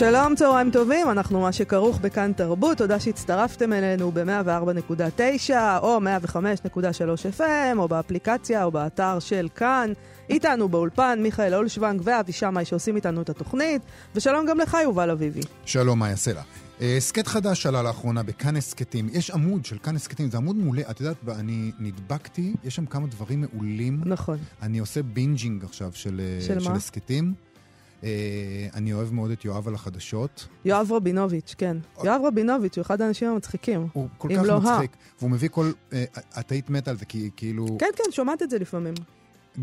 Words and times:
שלום, 0.00 0.34
צהריים 0.34 0.70
טובים, 0.70 1.10
אנחנו 1.10 1.40
מה 1.40 1.52
שכרוך 1.52 1.98
בכאן 1.98 2.32
תרבות, 2.32 2.78
תודה 2.78 3.00
שהצטרפתם 3.00 3.72
אלינו 3.72 4.12
ב-104.9 4.12 5.50
או 5.82 5.98
105.3 6.00 7.38
FM 7.38 7.78
או 7.78 7.88
באפליקציה 7.88 8.64
או 8.64 8.70
באתר 8.70 9.18
של 9.18 9.48
כאן. 9.54 9.92
איתנו 10.30 10.68
באולפן 10.68 11.18
מיכאל 11.22 11.54
אולשוונג 11.54 12.00
ואבי 12.04 12.32
שמאי 12.32 12.64
שעושים 12.64 12.96
איתנו 12.96 13.22
את 13.22 13.30
התוכנית, 13.30 13.82
ושלום 14.14 14.46
גם 14.46 14.58
לך 14.58 14.76
יובל 14.82 15.10
אביבי. 15.10 15.40
שלום, 15.64 15.98
מה 15.98 16.08
יעשה 16.08 16.32
לה? 16.32 16.42
הסכת 16.96 17.26
חדש 17.26 17.66
עלה 17.66 17.82
לאחרונה 17.82 18.22
בכאן 18.22 18.56
הסכתים. 18.56 19.08
יש 19.12 19.30
עמוד 19.30 19.64
של 19.64 19.78
כאן 19.78 19.96
הסכתים, 19.96 20.30
זה 20.30 20.36
עמוד 20.36 20.56
מעולה. 20.56 20.82
את 20.90 21.00
יודעת, 21.00 21.16
אני 21.28 21.72
נדבקתי, 21.78 22.54
יש 22.64 22.76
שם 22.76 22.86
כמה 22.86 23.06
דברים 23.06 23.40
מעולים. 23.40 24.00
נכון. 24.04 24.38
אני 24.62 24.78
עושה 24.78 25.02
binging 25.02 25.64
עכשיו 25.64 25.90
של, 25.94 26.20
אה, 26.20 26.46
של, 26.46 26.60
של 26.60 26.72
הסכתים. 26.72 27.34
אה, 27.36 27.49
אני 28.74 28.92
אוהב 28.92 29.12
מאוד 29.12 29.30
את 29.30 29.44
יואב 29.44 29.68
על 29.68 29.74
החדשות. 29.74 30.48
יואב 30.64 30.92
רבינוביץ', 30.92 31.54
כן. 31.58 31.76
אה, 31.96 32.06
יואב 32.06 32.20
רבינוביץ' 32.24 32.76
הוא 32.76 32.82
אחד 32.82 33.02
האנשים 33.02 33.28
המצחיקים. 33.28 33.86
הוא 33.92 34.08
כל 34.18 34.28
כך 34.36 34.42
לא 34.44 34.60
מצחיק, 34.60 34.96
והוא 35.18 35.30
מביא 35.30 35.48
כל... 35.48 35.72
Uh, 35.90 35.94
את 36.40 36.52
היית 36.52 36.70
מתה 36.70 36.90
על 36.90 36.96
זה, 36.96 37.04
כי 37.04 37.30
כאילו... 37.36 37.66
כן, 37.78 37.90
כן, 37.96 38.12
שומעת 38.12 38.42
את 38.42 38.50
זה 38.50 38.58
לפעמים. 38.58 38.94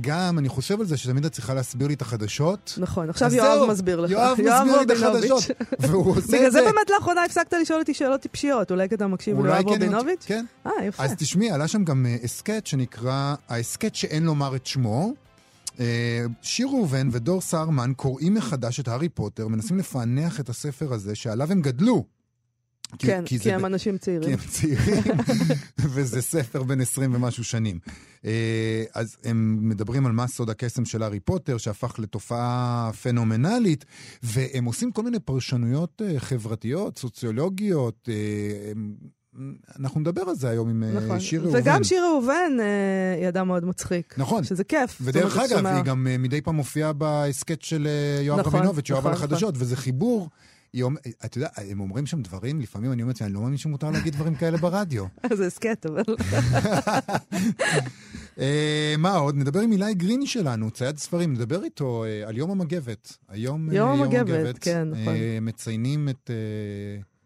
גם, 0.01 0.39
אני 0.39 0.49
חושב 0.49 0.79
על 0.79 0.85
זה 0.85 0.97
שתמיד 0.97 1.25
את 1.25 1.31
צריכה 1.31 1.53
להסביר 1.53 1.87
לי 1.87 1.93
את 1.93 2.01
החדשות. 2.01 2.73
נכון, 2.77 3.09
עכשיו 3.09 3.35
יואב 3.35 3.57
זהו, 3.57 3.67
מסביר 3.67 3.99
לך. 3.99 4.11
יואב 4.11 4.31
מסביר 4.31 4.77
לי 4.77 4.83
את 4.83 4.91
החדשות, 4.91 5.43
והוא 5.79 6.11
עושה 6.11 6.19
את 6.19 6.25
זה. 6.25 6.37
בגלל 6.37 6.51
זה 6.51 6.61
באמת 6.61 6.89
לאחרונה 6.89 7.23
הפסקת 7.23 7.53
לשאול 7.61 7.79
אותי 7.79 7.93
שאלות 7.93 8.21
טיפשיות, 8.21 8.71
אולי 8.71 8.89
כי 8.89 8.95
אתה 8.95 9.07
מקשיב 9.07 9.45
ליואב 9.45 9.63
כן 9.63 9.69
רבינוביץ'? 9.69 10.23
כן. 10.25 10.45
אה, 10.65 10.71
יפה. 10.85 11.03
אז 11.03 11.13
תשמעי, 11.17 11.51
עלה 11.51 11.67
שם 11.67 11.83
גם 11.83 12.05
הסכת 12.23 12.67
שנקרא, 12.67 13.35
ההסכת 13.49 13.95
שאין 13.95 14.23
לומר 14.23 14.55
את 14.55 14.65
שמו. 14.65 15.13
אה, 15.79 16.25
שיר 16.41 16.67
ראובן 16.67 17.09
ודור 17.11 17.41
סהרמן 17.41 17.91
קוראים 17.95 18.33
מחדש 18.33 18.79
את 18.79 18.87
הארי 18.87 19.09
פוטר, 19.09 19.47
מנסים 19.47 19.77
לפענח 19.77 20.39
את 20.39 20.49
הספר 20.49 20.93
הזה 20.93 21.15
שעליו 21.15 21.51
הם 21.51 21.61
גדלו. 21.61 22.05
כן, 22.99 23.23
כי, 23.25 23.39
כי 23.39 23.53
הם 23.53 23.61
ב... 23.61 23.65
אנשים 23.65 23.97
צעירים. 23.97 24.23
כי 24.23 24.33
הם 24.33 24.39
צעירים, 24.49 25.03
וזה 25.93 26.21
ספר 26.21 26.63
בן 26.63 26.81
20 26.81 27.15
ומשהו 27.15 27.43
שנים. 27.43 27.79
אה, 28.25 28.83
אז 28.93 29.17
הם 29.23 29.59
מדברים 29.69 30.05
על 30.05 30.11
מה 30.11 30.27
סוד 30.27 30.49
הקסם 30.49 30.85
של 30.85 31.03
הארי 31.03 31.19
פוטר, 31.19 31.57
שהפך 31.57 31.99
לתופעה 31.99 32.91
פנומנלית, 33.01 33.85
והם 34.23 34.65
עושים 34.65 34.91
כל 34.91 35.03
מיני 35.03 35.19
פרשנויות 35.19 36.01
אה, 36.05 36.19
חברתיות, 36.19 36.97
סוציולוגיות, 36.97 38.09
הם 38.71 38.95
אנחנו 39.79 39.99
נדבר 39.99 40.21
על 40.21 40.35
זה 40.35 40.49
היום 40.49 40.69
עם 40.69 40.83
אה, 40.83 40.91
נכון. 40.91 41.19
שיר 41.19 41.41
ראובן. 41.41 41.59
וגם 41.59 41.83
שיר 41.83 42.03
ראובן 42.03 42.51
אה, 42.59 43.15
היא 43.19 43.27
אדם 43.27 43.47
מאוד 43.47 43.65
מצחיק. 43.65 44.15
נכון. 44.17 44.43
שזה 44.43 44.63
כיף. 44.63 44.97
ודרך 45.01 45.37
אגב, 45.37 45.57
שומע... 45.57 45.75
היא 45.75 45.83
גם 45.83 46.07
אה, 46.07 46.17
מדי 46.17 46.41
פעם 46.41 46.55
מופיעה 46.55 46.93
בהסכת 46.93 47.61
של 47.61 47.87
יואב 48.21 48.39
נכון, 48.39 48.53
רבינוביץ', 48.53 48.89
יואב 48.89 48.99
נכון, 48.99 49.11
על 49.11 49.17
החדשות, 49.17 49.53
נכון. 49.53 49.65
וזה 49.65 49.75
חיבור. 49.75 50.29
אתה 51.25 51.37
יודע, 51.37 51.47
הם 51.57 51.79
אומרים 51.79 52.05
שם 52.05 52.21
דברים, 52.21 52.61
לפעמים 52.61 52.91
אני 52.91 53.01
אומר, 53.01 53.13
אני 53.21 53.33
לא 53.33 53.41
מאמין 53.41 53.57
שמותר 53.57 53.91
להגיד 53.91 54.13
דברים 54.13 54.35
כאלה 54.35 54.57
ברדיו. 54.57 55.05
זה 55.37 55.45
הסכת, 55.47 55.85
אבל... 55.85 56.03
מה 58.97 59.15
עוד? 59.15 59.35
נדבר 59.35 59.59
עם 59.59 59.71
אילי 59.71 59.93
גריני 59.93 60.27
שלנו, 60.27 60.71
צייד 60.71 60.97
ספרים, 60.97 61.33
נדבר 61.33 61.63
איתו 61.63 62.05
על 62.25 62.37
יום 62.37 62.51
המגבת. 62.51 63.17
היום 63.29 63.71
יום 63.71 63.89
המגבת, 63.89 64.57
כן, 64.57 64.87
נכון. 64.89 65.13
מציינים 65.41 66.09
את 66.09 66.31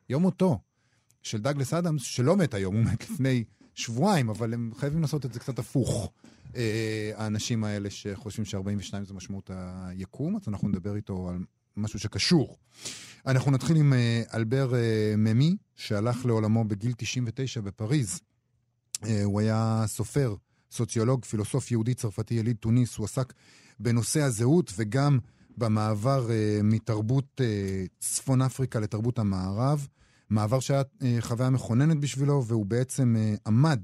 יום 0.09 0.21
מותו 0.21 0.59
של 1.21 1.41
דאגלס 1.41 1.73
אדמס, 1.73 2.01
שלא 2.01 2.37
מת 2.37 2.53
היום, 2.53 2.75
הוא 2.75 2.83
מת 2.83 3.09
לפני 3.09 3.43
שבועיים, 3.75 4.29
אבל 4.29 4.53
הם 4.53 4.71
חייבים 4.75 5.01
לעשות 5.01 5.25
את 5.25 5.33
זה 5.33 5.39
קצת 5.39 5.59
הפוך. 5.59 6.11
אה, 6.55 7.11
האנשים 7.15 7.63
האלה 7.63 7.89
שחושבים 7.89 8.45
ש-42 8.45 8.93
זה 9.03 9.13
משמעות 9.13 9.49
היקום, 9.53 10.35
אז 10.35 10.41
אנחנו 10.47 10.69
נדבר 10.69 10.95
איתו 10.95 11.29
על 11.29 11.39
משהו 11.77 11.99
שקשור. 11.99 12.57
אנחנו 13.25 13.51
נתחיל 13.51 13.77
עם 13.77 13.93
אה, 13.93 14.21
אלבר 14.33 14.75
אה, 14.75 15.13
ממי, 15.17 15.55
שהלך 15.75 16.25
לעולמו 16.25 16.63
בגיל 16.63 16.93
99 16.97 17.61
בפריז. 17.61 18.19
הוא 19.23 19.39
היה 19.39 19.83
סופר, 19.87 20.35
סוציולוג, 20.71 21.25
פילוסוף 21.25 21.71
יהודי 21.71 21.93
צרפתי 21.93 22.33
יליד 22.33 22.55
תוניס, 22.55 22.97
הוא 22.97 23.05
עסק 23.05 23.33
בנושא 23.79 24.21
הזהות 24.21 24.73
וגם 24.77 25.19
במעבר 25.57 26.29
מתרבות 26.63 27.41
צפון 27.99 28.41
אפריקה 28.41 28.79
לתרבות 28.79 29.19
המערב. 29.19 29.87
מעבר 30.31 30.59
שהיה 30.59 30.81
אה, 31.03 31.17
חוויה 31.19 31.49
מכוננת 31.49 31.97
בשבילו, 31.97 32.45
והוא 32.45 32.65
בעצם 32.65 33.15
אה, 33.19 33.35
עמד 33.47 33.79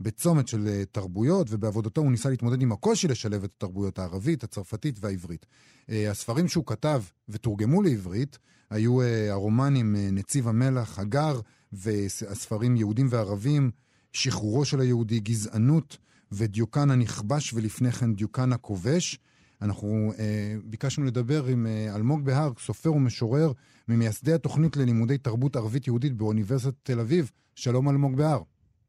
בצומת 0.00 0.48
של 0.48 0.68
אה, 0.68 0.82
תרבויות, 0.92 1.46
ובעבודתו 1.50 2.00
הוא 2.00 2.10
ניסה 2.10 2.30
להתמודד 2.30 2.62
עם 2.62 2.72
הקושי 2.72 3.08
לשלב 3.08 3.44
את 3.44 3.50
התרבויות 3.56 3.98
הערבית, 3.98 4.44
הצרפתית 4.44 4.98
והעברית. 5.00 5.46
הספרים 5.88 6.48
שהוא 6.48 6.66
כתב 6.66 7.02
ותורגמו 7.28 7.82
לעברית 7.82 8.38
היו 8.70 9.02
הרומנים 9.30 9.96
נציב 10.12 10.48
המלח, 10.48 10.98
הגר, 10.98 11.40
והספרים 11.72 12.76
יהודים 12.76 13.06
וערבים, 13.10 13.70
שחרורו 14.12 14.64
של 14.64 14.80
היהודי, 14.80 15.20
גזענות 15.20 15.96
ודיוקן 16.32 16.90
הנכבש 16.90 17.52
ולפני 17.52 17.92
כן 17.92 18.14
דיוקן 18.14 18.52
הכובש. 18.52 19.18
אנחנו 19.62 20.12
אה, 20.18 20.56
ביקשנו 20.64 21.04
לדבר 21.04 21.46
עם 21.46 21.66
אה, 21.66 21.94
אלמוג 21.94 22.24
בהר, 22.24 22.52
סופר 22.58 22.92
ומשורר, 22.92 23.52
ממייסדי 23.88 24.32
התוכנית 24.32 24.76
ללימודי 24.76 25.18
תרבות 25.18 25.56
ערבית 25.56 25.86
יהודית 25.86 26.12
באוניברסיטת 26.12 26.74
תל 26.82 27.00
אביב. 27.00 27.30
שלום 27.54 27.88
אלמוג 27.88 28.16
בהר. 28.16 28.38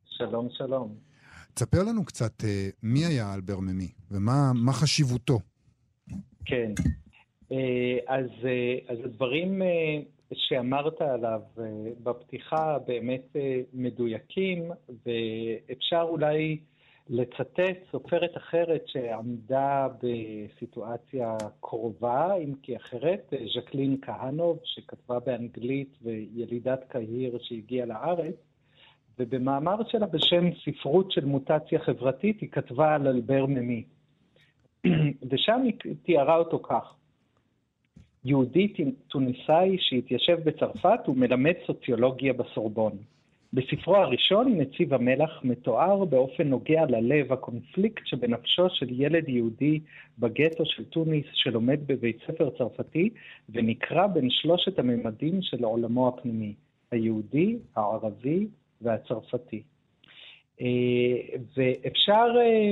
שלום, 0.06 0.48
שלום. 0.52 0.96
תספר 1.54 1.84
לנו 1.84 2.06
קצת 2.06 2.44
אה, 2.44 2.70
מי 2.84 3.06
היה 3.06 3.34
אלבר 3.34 3.60
ממי 3.60 3.92
ומה 4.12 4.72
חשיבותו. 4.72 5.40
כן. 6.46 6.72
אה, 7.52 7.98
אז, 8.08 8.26
אה, 8.46 8.94
אז 8.94 8.98
הדברים 9.06 9.62
שאמרת 10.34 11.02
עליו 11.02 11.42
בפתיחה 12.04 12.78
באמת 12.88 13.36
מדויקים, 13.74 14.72
ואפשר 14.90 16.02
אולי... 16.02 16.60
לצטט 17.10 17.78
סופרת 17.92 18.38
אחרת 18.38 18.88
שעמדה 18.88 19.88
בסיטואציה 20.04 21.38
קרובה, 21.60 22.36
אם 22.36 22.54
כי 22.64 22.78
אחרת, 22.78 23.34
ז'קלין 23.56 23.98
כהנוב, 24.02 24.60
שכתבה 24.64 25.20
באנגלית 25.20 25.98
וילידת 26.02 26.84
קהיר 26.88 27.38
שהגיעה 27.42 27.86
לארץ, 27.86 28.36
ובמאמר 29.20 29.76
שלה 29.88 30.06
בשם 30.06 30.46
ספרות 30.66 31.12
של 31.12 31.26
מוטציה 31.26 31.80
חברתית, 31.80 32.42
היא 32.42 32.50
כתבה 32.50 32.96
על 32.96 33.08
אלבר 33.08 33.46
ממי. 33.46 33.84
ושם 35.32 35.62
היא 35.64 35.96
תיארה 36.04 36.36
אותו 36.38 36.60
כך: 36.60 36.96
יהודי 38.26 38.74
טוניסאי 39.08 39.78
שהתיישב 39.80 40.38
בצרפת 40.44 41.00
ומלמד 41.08 41.54
סוציולוגיה 41.68 42.34
בסורבון. 42.34 42.98
בספרו 43.54 43.96
הראשון, 43.96 44.58
נציב 44.58 44.94
המלח, 44.94 45.42
מתואר 45.44 46.06
באופן 46.06 46.48
נוגע 46.48 46.86
ללב 46.86 47.34
הקונפליקט 47.34 48.02
שבנפשו 48.06 48.70
של 48.70 49.02
ילד 49.02 49.30
יהודי 49.30 49.80
בגטו 50.20 50.66
של 50.66 50.86
טוניס 50.86 51.26
שלומד 51.34 51.80
בבית 51.88 52.18
ספר 52.28 52.50
צרפתי 52.58 53.10
ונקרא 53.50 54.08
בין 54.08 54.30
שלושת 54.30 54.80
הממדים 54.80 55.42
של 55.42 55.64
עולמו 55.64 56.08
הפנימי, 56.08 56.54
היהודי, 56.92 57.58
הערבי 57.76 58.48
והצרפתי. 58.82 59.64
אה, 60.62 61.38
ואפשר, 61.58 62.28
אה, 62.38 62.72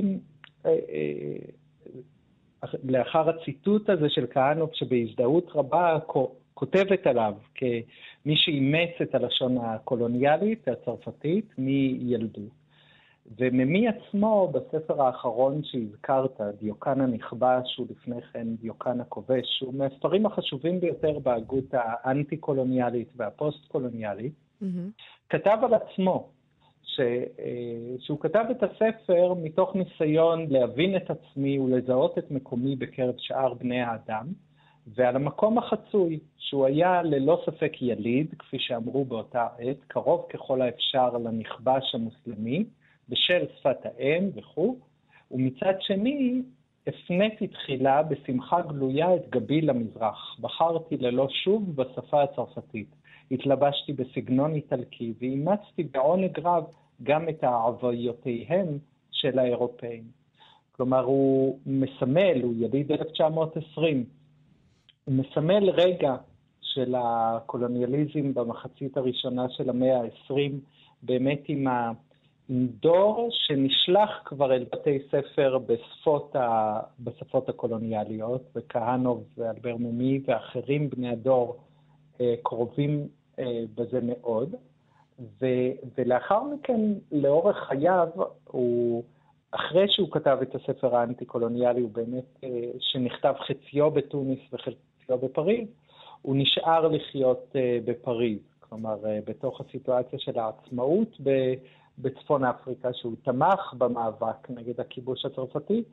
אה, 0.65 1.35
לאחר 2.83 3.29
הציטוט 3.29 3.89
הזה 3.89 4.09
של 4.09 4.25
כהנוב 4.33 4.69
שבהזדהות 4.73 5.51
רבה 5.55 5.97
כותבת 6.53 7.07
עליו 7.07 7.33
כמי 8.25 8.35
שאימץ 8.37 8.89
את 9.01 9.15
הלשון 9.15 9.57
הקולוניאלית 9.57 10.67
הצרפתית 10.67 11.45
מילדות. 11.57 12.65
וממי 13.37 13.87
עצמו, 13.87 14.51
בספר 14.53 15.01
האחרון 15.01 15.61
שהזכרת, 15.63 16.41
דיוקן 16.59 17.01
הנכבש, 17.01 17.79
ולפני 17.79 18.21
כן 18.21 18.47
דיוקן 18.55 19.01
הכובש, 19.01 19.61
הוא 19.61 19.73
מהספרים 19.73 20.25
החשובים 20.25 20.79
ביותר 20.79 21.19
בהגות 21.19 21.73
האנטי-קולוניאלית 21.73 23.07
והפוסט-קולוניאלית, 23.15 24.33
mm-hmm. 24.61 24.65
כתב 25.29 25.57
על 25.63 25.73
עצמו, 25.73 26.29
ש, 26.83 26.99
אה, 26.99 27.95
שהוא 27.99 28.19
כתב 28.19 28.45
את 28.51 28.63
הספר 28.63 29.33
מתוך 29.33 29.75
ניסיון 29.75 30.45
להבין 30.49 30.95
את 30.95 31.09
עצמי 31.09 31.59
ולזהות 31.59 32.17
את 32.17 32.31
מקומי 32.31 32.75
בקרב 32.75 33.15
שאר 33.17 33.53
בני 33.53 33.81
האדם, 33.81 34.25
ועל 34.87 35.15
המקום 35.15 35.57
החצוי, 35.57 36.19
שהוא 36.37 36.65
היה 36.65 37.03
ללא 37.03 37.41
ספק 37.45 37.81
יליד, 37.81 38.27
כפי 38.39 38.59
שאמרו 38.59 39.05
באותה 39.05 39.47
עת, 39.59 39.77
קרוב 39.87 40.25
ככל 40.29 40.61
האפשר 40.61 41.17
לנכבש 41.17 41.95
המוסלמי, 41.95 42.65
בשל 43.09 43.45
שפת 43.59 43.77
האם 43.83 44.29
וכו', 44.35 44.77
ומצד 45.31 45.73
שני, 45.79 46.41
הפניתי 46.87 47.47
תחילה 47.47 48.03
בשמחה 48.03 48.61
גלויה 48.61 49.15
את 49.15 49.29
גבי 49.29 49.61
למזרח. 49.61 50.37
בחרתי 50.39 50.97
ללא 50.97 51.27
שוב 51.29 51.75
בשפה 51.75 52.23
הצרפתית. 52.23 52.87
התלבשתי 53.31 53.93
בסגנון 53.93 54.55
איטלקי 54.55 55.13
ואימצתי 55.21 55.83
בעונג 55.83 56.39
רב 56.39 56.63
גם 57.03 57.29
את 57.29 57.43
העוויותיהם 57.43 58.67
של 59.11 59.39
האירופאים. 59.39 60.03
כלומר, 60.71 61.03
הוא 61.03 61.59
מסמל, 61.65 62.41
הוא 62.41 62.53
יליד 62.57 62.91
1920, 62.91 64.05
הוא 65.05 65.15
מסמל 65.15 65.69
רגע 65.69 66.15
של 66.61 66.95
הקולוניאליזם 66.97 68.33
במחצית 68.33 68.97
הראשונה 68.97 69.49
של 69.49 69.69
המאה 69.69 70.01
ה-20, 70.01 70.51
באמת 71.03 71.41
עם, 71.47 71.67
ה... 71.67 71.91
עם 72.49 72.67
דור 72.81 73.29
שנשלח 73.31 74.09
כבר 74.25 74.53
אל 74.53 74.65
בתי 74.73 74.99
ספר 75.11 75.57
בשפות, 75.57 76.35
ה... 76.35 76.79
בשפות 76.99 77.49
הקולוניאליות, 77.49 78.41
וכהנוב 78.55 79.23
ואלבר 79.37 79.75
ממי 79.77 80.21
ואחרים 80.27 80.89
בני 80.89 81.09
הדור 81.09 81.57
אה, 82.21 82.33
קרובים 82.43 83.07
אה, 83.39 83.61
בזה 83.75 83.99
מאוד. 84.03 84.55
ו... 85.41 85.45
ולאחר 85.97 86.43
מכן, 86.43 86.81
לאורך 87.11 87.57
חייו, 87.67 88.07
הוא... 88.43 89.03
אחרי 89.51 89.85
שהוא 89.89 90.11
כתב 90.11 90.37
את 90.41 90.55
הספר 90.55 90.95
האנטי-קולוניאלי, 90.95 91.81
הוא 91.81 91.91
באמת, 91.91 92.43
אה, 92.43 92.49
שנכתב 92.79 93.33
חציו 93.47 93.91
בתוניס 93.91 94.39
וחציו 94.53 94.94
בפריז, 95.09 95.67
הוא 96.21 96.35
נשאר 96.35 96.87
לחיות 96.87 97.55
אה, 97.55 97.79
בפריז. 97.85 98.39
כלומר, 98.59 99.05
אה, 99.05 99.19
בתוך 99.25 99.61
הסיטואציה 99.61 100.19
של 100.19 100.39
העצמאות 100.39 101.17
בצפון 101.97 102.43
אפריקה, 102.43 102.93
שהוא 102.93 103.15
תמך 103.23 103.73
במאבק 103.77 104.49
נגד 104.49 104.79
הכיבוש 104.79 105.25
הצרפתי, 105.25 105.83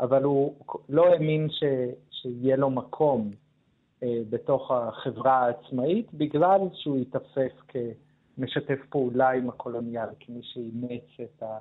אבל 0.00 0.22
הוא 0.22 0.54
לא 0.88 1.06
האמין 1.06 1.48
ש, 1.50 1.64
שיהיה 2.10 2.56
לו 2.56 2.70
מקום 2.70 3.30
בתוך 4.02 4.70
החברה 4.70 5.38
העצמאית, 5.38 6.14
בגלל 6.14 6.60
שהוא 6.74 6.98
ייתפס 6.98 7.52
כמשתף 7.68 8.78
פעולה 8.90 9.30
עם 9.30 9.48
הקולוניאל, 9.48 10.08
כמי 10.20 10.40
שאימץ 10.42 11.20
את 11.20 11.42
ה... 11.42 11.58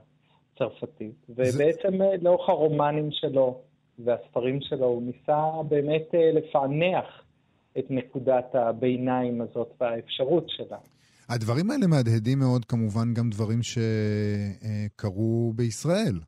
צרפתית, 0.60 1.16
ובעצם 1.30 1.98
זה... 1.98 2.16
לאורך 2.22 2.50
הרומנים 2.50 3.12
שלו 3.12 3.62
והספרים 4.06 4.62
שלו 4.62 4.86
הוא 4.86 5.04
ניסה 5.04 5.44
באמת 5.70 6.08
אה, 6.14 6.32
לפענח 6.34 7.06
את 7.80 7.86
נקודת 7.90 8.56
הביניים 8.56 9.42
הזאת 9.42 9.74
והאפשרות 9.82 10.50
שלה. 10.50 10.78
הדברים 11.30 11.72
האלה 11.72 11.88
מהדהדים 11.88 12.40
מאוד 12.40 12.66
כמובן 12.66 13.14
גם 13.14 13.30
דברים 13.30 13.60
שקרו 13.64 15.54
בישראל. 15.56 16.20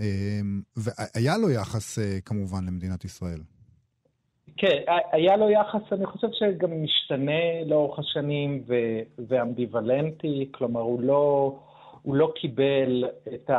אה, 0.00 0.40
והיה 0.76 1.38
לו 1.38 1.50
יחס 1.50 1.98
אה, 1.98 2.20
כמובן 2.24 2.64
למדינת 2.66 3.04
ישראל. 3.04 3.40
כן, 4.56 4.76
היה 5.12 5.36
לו 5.36 5.50
יחס, 5.50 5.92
אני 5.92 6.06
חושב 6.06 6.28
שגם 6.32 6.82
משתנה 6.82 7.64
לאורך 7.66 7.98
השנים 7.98 8.64
ואמביוולנטי, 9.28 10.48
כלומר 10.50 10.80
הוא 10.80 11.02
לא... 11.02 11.58
הוא 12.02 12.14
לא 12.14 12.32
קיבל 12.40 13.04
את 13.34 13.50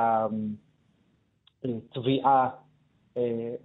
התביעה 1.60 2.44
אה, 2.44 2.50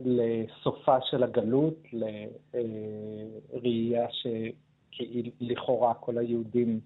לסופה 0.01 0.97
של 1.11 1.23
הגלות, 1.23 1.87
לראייה 3.55 4.07
שלכאורה 4.91 5.95
כל 5.95 6.19
היהודים 6.19 6.81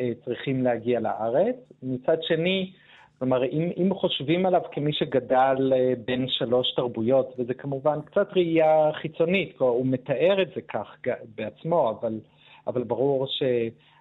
אה, 0.00 0.12
צריכים 0.24 0.62
להגיע 0.62 1.00
לארץ. 1.00 1.56
מצד 1.82 2.16
שני, 2.22 2.72
כלומר, 3.18 3.44
אם, 3.44 3.70
אם 3.76 3.94
חושבים 3.94 4.46
עליו 4.46 4.60
כמי 4.72 4.92
שגדל 4.92 5.72
אה, 5.72 5.92
בין 6.04 6.28
שלוש 6.28 6.74
תרבויות, 6.76 7.34
וזה 7.38 7.54
כמובן 7.54 7.98
קצת 8.04 8.28
ראייה 8.36 8.90
חיצונית, 8.92 9.56
כלומר, 9.58 9.72
הוא 9.72 9.86
מתאר 9.86 10.42
את 10.42 10.48
זה 10.54 10.60
כך 10.60 10.96
בעצמו, 11.34 11.90
אבל, 11.90 12.20
אבל 12.66 12.82
ברור 12.84 13.26
ש... 13.26 13.42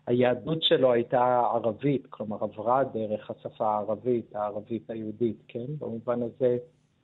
היהדות 0.07 0.63
שלו 0.63 0.91
הייתה 0.91 1.39
ערבית, 1.53 2.07
כלומר 2.09 2.38
עברה 2.41 2.83
דרך 2.83 3.31
השפה 3.31 3.67
הערבית, 3.67 4.35
הערבית 4.35 4.89
היהודית, 4.89 5.38
כן? 5.47 5.65
במובן 5.79 6.21
הזה 6.21 6.57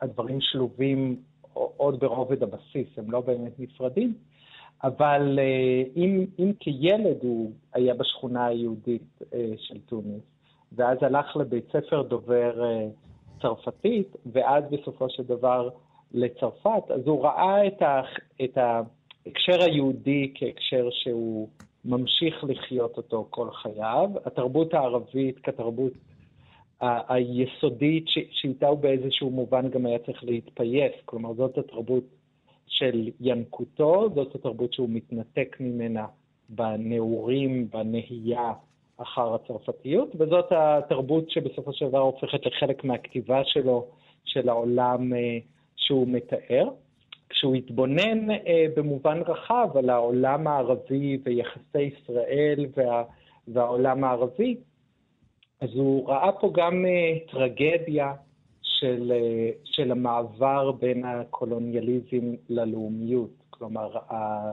הדברים 0.03 0.41
שלובים 0.41 1.15
עוד 1.53 1.99
ברובד 1.99 2.43
הבסיס, 2.43 2.87
הם 2.97 3.11
לא 3.11 3.21
באמת 3.21 3.59
נפרדים, 3.59 4.13
אבל 4.83 5.39
אה, 5.39 5.83
אם, 5.95 6.25
אם 6.39 6.51
כילד 6.59 7.17
הוא 7.21 7.51
היה 7.73 7.93
בשכונה 7.93 8.45
היהודית 8.45 9.19
אה, 9.33 9.53
של 9.57 9.79
תוניס, 9.85 10.23
ואז 10.75 10.97
הלך 11.01 11.37
לבית 11.37 11.65
ספר 11.67 12.01
דובר 12.01 12.63
אה, 12.63 12.87
צרפתית, 13.41 14.15
ואז 14.31 14.63
בסופו 14.71 15.09
של 15.09 15.23
דבר 15.23 15.69
לצרפת, 16.11 16.91
אז 16.91 17.07
הוא 17.07 17.23
ראה 17.23 17.67
את, 17.67 17.81
ה, 17.81 18.01
את 18.43 18.57
ההקשר 18.57 19.63
היהודי 19.63 20.31
כהקשר 20.35 20.87
שהוא 20.91 21.49
ממשיך 21.85 22.43
לחיות 22.43 22.97
אותו 22.97 23.27
כל 23.29 23.51
חייו. 23.51 24.09
התרבות 24.25 24.73
הערבית 24.73 25.39
כתרבות 25.43 25.91
ה- 26.83 27.13
היסודית 27.13 28.07
ש- 28.07 28.27
שאיתה 28.31 28.67
הוא 28.67 28.79
באיזשהו 28.79 29.29
מובן 29.29 29.69
גם 29.69 29.85
היה 29.85 29.99
צריך 29.99 30.23
להתפייס, 30.23 30.91
כלומר 31.05 31.33
זאת 31.33 31.57
התרבות 31.57 32.03
של 32.67 33.09
ינקותו, 33.19 34.09
זאת 34.15 34.35
התרבות 34.35 34.73
שהוא 34.73 34.89
מתנתק 34.89 35.55
ממנה 35.59 36.05
בנעורים, 36.49 37.67
בנהייה 37.69 38.53
אחר 38.97 39.35
הצרפתיות, 39.35 40.15
וזאת 40.19 40.51
התרבות 40.51 41.29
שבסופו 41.29 41.73
של 41.73 41.87
דבר 41.87 41.99
הופכת 41.99 42.45
לחלק 42.45 42.83
מהכתיבה 42.83 43.41
שלו, 43.45 43.87
של 44.25 44.49
העולם 44.49 45.13
אה, 45.13 45.37
שהוא 45.75 46.07
מתאר. 46.07 46.69
כשהוא 47.29 47.55
התבונן 47.55 48.31
אה, 48.31 48.65
במובן 48.75 49.21
רחב 49.27 49.69
על 49.75 49.89
העולם 49.89 50.47
הערבי 50.47 51.17
ויחסי 51.23 51.81
ישראל 51.81 52.65
וה, 52.77 53.03
והעולם 53.47 54.03
הערבי, 54.03 54.55
אז 55.63 55.69
הוא 55.75 56.09
ראה 56.09 56.31
פה 56.31 56.51
גם 56.55 56.85
אה, 56.85 57.17
טרגדיה 57.31 58.13
של, 58.61 59.11
אה, 59.15 59.49
של 59.63 59.91
המעבר 59.91 60.71
בין 60.71 61.05
הקולוניאליזם 61.05 62.35
ללאומיות. 62.49 63.29
כלומר, 63.49 63.95
אה, 64.11 64.51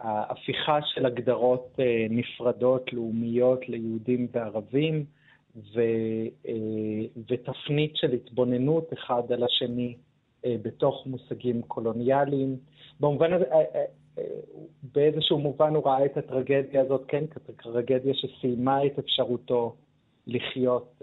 ההפיכה 0.00 0.78
של 0.82 1.06
הגדרות 1.06 1.76
אה, 1.80 2.06
נפרדות, 2.10 2.92
לאומיות, 2.92 3.68
ליהודים 3.68 4.26
וערבים, 4.32 5.04
ו, 5.74 5.80
אה, 6.48 7.22
ותפנית 7.30 7.96
של 7.96 8.12
התבוננות 8.12 8.92
אחד 8.92 9.32
על 9.32 9.44
השני 9.44 9.94
אה, 10.44 10.56
בתוך 10.62 11.06
מושגים 11.06 11.62
קולוניאליים. 11.62 12.56
במובן 13.00 13.32
הזה, 13.32 13.44
באיזשהו 14.82 15.38
מובן 15.38 15.74
הוא 15.74 15.84
ראה 15.84 16.04
את 16.04 16.16
הטרגדיה 16.16 16.82
הזאת, 16.82 17.04
כן, 17.08 17.24
כטרגדיה 17.46 18.14
שסיימה 18.14 18.86
את 18.86 18.98
אפשרותו 18.98 19.76
לחיות 20.26 21.02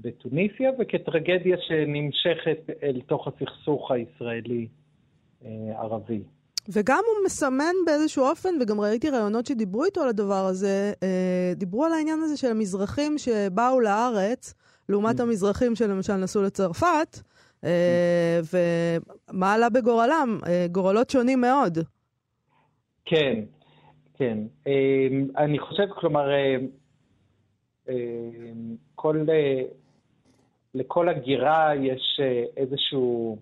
בתוניסיה, 0.00 0.70
וכטרגדיה 0.78 1.56
שנמשכת 1.60 2.70
אל 2.82 3.00
תוך 3.06 3.28
הסכסוך 3.28 3.90
הישראלי-ערבי. 3.90 6.22
וגם 6.68 7.02
הוא 7.06 7.14
מסמן 7.26 7.74
באיזשהו 7.86 8.24
אופן, 8.24 8.54
וגם 8.60 8.80
ראיתי 8.80 9.10
ראיונות 9.10 9.46
שדיברו 9.46 9.84
איתו 9.84 10.00
על 10.00 10.08
הדבר 10.08 10.46
הזה, 10.46 10.92
דיברו 11.56 11.84
על 11.84 11.92
העניין 11.92 12.18
הזה 12.22 12.36
של 12.36 12.50
המזרחים 12.50 13.18
שבאו 13.18 13.80
לארץ, 13.80 14.54
לעומת 14.88 15.20
mm. 15.20 15.22
המזרחים 15.22 15.74
שלמשל 15.74 16.16
נסעו 16.16 16.42
לצרפת, 16.42 16.86
אה, 16.86 17.22
ומה 18.52 19.52
עלה 19.52 19.70
בגורלם? 19.70 20.38
אה, 20.46 20.66
גורלות 20.70 21.10
שונים 21.10 21.40
מאוד. 21.40 21.78
כן, 23.04 23.40
כן. 24.14 24.38
אה, 24.66 25.08
אני 25.36 25.58
חושב, 25.58 25.86
כלומר, 25.94 26.28
כל, 28.94 29.26
לכל 30.74 31.08
הגירה 31.08 31.74
יש 31.74 32.20
איזשהו 32.56 33.38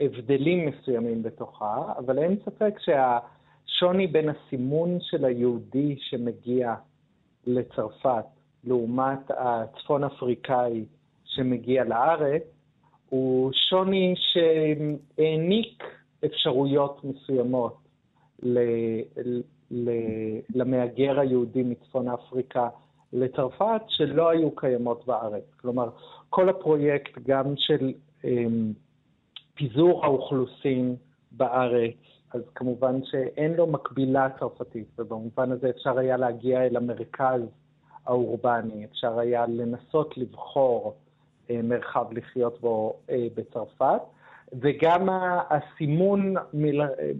הבדלים 0.00 0.66
מסוימים 0.66 1.22
בתוכה, 1.22 1.92
אבל 1.98 2.18
אין 2.18 2.36
ספק 2.44 2.74
שהשוני 2.78 4.06
בין 4.06 4.28
הסימון 4.28 4.98
של 5.00 5.24
היהודי 5.24 5.96
שמגיע 5.98 6.74
לצרפת 7.46 8.24
לעומת 8.64 9.30
הצפון 9.30 10.04
אפריקאי 10.04 10.84
שמגיע 11.24 11.84
לארץ, 11.84 12.42
הוא 13.08 13.52
שוני 13.52 14.14
שהעניק 14.16 15.84
אפשרויות 16.24 17.04
מסוימות 17.04 17.76
ל, 18.42 18.58
ל, 19.70 19.90
למהגר 20.54 21.20
היהודי 21.20 21.62
מצפון 21.62 22.08
אפריקה 22.08 22.68
לצרפת, 23.12 23.80
שלא 23.88 24.28
היו 24.30 24.56
קיימות 24.56 25.06
בארץ. 25.06 25.44
כלומר, 25.60 25.88
כל 26.30 26.48
הפרויקט, 26.48 27.18
גם 27.26 27.54
של 27.56 27.92
um, 28.22 28.26
פיזור 29.54 30.04
האוכלוסין 30.04 30.96
בארץ, 31.32 31.94
אז 32.34 32.42
כמובן 32.54 33.04
שאין 33.04 33.54
לו 33.54 33.66
מקבילה 33.66 34.28
צרפתית, 34.38 34.88
ובמובן 34.98 35.52
הזה 35.52 35.70
אפשר 35.70 35.98
היה 35.98 36.16
להגיע 36.16 36.66
אל 36.66 36.76
המרכז 36.76 37.40
האורבני, 38.06 38.84
אפשר 38.84 39.18
היה 39.18 39.46
לנסות 39.46 40.18
לבחור 40.18 40.94
מרחב 41.50 42.06
לחיות 42.12 42.60
בו 42.60 42.94
אה, 43.10 43.26
בצרפת, 43.34 44.00
וגם 44.60 45.08
הסימון 45.50 46.34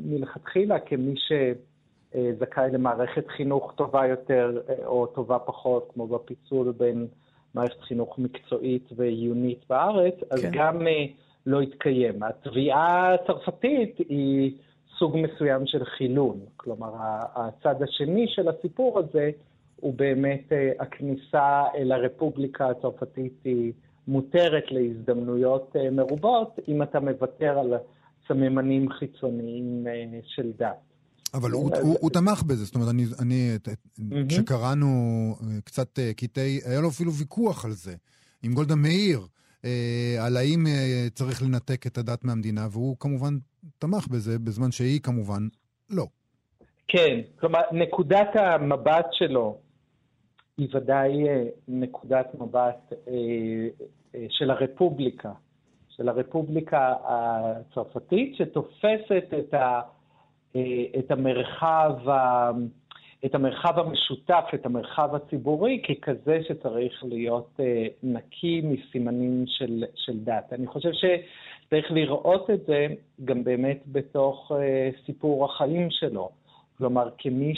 מלכתחילה 0.05 0.79
כמי 0.79 1.15
שזכאי 1.17 2.71
למערכת 2.73 3.29
חינוך 3.29 3.73
טובה 3.77 4.07
יותר 4.07 4.61
או 4.85 5.07
טובה 5.07 5.39
פחות, 5.39 5.91
כמו 5.95 6.07
בפיצול 6.07 6.73
בין 6.73 7.07
מערכת 7.55 7.81
חינוך 7.81 8.19
מקצועית 8.19 8.89
ועיונית 8.97 9.65
בארץ, 9.69 10.15
אז 10.31 10.43
כן. 10.43 10.51
גם 10.53 10.87
לא 11.47 11.61
התקיים. 11.61 12.23
התביעה 12.23 13.15
הצרפתית 13.15 13.99
היא 13.99 14.53
סוג 14.99 15.17
מסוים 15.17 15.67
של 15.67 15.85
חילון, 15.85 16.41
כלומר 16.57 16.91
הצד 17.35 17.83
השני 17.83 18.27
של 18.29 18.49
הסיפור 18.49 18.99
הזה 18.99 19.31
הוא 19.77 19.95
באמת 19.95 20.53
הכניסה 20.79 21.65
אל 21.75 21.93
הרפובליקה 21.93 22.69
הצרפתית 22.69 23.33
היא 23.45 23.73
מותרת 24.09 24.65
להזדמנויות 24.71 25.77
אה, 25.77 25.91
מרובות, 25.91 26.59
אם 26.69 26.83
אתה 26.83 27.01
מוותר 27.01 27.59
על 27.59 27.75
סממנים 28.29 28.89
חיצוניים 28.93 29.87
אה, 29.87 30.21
של 30.27 30.53
דת. 30.59 30.77
אבל 31.35 31.51
הוא, 31.51 31.71
הוא, 31.83 31.97
הוא 32.01 32.11
תמך 32.11 32.43
בזה, 32.43 32.65
זאת 32.65 32.75
אומרת, 32.75 32.89
אני, 32.91 33.05
אני 33.23 33.57
mm-hmm. 33.57 34.03
כשקראנו 34.29 34.87
אה, 35.41 35.61
קצת 35.65 35.99
קטעי, 36.17 36.61
היה 36.65 36.81
לו 36.81 36.89
אפילו 36.89 37.13
ויכוח 37.13 37.65
על 37.65 37.71
זה, 37.71 37.95
עם 38.43 38.55
גולדה 38.55 38.75
מאיר, 38.75 39.21
על 40.21 40.37
האם 40.37 40.67
צריך 41.15 41.43
לנתק 41.43 41.87
את 41.87 41.99
הדת 41.99 42.25
מהמדינה, 42.25 42.67
והוא 42.71 42.97
כמובן 43.01 43.39
תמך 43.79 44.09
בזה, 44.09 44.39
בזמן 44.39 44.71
שהיא 44.71 45.01
כמובן 45.01 45.49
לא. 45.91 46.07
כן, 46.89 47.21
כלומר, 47.41 47.61
נקודת 47.73 48.29
המבט 48.35 49.07
שלו 49.13 49.59
היא 50.59 50.69
ודאי 50.75 51.13
נקודת 51.69 52.35
מבט 52.35 52.93
אה, 53.09 53.85
של 54.29 54.51
הרפובליקה, 54.51 55.33
של 55.89 56.09
הרפובליקה 56.09 56.95
הצרפתית, 57.05 58.37
שתופסת 58.37 59.25
את, 59.39 59.55
ה, 59.55 59.81
אה, 60.57 60.85
את, 60.99 61.11
המרחב, 61.11 61.93
את 63.25 63.35
המרחב 63.35 63.79
המשותף, 63.79 64.45
את 64.55 64.67
המרחב 64.67 65.15
הציבורי, 65.15 65.83
ככזה 65.83 66.41
שצריך 66.49 67.05
להיות 67.05 67.51
אה, 67.61 67.87
נקי 68.03 68.61
מסימנים 68.65 69.45
של, 69.47 69.85
של 69.95 70.19
דת. 70.25 70.53
אני 70.53 70.67
חושב 70.67 70.91
שצריך 70.93 71.91
לראות 71.91 72.51
את 72.51 72.67
זה 72.67 72.87
גם 73.25 73.45
באמת 73.45 73.83
בתוך 73.87 74.53
סיפור 75.07 75.45
החיים 75.45 75.91
שלו. 75.91 76.31
כלומר, 76.79 77.09
כמי 77.19 77.55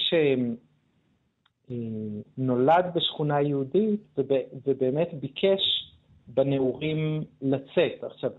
שנולד 2.38 2.85
בשכונה 2.95 3.40
יהודית 3.40 4.19
ובאמת 4.66 5.14
ביקש 5.14 5.89
בנעורים 6.34 7.25
לצאת. 7.42 8.04
עכשיו, 8.04 8.30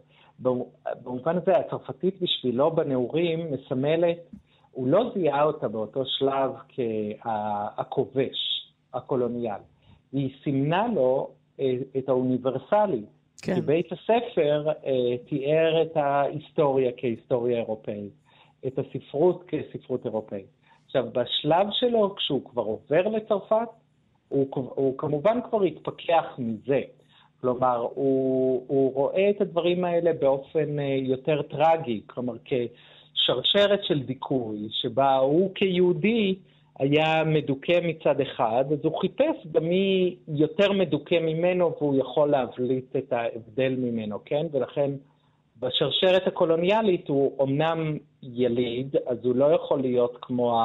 במובן 1.04 1.38
הזה 1.38 1.58
הצרפתית 1.58 2.22
בשבילו 2.22 2.72
בנעורים 2.72 3.52
מסמלת, 3.52 4.18
הוא 4.72 4.88
לא 4.88 5.12
זיהה 5.14 5.44
אותה 5.44 5.68
באותו 5.68 6.06
שלב 6.06 6.52
כהכובש, 6.70 8.68
הקולוניאל. 8.94 9.60
היא 10.12 10.30
סימנה 10.44 10.88
לו 10.96 11.30
אה, 11.60 11.74
את 11.98 12.10
האוניברסלי. 12.10 13.04
כן. 13.42 13.56
כי 13.56 13.62
בית 13.62 13.92
הספר 13.92 14.68
אה, 14.86 15.18
תיאר 15.30 15.82
את 15.82 15.98
ההיסטוריה 15.98 16.92
כהיסטוריה 16.98 17.58
אירופאית, 17.58 18.14
את 18.68 18.80
הספרות 18.80 19.44
כספרות 19.48 20.06
אירופאית. 20.06 20.46
עכשיו, 20.86 21.06
בשלב 21.14 21.68
שלו, 21.72 22.16
כשהוא 22.16 22.42
כבר 22.46 22.62
עובר 22.62 23.08
לצרפת, 23.08 23.68
הוא, 24.30 24.48
הוא 24.54 24.98
כמובן 24.98 25.40
כבר 25.50 25.64
התפכח 25.64 26.26
מזה. 26.38 26.82
כלומר, 27.42 27.88
הוא, 27.94 28.64
הוא 28.68 28.94
רואה 28.94 29.30
את 29.30 29.42
הדברים 29.42 29.84
האלה 29.84 30.14
באופן 30.14 30.80
אה, 30.80 30.98
יותר 31.02 31.42
טרגי, 31.42 32.02
כלומר, 32.08 32.34
כשרשרת 32.46 33.84
של 33.84 34.04
דיכוי, 34.04 34.68
שבה 34.72 35.16
הוא 35.16 35.52
כיהודי 35.56 36.36
היה 36.80 37.24
מדוכא 37.24 37.80
מצד 37.84 38.22
אחד, 38.22 38.66
אז 38.72 38.80
הוא 38.84 39.00
חיפש 39.00 39.48
גם 39.52 39.64
מי 39.64 40.16
יותר 40.28 40.72
מדוכא 40.72 41.16
ממנו 41.16 41.74
והוא 41.78 42.00
יכול 42.00 42.30
להבליט 42.30 42.96
את 42.96 43.14
ההבדל 43.14 43.76
ממנו, 43.78 44.20
כן? 44.26 44.46
ולכן 44.52 44.92
בשרשרת 45.60 46.28
הקולוניאלית 46.28 47.08
הוא 47.08 47.44
אמנם 47.44 47.98
יליד, 48.24 48.96
אז 49.08 49.18
הוא 49.24 49.36
לא 49.36 49.46
יכול 49.46 49.82
להיות 49.82 50.18
כמו 50.22 50.60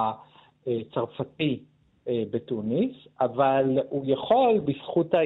הצרפתי 0.66 1.60
אה, 2.08 2.22
בתוניס, 2.30 2.96
אבל 3.20 3.78
הוא 3.88 4.04
יכול, 4.06 4.60
בזכות 4.64 5.14
אה, 5.14 5.20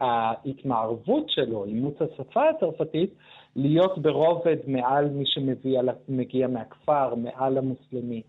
ההתמערבות 0.00 1.30
שלו, 1.30 1.64
אימוץ 1.64 1.94
השפה 2.02 2.48
הצרפתית, 2.48 3.14
להיות 3.56 3.98
ברובד 3.98 4.56
מעל 4.66 5.08
מי 5.08 5.24
שמגיע 5.26 6.48
מהכפר, 6.48 7.14
מעל 7.14 7.58
המוסלמי. 7.58 8.22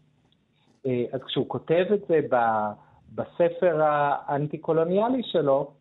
אה, 0.85 1.05
אז 1.11 1.21
כשהוא 1.23 1.49
כותב 1.49 1.85
את 1.93 2.01
זה 2.07 2.19
בספר 3.15 3.81
האנטי-קולוניאלי 3.81 5.21
שלו, 5.23 5.71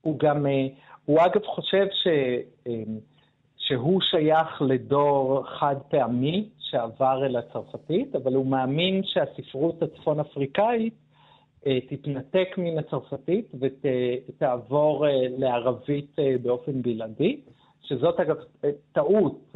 הוא 0.00 0.18
גם, 0.18 0.46
אה, 0.46 0.66
הוא 1.04 1.18
אגב 1.20 1.42
חושב 1.44 1.86
ש, 1.92 2.08
שהוא 3.56 4.00
שייך 4.00 4.62
לדור 4.62 5.42
חד 5.46 5.76
פעמי 5.88 6.48
שעבר 6.58 7.26
אל 7.26 7.36
הצרפתית, 7.36 8.14
אבל 8.14 8.34
הוא 8.34 8.46
מאמין 8.46 9.02
שהספרות 9.04 9.82
הצפון-אפריקאית 9.82 10.94
אה, 10.94 11.11
תתנתק 11.88 12.48
מן 12.58 12.78
הצרפתית 12.78 13.52
ותעבור 13.60 15.06
אה, 15.06 15.10
לערבית 15.38 16.18
אה, 16.18 16.34
באופן 16.42 16.82
בלעדי, 16.82 17.40
שזאת 17.82 18.20
אגב 18.20 18.36
טעות 18.92 19.54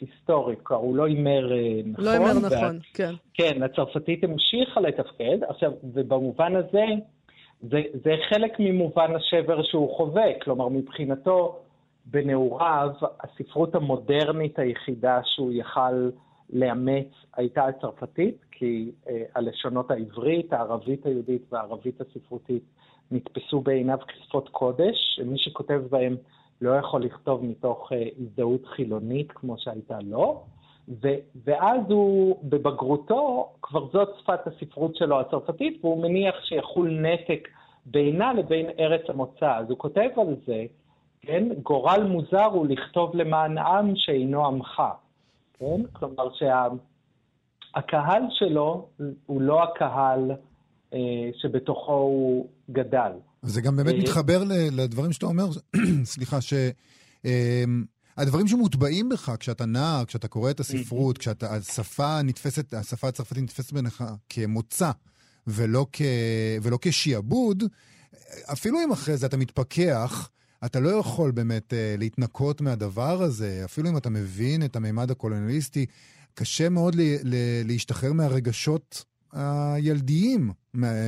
היסטורית, 0.00 0.58
כלומר 0.62 0.82
הוא 0.82 0.96
לא 0.96 1.06
הימר 1.06 1.52
נכון. 1.84 2.04
לא 2.04 2.10
הימר 2.10 2.32
נכון, 2.32 2.78
כן. 2.94 3.14
כן, 3.34 3.62
הצרפתית 3.62 4.24
המשיכה 4.24 4.80
לתפקד. 4.80 5.44
עכשיו, 5.48 5.72
ובמובן 5.84 6.56
הזה, 6.56 6.84
זה, 7.62 7.82
זה 8.04 8.14
חלק 8.28 8.52
ממובן 8.58 9.14
השבר 9.14 9.62
שהוא 9.62 9.96
חווה, 9.96 10.40
כלומר 10.42 10.68
מבחינתו, 10.68 11.58
בנעוריו, 12.06 12.90
הספרות 13.20 13.74
המודרנית 13.74 14.58
היחידה 14.58 15.20
שהוא 15.24 15.52
יכל 15.52 16.10
לאמץ 16.52 17.06
הייתה 17.36 17.66
הצרפתית, 17.66 18.44
כי 18.50 18.90
אה, 19.08 19.22
הלשונות 19.34 19.90
העברית, 19.90 20.52
הערבית 20.52 21.06
היהודית 21.06 21.42
והערבית 21.52 22.00
הספרותית 22.00 22.62
נתפסו 23.10 23.60
בעיניו 23.60 23.98
כשפות 24.08 24.48
קודש, 24.48 24.96
שמי 25.16 25.38
שכותב 25.38 25.82
בהם 25.90 26.16
לא 26.60 26.70
יכול 26.70 27.04
לכתוב 27.04 27.44
מתוך 27.44 27.92
אה, 27.92 28.08
הזדהות 28.20 28.66
חילונית 28.66 29.32
כמו 29.32 29.58
שהייתה 29.58 29.98
לו, 30.02 30.42
ו- 30.88 31.20
ואז 31.44 31.80
הוא, 31.88 32.36
בבגרותו, 32.42 33.52
כבר 33.62 33.86
זאת 33.92 34.08
שפת 34.20 34.46
הספרות 34.46 34.96
שלו 34.96 35.20
הצרפתית, 35.20 35.84
והוא 35.84 36.02
מניח 36.02 36.34
שיחול 36.44 36.90
נתק 36.90 37.48
בינה 37.86 38.32
לבין 38.32 38.66
ארץ 38.78 39.02
המוצא. 39.08 39.56
אז 39.56 39.70
הוא 39.70 39.78
כותב 39.78 40.08
על 40.16 40.36
זה, 40.46 40.64
כן? 41.20 41.48
גורל 41.62 42.02
מוזר 42.02 42.44
הוא 42.44 42.66
לכתוב 42.66 43.16
למען 43.16 43.58
עם 43.58 43.96
שאינו 43.96 44.46
עמך. 44.46 44.82
כן? 45.60 45.82
כלומר 45.92 46.28
שהקהל 46.34 48.22
שה... 48.30 48.34
שלו 48.38 48.88
הוא 49.26 49.42
לא 49.42 49.62
הקהל 49.62 50.30
אה, 50.92 50.98
שבתוכו 51.42 51.92
הוא 51.92 52.48
גדל. 52.70 53.12
זה 53.42 53.60
גם 53.60 53.76
באמת 53.76 53.94
אה... 53.94 53.98
מתחבר 53.98 54.42
לדברים 54.72 55.12
שאתה 55.12 55.26
אומר, 55.26 55.44
סליחה, 56.04 56.40
ש... 56.40 56.54
אה, 57.24 57.64
הדברים 58.16 58.48
שמוטבעים 58.48 59.08
בך 59.08 59.32
כשאתה 59.40 59.66
נער, 59.66 60.04
כשאתה 60.04 60.28
קורא 60.28 60.50
את 60.50 60.60
הספרות, 60.60 61.18
כשאתה, 61.18 61.54
השפה 61.54 62.22
נתפסת, 62.22 62.74
השפה 62.74 63.08
הצרפתית 63.08 63.42
נתפסת 63.42 63.72
בך 63.72 64.04
כמוצא 64.28 64.90
ולא, 65.46 65.86
כ, 65.92 66.02
ולא 66.62 66.78
כשיעבוד, 66.80 67.64
אפילו 68.52 68.78
אם 68.84 68.92
אחרי 68.92 69.16
זה 69.16 69.26
אתה 69.26 69.36
מתפכח, 69.36 70.30
אתה 70.64 70.80
לא 70.80 70.88
יכול 70.88 71.30
באמת 71.30 71.72
uh, 71.72 71.76
להתנקות 71.98 72.60
מהדבר 72.60 73.16
הזה, 73.22 73.62
אפילו 73.64 73.90
אם 73.90 73.96
אתה 73.96 74.10
מבין 74.10 74.62
את 74.64 74.76
הממד 74.76 75.10
הקולוניאליסטי, 75.10 75.86
קשה 76.34 76.68
מאוד 76.68 76.94
לי, 76.94 77.16
לי, 77.24 77.64
להשתחרר 77.64 78.12
מהרגשות 78.12 79.04
הילדיים 79.32 80.50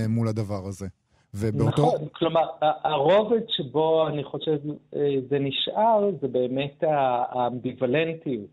מול 0.09 0.29
הדבר 0.29 0.67
הזה. 0.67 0.87
ובאותו... 1.35 1.83
נכון, 1.83 2.09
כלומר, 2.13 2.47
הרובד 2.61 3.41
שבו 3.49 4.09
אני 4.09 4.25
חושב 4.25 4.59
אה, 4.97 5.15
זה 5.31 5.39
נשאר, 5.39 6.11
זה 6.21 6.29
באמת 6.29 6.83
האמביוולנטיות, 6.83 8.51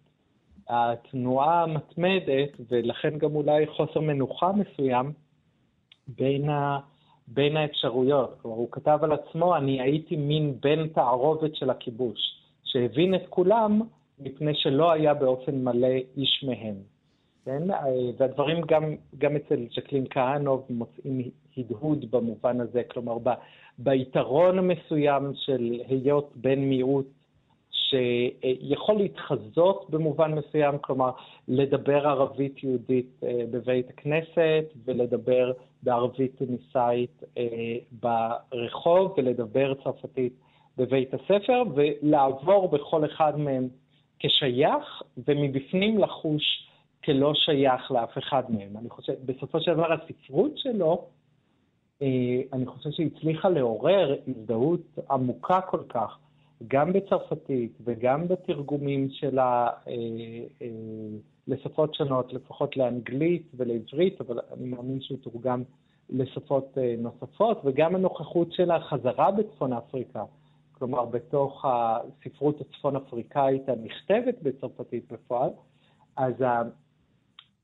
התנועה 0.70 1.63
המתמדת, 1.63 2.50
ולכן 2.72 3.18
גם 3.18 3.36
אולי 3.36 3.68
חוסר 3.68 4.00
מנוחה 4.00 4.51
מסוים 4.51 5.13
בין 6.08 6.50
ה... 6.50 6.79
בין 7.33 7.57
האפשרויות. 7.57 8.38
כלומר, 8.41 8.57
הוא 8.57 8.67
כתב 8.71 9.00
על 9.01 9.12
עצמו, 9.12 9.55
אני 9.55 9.81
הייתי 9.81 10.15
מין 10.15 10.55
בן 10.62 10.88
תערובת 10.88 11.55
של 11.55 11.69
הכיבוש, 11.69 12.19
שהבין 12.63 13.15
את 13.15 13.24
כולם 13.29 13.81
מפני 14.19 14.55
שלא 14.55 14.91
היה 14.91 15.13
באופן 15.13 15.63
מלא 15.63 15.98
איש 16.17 16.43
מהם. 16.48 16.75
כן? 17.45 17.63
והדברים 18.17 18.62
גם, 18.62 18.95
גם 19.17 19.36
אצל 19.36 19.65
ז'קלין 19.75 20.05
כהנוב 20.09 20.65
מוצאים 20.69 21.21
הדהוד 21.57 22.12
במובן 22.12 22.62
הזה, 22.62 22.81
כלומר, 22.83 23.17
ב, 23.24 23.29
ביתרון 23.77 24.59
המסוים 24.59 25.31
של 25.36 25.81
היות 25.88 26.31
בן 26.36 26.59
מיעוט 26.59 27.07
שיכול 27.89 28.98
להתחזות 28.98 29.89
במובן 29.89 30.31
מסוים, 30.34 30.77
כלומר, 30.81 31.12
לדבר 31.48 32.08
ערבית 32.08 32.63
יהודית 32.63 33.24
אה, 33.24 33.41
בבית 33.51 33.89
הכנסת 33.89 34.65
ולדבר 34.86 35.51
בערבית 35.84 36.36
טוניסאית 36.36 37.24
אה, 37.38 37.43
ברחוב 37.91 39.13
ולדבר 39.17 39.74
צרפתית 39.84 40.34
בבית 40.77 41.13
הספר 41.13 41.63
ולעבור 41.75 42.67
בכל 42.67 43.05
אחד 43.05 43.39
מהם 43.39 43.67
כשייך 44.19 45.01
ומבפנים 45.27 45.98
לחוש 45.98 46.69
כלא 47.03 47.34
שייך 47.34 47.91
לאף 47.91 48.17
אחד 48.17 48.43
מהם. 48.50 48.77
אני 48.77 48.89
חושב, 48.89 49.13
בסופו 49.25 49.62
של 49.62 49.74
דבר 49.74 49.93
הספרות 49.93 50.58
שלו, 50.58 51.05
אה, 52.01 52.08
אני 52.53 52.65
חושב 52.65 52.91
שהיא 52.91 53.10
הצליחה 53.15 53.50
לעורר 53.50 54.15
הזדהות 54.27 54.81
עמוקה 55.12 55.62
כל 55.62 55.84
כך 55.89 56.17
גם 56.68 56.94
בצרפתית 56.94 57.72
וגם 57.84 58.28
בתרגומים 58.28 59.10
שלה 59.10 59.70
אה, 59.88 59.94
אה, 60.62 60.68
לשפות 61.48 61.96
שונות, 61.96 62.34
לפחות 62.34 62.78
לאנגלית 62.78 63.51
ולעברית, 63.54 64.22
אבל 64.22 64.39
אני 64.54 64.68
מאמין 64.68 65.01
שהוא 65.01 65.18
תורגם 65.22 65.63
לשפות 66.10 66.78
אה, 66.78 66.96
נוספות, 66.98 67.62
וגם 67.66 67.96
הנוכחות 67.96 68.51
שלה 68.51 68.80
חזרה 68.80 69.32
בצפון 69.32 69.74
אפריקה, 69.74 70.24
כלומר 70.72 71.06
בתוך 71.06 71.66
הספרות 71.66 72.62
הצפון 72.62 72.96
אפריקאית 72.96 73.70
הנכתבת 73.70 74.36
בצרפתית 74.42 75.12
בפועל, 75.12 75.50
אז 76.18 76.34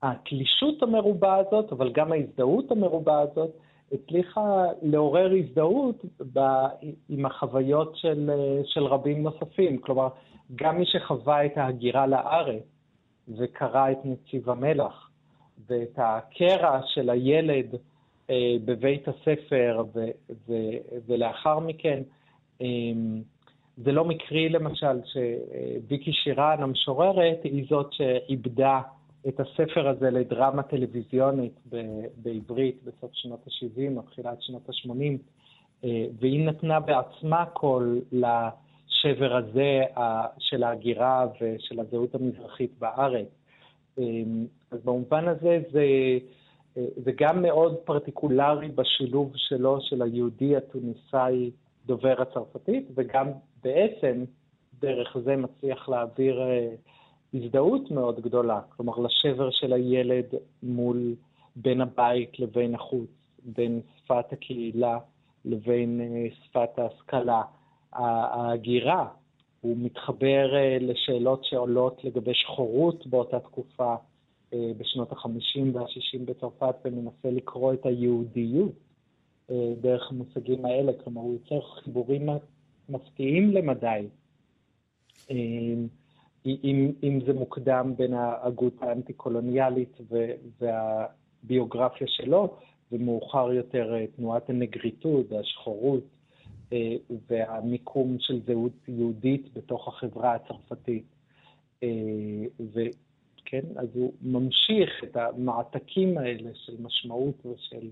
התלישות 0.01 0.83
המרובה 0.83 1.35
הזאת, 1.35 1.71
אבל 1.71 1.91
גם 1.91 2.11
ההזדהות 2.11 2.71
המרובה 2.71 3.19
הזאת, 3.19 3.51
הצליחה 3.91 4.65
לעורר 4.81 5.31
הזדהות 5.39 6.05
ב, 6.33 6.39
עם 7.09 7.25
החוויות 7.25 7.95
של, 7.95 8.31
של 8.65 8.83
רבים 8.83 9.23
נוספים. 9.23 9.77
כלומר, 9.77 10.07
גם 10.55 10.77
מי 10.77 10.85
שחווה 10.85 11.45
את 11.45 11.57
ההגירה 11.57 12.07
לארץ 12.07 12.63
וקרא 13.37 13.91
את 13.91 13.97
נציב 14.05 14.49
המלח, 14.49 15.09
ואת 15.67 15.93
הקרע 15.97 16.79
של 16.85 17.09
הילד 17.09 17.75
אה, 18.29 18.55
בבית 18.65 19.07
הספר, 19.07 19.83
ו, 19.95 20.05
ו, 20.47 20.53
ולאחר 21.07 21.59
מכן, 21.59 22.01
אה, 22.61 22.67
זה 23.77 23.91
לא 23.91 24.05
מקרי 24.05 24.49
למשל 24.49 24.99
שוויקי 25.05 26.13
שירן 26.13 26.57
המשוררת 26.59 27.39
היא 27.43 27.65
זאת 27.69 27.93
שאיבדה 27.93 28.81
את 29.27 29.39
הספר 29.39 29.87
הזה 29.87 30.09
לדרמה 30.09 30.63
טלוויזיונית 30.63 31.59
בעברית 32.17 32.83
בסוף 32.83 33.11
שנות 33.13 33.39
ה-70 33.47 33.97
או 33.97 34.01
תחילת 34.01 34.41
שנות 34.41 34.69
ה-80, 34.69 35.17
אה, 35.83 36.05
והיא 36.19 36.47
נתנה 36.47 36.79
בעצמה 36.79 37.45
קול 37.45 38.01
לשבר 38.11 39.35
הזה 39.35 39.81
של 40.39 40.63
ההגירה 40.63 41.27
ושל 41.41 41.79
הזהות 41.79 42.15
המזרחית 42.15 42.71
בארץ. 42.79 43.27
אה, 43.99 44.03
אז 44.71 44.79
במובן 44.83 45.27
הזה 45.27 45.61
זה, 45.71 45.85
אה, 46.77 46.85
זה 47.03 47.11
גם 47.17 47.41
מאוד 47.41 47.75
פרטיקולרי 47.75 48.67
בשילוב 48.67 49.31
שלו, 49.35 49.77
של 49.81 50.01
היהודי 50.01 50.55
התוניסאי 50.55 51.51
דובר 51.85 52.21
הצרפתית, 52.21 52.87
וגם 52.95 53.27
בעצם 53.63 54.23
דרך 54.79 55.17
זה 55.23 55.35
מצליח 55.35 55.89
להעביר 55.89 56.41
הזדהות 57.35 57.91
מאוד 57.91 58.19
גדולה, 58.19 58.61
כלומר 58.69 58.99
לשבר 58.99 59.51
של 59.51 59.73
הילד 59.73 60.25
מול 60.63 61.15
בין 61.55 61.81
הבית 61.81 62.39
לבין 62.39 62.75
החוץ, 62.75 63.09
בין 63.45 63.81
שפת 63.97 64.33
הקהילה 64.33 64.99
לבין 65.45 66.01
אה, 66.01 66.27
שפת 66.43 66.79
ההשכלה. 66.79 67.41
ההגירה, 67.93 69.07
הוא 69.61 69.77
מתחבר 69.79 70.55
אה, 70.55 70.77
לשאלות 70.81 71.45
שעולות 71.45 72.03
לגבי 72.03 72.33
שחורות 72.33 73.07
באותה 73.07 73.39
תקופה 73.39 73.95
אה, 74.53 74.71
בשנות 74.77 75.11
ה-50 75.11 75.59
וה-60 75.73 76.19
בצרפת 76.25 76.75
ומנסה 76.85 77.31
לקרוא 77.31 77.73
את 77.73 77.85
היהודיות 77.85 78.71
דרך 79.81 80.11
המושגים 80.11 80.65
האלה, 80.65 80.91
כלומר 81.03 81.21
הוא 81.21 81.33
יוצר 81.33 81.61
חיבורים 81.61 82.29
מפתיעים 82.89 83.51
למדי. 83.51 84.07
אם, 86.45 86.91
אם 87.03 87.19
זה 87.25 87.33
מוקדם 87.33 87.93
בין 87.97 88.13
ההגות 88.13 88.73
האנטי-קולוניאלית 88.81 89.97
והביוגרפיה 90.59 92.07
שלו, 92.07 92.57
ומאוחר 92.91 93.53
יותר 93.53 93.95
אה, 93.95 94.05
תנועת 94.15 94.49
הנגריטוד, 94.49 95.33
השחורות, 95.33 96.03
אה, 96.73 96.95
והמיקום 97.29 98.17
של 98.19 98.41
זהות 98.47 98.87
יהודית 98.87 99.53
בתוך 99.53 99.87
החברה 99.87 100.35
הצרפתית. 100.35 101.05
אה, 101.83 101.89
וכן, 102.59 103.65
אז 103.75 103.87
הוא 103.93 104.13
ממשיך 104.21 105.03
את 105.03 105.17
המעתקים 105.17 106.17
האלה 106.17 106.49
של 106.53 106.73
משמעות 106.79 107.45
ושל 107.45 107.89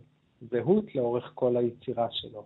זהות 0.52 0.96
לאורך 0.96 1.32
כל 1.36 1.58
היצירה 1.58 2.08
שלו. 2.12 2.46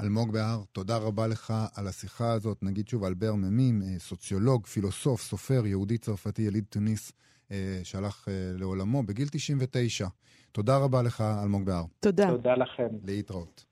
אלמוג 0.00 0.32
בהר, 0.32 0.62
תודה 0.72 0.96
רבה 0.96 1.26
לך 1.26 1.54
על 1.74 1.86
השיחה 1.88 2.32
הזאת. 2.32 2.62
נגיד 2.62 2.88
שוב, 2.88 3.04
אלבר 3.04 3.34
ממים, 3.34 3.82
אה, 3.82 3.98
סוציולוג, 3.98 4.66
פילוסוף, 4.66 5.22
סופר, 5.22 5.66
יהודי 5.66 5.98
צרפתי, 5.98 6.42
יליד 6.42 6.64
טוניס, 6.68 7.12
אה, 7.50 7.80
שהלך 7.82 8.28
אה, 8.28 8.32
לעולמו 8.58 9.02
בגיל 9.02 9.28
99. 9.28 10.08
תודה 10.52 10.76
רבה 10.76 11.02
לך, 11.02 11.20
אלמוג 11.20 11.64
בהר. 11.64 11.84
תודה. 12.00 12.28
תודה 12.30 12.54
לכם. 12.54 12.88
להתראות. 13.04 13.64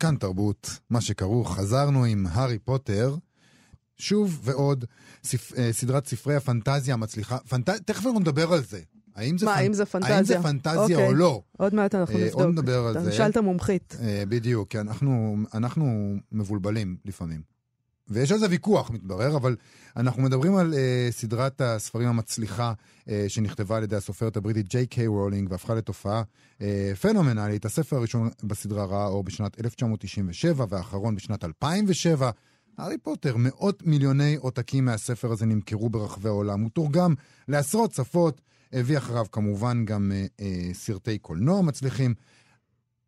כאן 0.00 0.16
תרבות, 0.16 0.78
מה 0.90 1.00
שכרוך, 1.00 1.56
חזרנו 1.56 2.04
עם 2.04 2.26
הארי 2.30 2.58
פוטר. 2.58 3.14
שוב 3.98 4.40
ועוד 4.42 4.84
ספ... 5.24 5.52
אה, 5.58 5.72
סדרת 5.72 6.06
ספרי 6.06 6.36
הפנטזיה 6.36 6.94
המצליחה. 6.94 7.38
פנט... 7.38 7.70
תכף 7.70 8.06
אנחנו 8.06 8.20
נדבר 8.20 8.52
על 8.52 8.62
זה. 8.64 8.80
האם 9.14 9.38
זה, 9.38 9.46
מה, 9.46 9.52
פנ... 9.52 9.58
האם 9.58 9.72
זה 9.72 9.86
פנטזיה? 9.86 10.16
האם 10.16 10.24
זה 10.24 10.42
פנטזיה 10.42 10.82
אוקיי. 10.82 11.06
או 11.06 11.14
לא? 11.14 11.42
עוד 11.56 11.74
מעט 11.74 11.94
אנחנו 11.94 12.18
נבדוק. 12.18 12.34
עוד 12.34 12.48
נדבר 12.48 12.86
על 12.86 13.02
זה. 13.02 13.10
נשאל 13.10 13.30
את 13.30 13.36
המומחית. 13.36 13.96
בדיוק, 14.28 14.70
כי 14.70 14.80
אנחנו, 14.80 15.36
אנחנו 15.54 16.14
מבולבלים 16.32 16.96
לפעמים. 17.04 17.56
ויש 18.08 18.32
על 18.32 18.38
זה 18.38 18.46
ויכוח, 18.50 18.90
מתברר, 18.90 19.36
אבל 19.36 19.56
אנחנו 19.96 20.22
מדברים 20.22 20.56
על 20.56 20.72
אה, 20.72 20.76
סדרת 21.12 21.60
הספרים 21.60 22.08
המצליחה 22.08 22.72
אה, 22.72 23.08
שנכתבה 23.28 23.76
על 23.76 23.82
ידי 23.82 23.96
הסופרת 23.96 24.36
הבריטית 24.36 24.68
ג'יי 24.68 24.86
קיי 24.86 25.06
רולינג 25.06 25.50
והפכה 25.50 25.74
לתופעה 25.74 26.22
uh, 26.58 26.62
פנומנלית. 27.00 27.64
הספר 27.64 27.96
הראשון 27.96 28.30
בסדרה 28.42 28.84
ראה 28.84 29.06
אור 29.06 29.24
בשנת 29.24 29.60
1997 29.60 30.66
והאחרון 30.68 31.14
בשנת 31.14 31.44
2007. 31.44 32.30
הארי 32.78 32.98
פוטר, 32.98 33.36
מאות 33.38 33.82
מיליוני 33.86 34.36
עותקים 34.36 34.84
מהספר 34.84 35.32
הזה 35.32 35.46
נמכרו 35.46 35.90
ברחבי 35.90 36.28
העולם. 36.28 36.60
הוא 36.60 36.70
תורגם 36.70 37.14
לעשרות 37.48 37.92
שפות, 37.92 38.40
הביא 38.72 38.98
אחריו 38.98 39.26
כמובן 39.32 39.84
גם 39.84 40.12
אה, 40.14 40.26
אה, 40.40 40.70
סרטי 40.72 41.18
קולנוע 41.18 41.62
מצליחים. 41.62 42.14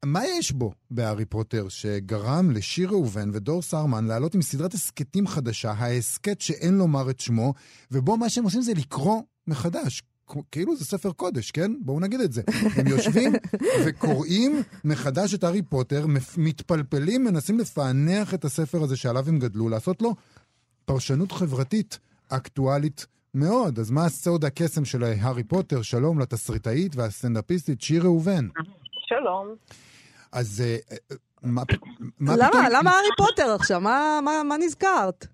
מה 0.05 0.21
יש 0.27 0.53
בו 0.53 0.73
בהארי 0.91 1.25
פוטר 1.25 1.69
שגרם 1.69 2.51
לשיר 2.51 2.89
ראובן 2.89 3.31
ודור 3.33 3.63
סרמן 3.63 4.05
לעלות 4.05 4.35
עם 4.35 4.43
סדרת 4.43 4.75
הסכתים 4.75 5.27
חדשה, 5.27 5.71
ההסכת 5.71 6.41
שאין 6.41 6.75
לומר 6.75 7.11
את 7.11 7.21
שמו, 7.21 7.55
ובו 7.91 8.17
מה 8.17 8.29
שהם 8.29 8.45
עושים 8.45 8.63
זה 8.63 8.75
לקרוא 8.75 9.23
מחדש 9.47 10.03
כאילו 10.53 10.77
זה 10.77 10.85
ספר 10.85 11.13
קודש, 11.13 11.51
כן? 11.51 11.73
בואו 11.81 12.01
נגיד 12.01 12.21
את 12.21 12.33
זה. 12.33 12.43
הם 12.77 12.87
יושבים 12.87 13.33
וקוראים 13.87 14.63
מחדש 14.85 15.35
את 15.35 15.45
הארי 15.45 15.63
פוטר, 15.63 16.07
מתפלפלים, 16.37 17.25
מנסים 17.25 17.59
לפענח 17.59 18.35
את 18.35 18.45
הספר 18.45 18.83
הזה 18.83 18.97
שעליו 18.97 19.29
הם 19.29 19.39
גדלו, 19.39 19.69
לעשות 19.69 20.03
לו 20.03 20.15
פרשנות 20.85 21.33
חברתית 21.33 21.99
אקטואלית 22.29 23.07
מאוד. 23.35 23.79
אז 23.79 23.91
מה 23.91 24.05
הסוד 24.05 24.45
הקסם 24.45 24.85
של 24.85 25.05
הארי 25.05 25.45
פוטר? 25.45 25.83
שלום 25.83 26.19
לתסריטאית 26.19 26.97
והסטנדאפיסטית 26.97 27.81
שיר 27.81 28.03
ראובן. 28.03 28.49
שלום. 29.09 29.55
אז 30.33 30.61
אה, 30.67 30.77
אה, 30.93 31.17
מה, 31.43 31.63
מה 32.19 32.37
למה, 32.37 32.49
פתאום... 32.49 32.65
למה 32.73 32.91
הארי 32.91 33.09
פוטר 33.17 33.55
עכשיו? 33.55 33.81
מה, 33.81 34.21
מה, 34.25 34.43
מה 34.43 34.57
נזכרת? 34.57 35.27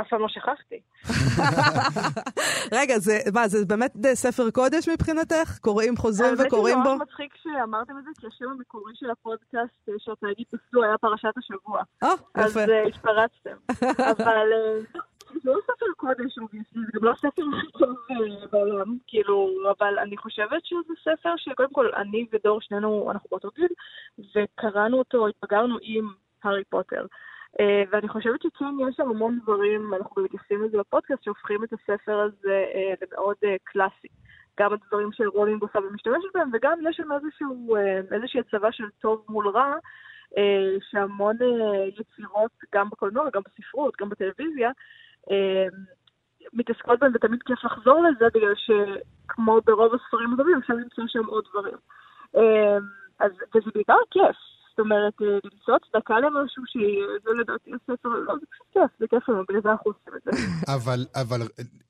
אף 0.00 0.08
פעם 0.08 0.20
לא 0.20 0.28
שכחתי. 0.28 0.80
רגע, 2.78 2.98
זה, 2.98 3.18
מה, 3.34 3.48
זה 3.48 3.66
באמת 3.66 3.92
ספר 4.14 4.50
קודש 4.50 4.88
מבחינתך? 4.88 5.58
קוראים, 5.60 5.96
חוזרים 5.96 6.34
וקוראים 6.38 6.76
בו? 6.82 6.88
האמת 6.88 6.88
היא 6.88 6.94
נורא 6.94 7.04
מצחיק 7.04 7.34
שאמרתם 7.42 7.98
את 7.98 8.04
זה, 8.04 8.10
כי 8.20 8.26
השם 8.26 8.50
המקורי 8.50 8.92
של 8.94 9.10
הפודקאסט 9.10 9.88
של 9.98 10.12
תאגיד 10.20 10.46
פסלו 10.46 10.84
היה 10.84 10.98
פרשת 10.98 11.32
השבוע. 11.36 11.82
אה, 12.02 12.08
יפה. 12.12 12.40
אז 12.44 12.58
התפרצתם. 12.88 13.56
אבל 14.12 14.48
זה 15.42 15.50
לא 15.50 15.58
ספר 15.64 15.86
קודש, 15.96 16.34
זה 16.34 16.80
גם 16.94 17.04
לא 17.04 17.10
הספר 17.10 17.42
הכי 17.58 17.78
טוב 17.78 17.96
בעולם, 18.52 18.96
כאילו, 19.06 19.50
אבל 19.78 19.98
אני 19.98 20.16
חושבת 20.16 20.64
שזה 20.64 20.94
ספר 21.00 21.34
שקודם 21.36 21.72
כל 21.72 21.90
אני 21.96 22.26
ודור, 22.32 22.60
שנינו, 22.60 23.10
אנחנו 23.10 23.28
באותו 23.30 23.48
גיל, 23.56 23.68
וקראנו 24.18 24.98
אותו, 24.98 25.28
התבגרנו 25.28 25.76
עם 25.82 26.08
הארי 26.44 26.64
פוטר. 26.64 27.06
אה, 27.60 27.82
ואני 27.90 28.08
חושבת 28.08 28.42
שכן, 28.42 28.74
יש 28.88 28.96
שם 28.96 29.10
המון 29.10 29.38
דברים, 29.42 29.94
אנחנו 29.94 30.22
מתייחסים 30.22 30.64
לזה 30.64 30.78
בפודקאסט, 30.78 31.22
שהופכים 31.22 31.64
את 31.64 31.72
הספר 31.72 32.18
הזה 32.18 32.64
אה, 32.74 32.94
למאוד 33.02 33.36
אה, 33.44 33.56
קלאסי. 33.64 34.08
גם 34.60 34.72
הדברים 34.72 35.12
שרולינג 35.12 35.62
עושה 35.62 35.78
ומשתמשת 35.78 36.28
בהם, 36.34 36.50
וגם 36.52 36.78
יש 36.88 36.96
שם 36.96 37.12
איזשהו, 37.12 37.76
איזושהי 38.12 38.40
הצבה 38.40 38.72
של 38.72 38.84
טוב 39.00 39.24
מול 39.28 39.48
רע, 39.48 39.74
שהמון 40.90 41.36
יצירות, 41.88 42.50
גם 42.74 42.90
בקולנוע, 42.90 43.30
גם 43.34 43.42
בספרות, 43.46 43.96
גם 44.00 44.08
בטלוויזיה, 44.08 44.70
מתעסקות 46.52 47.00
בהם, 47.00 47.12
ותמיד 47.14 47.42
כיף 47.42 47.64
לחזור 47.64 48.02
לזה, 48.02 48.26
בגלל 48.34 48.54
שכמו 48.56 49.60
ברוב 49.66 49.94
הספרים 49.94 50.34
הטובים, 50.34 50.58
אפשר 50.58 50.74
למצוא 50.74 51.04
שם 51.06 51.26
עוד 51.26 51.44
דברים. 51.50 51.78
אז, 53.18 53.32
וזה 53.54 53.70
בעיקר 53.74 53.98
כיף. 54.10 54.36
זאת 54.78 54.84
אומרת, 54.84 55.22
אה, 55.22 55.26
למצוא 55.44 55.74
הצדקה 55.76 56.14
למשהו 56.20 56.62
שזה 56.66 57.30
לדעתי 57.40 57.70
הספר, 57.74 58.08
לא, 58.08 58.34
זה 58.40 58.46
פשוט 58.50 58.66
כיף, 58.72 59.00
זה 59.00 59.06
כיף 59.10 59.28
לנו, 59.28 59.42
בגלל 59.48 59.60
זה 59.62 59.70
אנחנו 59.70 59.90
עושים 59.90 60.12
את 60.16 60.22
זה. 60.24 60.30
אבל, 60.74 61.06
אבל 61.14 61.40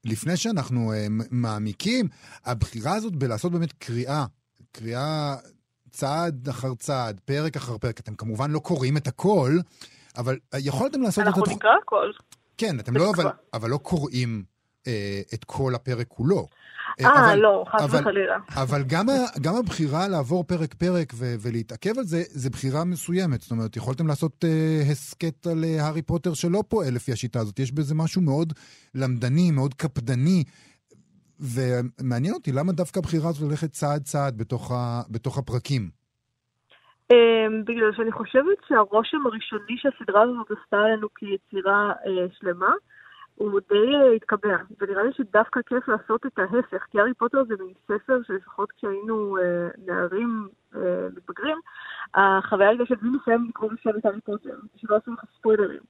לפני 0.04 0.36
שאנחנו 0.36 0.92
uh, 0.92 1.24
מעמיקים, 1.30 2.06
הבחירה 2.44 2.94
הזאת 2.94 3.16
בלעשות 3.16 3.52
באמת 3.52 3.72
קריאה, 3.72 4.24
קריאה 4.72 5.34
צעד 5.90 6.48
אחר 6.48 6.74
צעד, 6.74 7.20
פרק 7.24 7.56
אחר 7.56 7.78
פרק, 7.78 8.00
אתם 8.00 8.14
כמובן 8.14 8.50
לא 8.50 8.58
קוראים 8.58 8.96
את 8.96 9.06
הכל, 9.06 9.50
אבל 10.18 10.36
יכולתם 10.58 11.02
לעשות 11.02 11.26
את 11.28 11.34
זה... 11.34 11.40
אנחנו 11.40 11.56
נקרא 11.56 11.70
הכל. 11.82 12.10
כן, 12.58 12.80
אתם 12.80 12.96
לא, 12.96 13.10
אבל, 13.16 13.30
אבל 13.54 13.70
לא 13.70 13.76
קוראים 13.76 14.44
אה, 14.86 15.20
את 15.34 15.44
כל 15.44 15.74
הפרק 15.74 16.06
כולו. 16.08 16.46
אה, 17.04 17.36
לא, 17.36 17.64
חס 17.68 17.94
וחלילה. 17.94 18.36
אבל 18.54 18.82
גם, 18.88 19.06
גם 19.40 19.54
הבחירה 19.56 20.08
לעבור 20.08 20.44
פרק-פרק 20.44 21.12
ו- 21.14 21.34
ולהתעכב 21.40 21.98
על 21.98 22.04
זה, 22.04 22.22
זה 22.26 22.50
בחירה 22.50 22.84
מסוימת. 22.84 23.40
זאת 23.40 23.50
אומרת, 23.50 23.76
יכולתם 23.76 24.06
לעשות 24.06 24.44
אה, 24.44 24.80
הסכת 24.90 25.46
על 25.46 25.64
אה, 25.64 25.84
הארי 25.84 26.02
פוטר 26.02 26.34
שלא 26.34 26.62
פועל 26.68 26.94
לפי 26.94 27.12
השיטה 27.12 27.40
הזאת. 27.40 27.58
יש 27.58 27.72
בזה 27.72 27.94
משהו 27.94 28.22
מאוד 28.22 28.52
למדני, 28.94 29.50
מאוד 29.50 29.74
קפדני. 29.74 30.44
ומעניין 31.40 32.34
אותי, 32.34 32.52
למה 32.52 32.72
דווקא 32.72 32.98
הבחירה 32.98 33.28
הזאת 33.28 33.50
ללכת 33.50 33.70
צעד-צעד 33.70 34.38
בתוך, 34.38 34.72
ה- 34.72 35.02
בתוך 35.10 35.38
הפרקים? 35.38 35.90
Um, 37.12 37.14
בגלל 37.64 37.92
שאני 37.96 38.12
חושבת 38.12 38.58
שהרושם 38.68 39.26
הראשוני 39.26 39.76
שהסדרה 39.76 40.22
הזאת 40.22 40.46
עשתה 40.50 40.76
עלינו 40.76 41.08
כיצירה 41.14 41.92
uh, 42.04 42.38
שלמה, 42.38 42.72
הוא 43.38 43.60
די 43.68 43.94
אה, 43.94 44.12
התקבע, 44.12 44.56
ונראה 44.80 45.02
לי 45.02 45.12
שדווקא 45.12 45.60
כיף 45.66 45.88
לעשות 45.88 46.26
את 46.26 46.38
ההפך, 46.38 46.86
כי 46.90 47.00
הארי 47.00 47.14
פוטר 47.14 47.44
זה 47.44 47.54
מין 47.60 47.72
ספר 47.84 48.18
שלפחות 48.26 48.72
כשהיינו 48.72 49.38
אה, 49.38 49.68
נערים 49.86 50.48
אה, 50.76 51.06
מתבגרים, 51.16 51.58
החוויה 52.14 52.68
הייתה 52.68 52.94
מי 53.02 53.18
מסיים 53.22 53.46
לקרוא 53.48 53.70
בשם 53.72 53.98
את 53.98 54.04
הארי 54.06 54.20
פוטר, 54.20 54.54
שלא 54.76 54.96
עשו 54.96 55.12
לך 55.12 55.24
ספוילרים. 55.38 55.80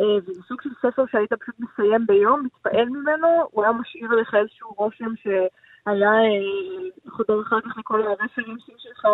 אה, 0.00 0.16
וזה 0.26 0.42
סוג 0.48 0.62
של 0.62 0.70
ספר 0.82 1.04
שהיית 1.10 1.32
פשוט 1.32 1.54
מסיים 1.58 2.06
ביום, 2.06 2.42
מתפעל 2.44 2.88
ממנו, 2.88 3.28
הוא 3.50 3.64
היה 3.64 3.72
משאיר 3.72 4.10
לך 4.10 4.34
איזשהו 4.34 4.74
רושם 4.76 5.16
שהיה 5.22 6.10
אה, 6.10 7.10
חודר 7.10 7.40
אחר 7.42 7.60
כך 7.60 7.78
לכל 7.78 8.02
הרפרנסים 8.02 8.54
שלך 8.78 9.06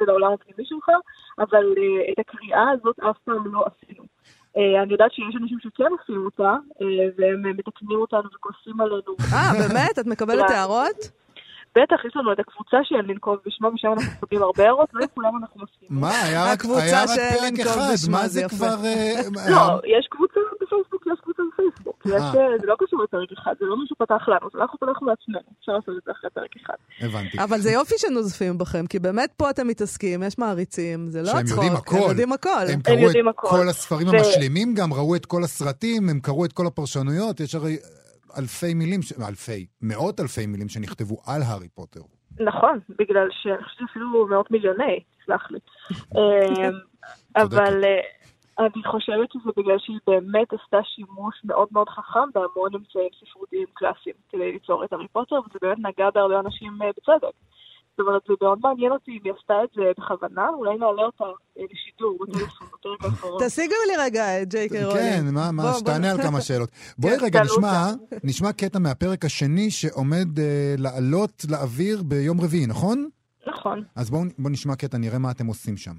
ולעולם 0.00 0.32
הפנימי 0.32 0.64
שלך, 0.64 0.88
אבל 1.38 1.64
אה, 1.78 2.12
את 2.12 2.18
הקריאה 2.18 2.70
הזאת 2.70 3.00
אף 3.00 3.18
פעם 3.24 3.54
לא 3.54 3.64
עשינו. 3.66 4.04
אה, 4.56 4.82
אני 4.82 4.92
יודעת 4.92 5.12
שיש 5.12 5.36
אנשים 5.42 5.58
שכן 5.60 5.84
עושים 6.00 6.24
אותה, 6.24 6.52
אה, 6.82 6.86
והם 7.18 7.42
מתקנים 7.56 7.98
אותנו 7.98 8.28
וכועסים 8.34 8.80
עלינו. 8.80 9.16
אה, 9.32 9.68
באמת? 9.68 9.98
את 9.98 10.06
מקבלת 10.06 10.50
הערות? 10.50 11.10
בטח, 11.76 12.04
יש 12.04 12.16
לנו 12.16 12.32
את 12.32 12.38
הקבוצה 12.38 12.76
של 12.84 12.94
לנקוב 12.96 13.36
בשמה, 13.46 13.68
ושם 13.74 13.88
אנחנו 13.88 14.12
מקבלים 14.12 14.42
הרבה 14.42 14.64
הערות, 14.64 14.88
לא 14.92 15.00
לכולם 15.04 15.36
אנחנו 15.42 15.60
מסכימים. 15.62 16.00
מה, 16.00 16.22
היה 16.22 16.52
רק 16.52 16.62
פרק 16.62 17.60
אחד, 17.66 18.10
מה 18.10 18.28
זה 18.28 18.42
כבר... 18.48 18.76
אה, 18.84 19.20
לא, 19.52 19.80
יש 19.84 20.06
קבוצה 20.10 20.40
בפייסבוק, 20.60 21.06
יש 21.12 21.20
קבוצה 21.20 21.42
בפייסבוק. 21.52 22.02
זה 22.60 22.66
לא 22.66 22.76
קשור 22.78 23.02
לפרק 23.02 23.28
אחד, 23.38 23.54
זה 23.60 23.66
לא 23.66 23.76
מישהו 23.76 23.96
פתח 23.96 24.28
לנו, 24.28 24.48
זה 24.52 24.58
אנחנו 24.58 24.78
פתחנו 24.78 25.06
לעצמנו, 25.06 25.50
אפשר 25.60 25.72
לעשות 25.72 25.94
את 25.98 26.02
זה 26.06 26.12
אחרי 26.12 26.30
פרק 26.30 26.50
אחד. 26.64 26.74
הבנתי. 27.00 27.44
אבל 27.44 27.58
זה 27.58 27.70
יופי 27.70 27.94
שנוזפים 27.98 28.58
בכם, 28.58 28.86
כי 28.86 28.98
באמת 28.98 29.32
פה 29.36 29.50
אתם 29.50 29.68
מתעסקים, 29.68 30.22
יש 30.22 30.38
מעריצים, 30.38 31.10
זה 31.10 31.22
לא 31.22 31.30
הצחוק. 31.30 31.64
הכל. 31.64 31.96
הם 31.96 32.08
יודעים 32.08 32.32
הכל. 32.32 32.66
הם 32.72 32.80
קראו 32.80 33.10
את 33.10 33.36
כל 33.36 33.68
הספרים 33.68 34.08
המשלימים 34.08 34.74
גם, 34.74 34.92
ראו 34.92 35.16
את 35.16 35.26
כל 35.26 35.44
הסרטים, 35.44 36.08
הם 36.08 36.20
קראו 36.20 36.44
את 36.44 36.52
כל 36.52 36.66
הפרשנויות, 36.66 37.40
יש 37.40 37.54
הרי... 37.54 37.76
אלפי 38.38 38.74
מילים, 38.74 39.00
אלפי, 39.28 39.66
מאות 39.82 40.20
אלפי 40.20 40.46
מילים 40.46 40.68
שנכתבו 40.68 41.16
על 41.26 41.42
הארי 41.42 41.68
פוטר. 41.68 42.00
נכון, 42.40 42.78
בגלל 42.98 43.28
שאני 43.30 43.64
חושבת 43.64 43.88
שאפילו 43.88 44.26
מאות 44.26 44.50
מיליוני, 44.50 45.00
סלח 45.26 45.50
לי. 45.50 45.58
אמ, 45.90 46.72
אבל 47.42 47.84
אה, 47.84 48.00
אני 48.58 48.82
חושבת 48.90 49.32
שזה 49.32 49.50
בגלל 49.56 49.78
שהיא 49.78 49.98
באמת 50.06 50.52
עשתה 50.52 50.78
שימוש 50.84 51.34
מאוד 51.44 51.68
מאוד 51.72 51.88
חכם 51.88 52.30
בהמון 52.34 52.74
אמצעים 52.74 53.08
ספרותיים 53.20 53.66
קלאסיים 53.74 54.14
כדי 54.28 54.52
ליצור 54.52 54.84
את 54.84 54.92
הארי 54.92 55.08
פוטר, 55.08 55.34
וזה 55.34 55.58
באמת 55.62 55.78
נגע 55.78 56.10
בהרבה 56.10 56.40
אנשים 56.40 56.82
אה, 56.82 56.90
בצדק. 56.96 57.34
זאת 57.98 58.06
אומרת, 58.06 58.22
זה 58.28 58.34
מאוד 58.42 58.58
מעניין 58.62 58.92
אותי 58.92 59.10
אם 59.10 59.18
היא 59.24 59.32
עשתה 59.38 59.54
את 59.64 59.68
זה 59.74 59.82
בכוונה, 59.98 60.48
אולי 60.48 60.78
נעלה 60.78 61.02
אותה 61.02 61.24
אה, 61.24 61.62
לשידור 61.72 62.18
בטלפון, 62.20 62.66
בפרק 62.66 63.04
האחרון. 63.04 63.46
תשיגו 63.46 63.74
לי 63.86 63.96
רגע 63.98 64.42
את 64.42 64.48
ג'יי 64.48 64.68
קיי 64.68 64.84
רולינג. 64.84 65.28
כן, 65.28 65.34
מה, 65.54 65.72
שתענה 65.78 66.10
על 66.10 66.22
כמה 66.22 66.40
שאלות. 66.40 66.70
בואי 66.98 67.18
כן, 67.18 67.24
רגע 67.24 67.42
נשמע 68.24 68.52
קטע 68.52 68.78
מהפרק 68.78 69.24
השני 69.24 69.70
שעומד 69.70 70.38
אה, 70.38 70.74
לעלות 70.78 71.44
לאוויר 71.50 72.02
ביום 72.02 72.40
רביעי, 72.40 72.66
נכון? 72.66 73.08
נכון. 73.46 73.84
אז 73.96 74.10
בואו 74.10 74.22
נשמע 74.38 74.76
קטע, 74.76 74.98
נראה 74.98 75.18
מה 75.18 75.30
אתם 75.30 75.46
עושים 75.46 75.76
שם. 75.76 75.94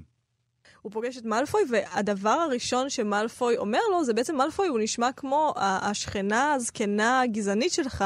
הוא 0.82 0.92
פוגש 0.92 1.18
את 1.18 1.24
מאלפוי, 1.24 1.62
והדבר 1.68 2.30
הראשון 2.30 2.90
שמאלפוי 2.90 3.56
אומר 3.56 3.80
לו, 3.90 4.04
זה 4.04 4.12
בעצם 4.12 4.36
מאלפוי, 4.36 4.68
הוא 4.68 4.78
נשמע 4.82 5.12
כמו 5.12 5.54
השכנה 5.56 6.52
הזקנה 6.52 7.20
הגזענית 7.20 7.72
שלך, 7.72 8.04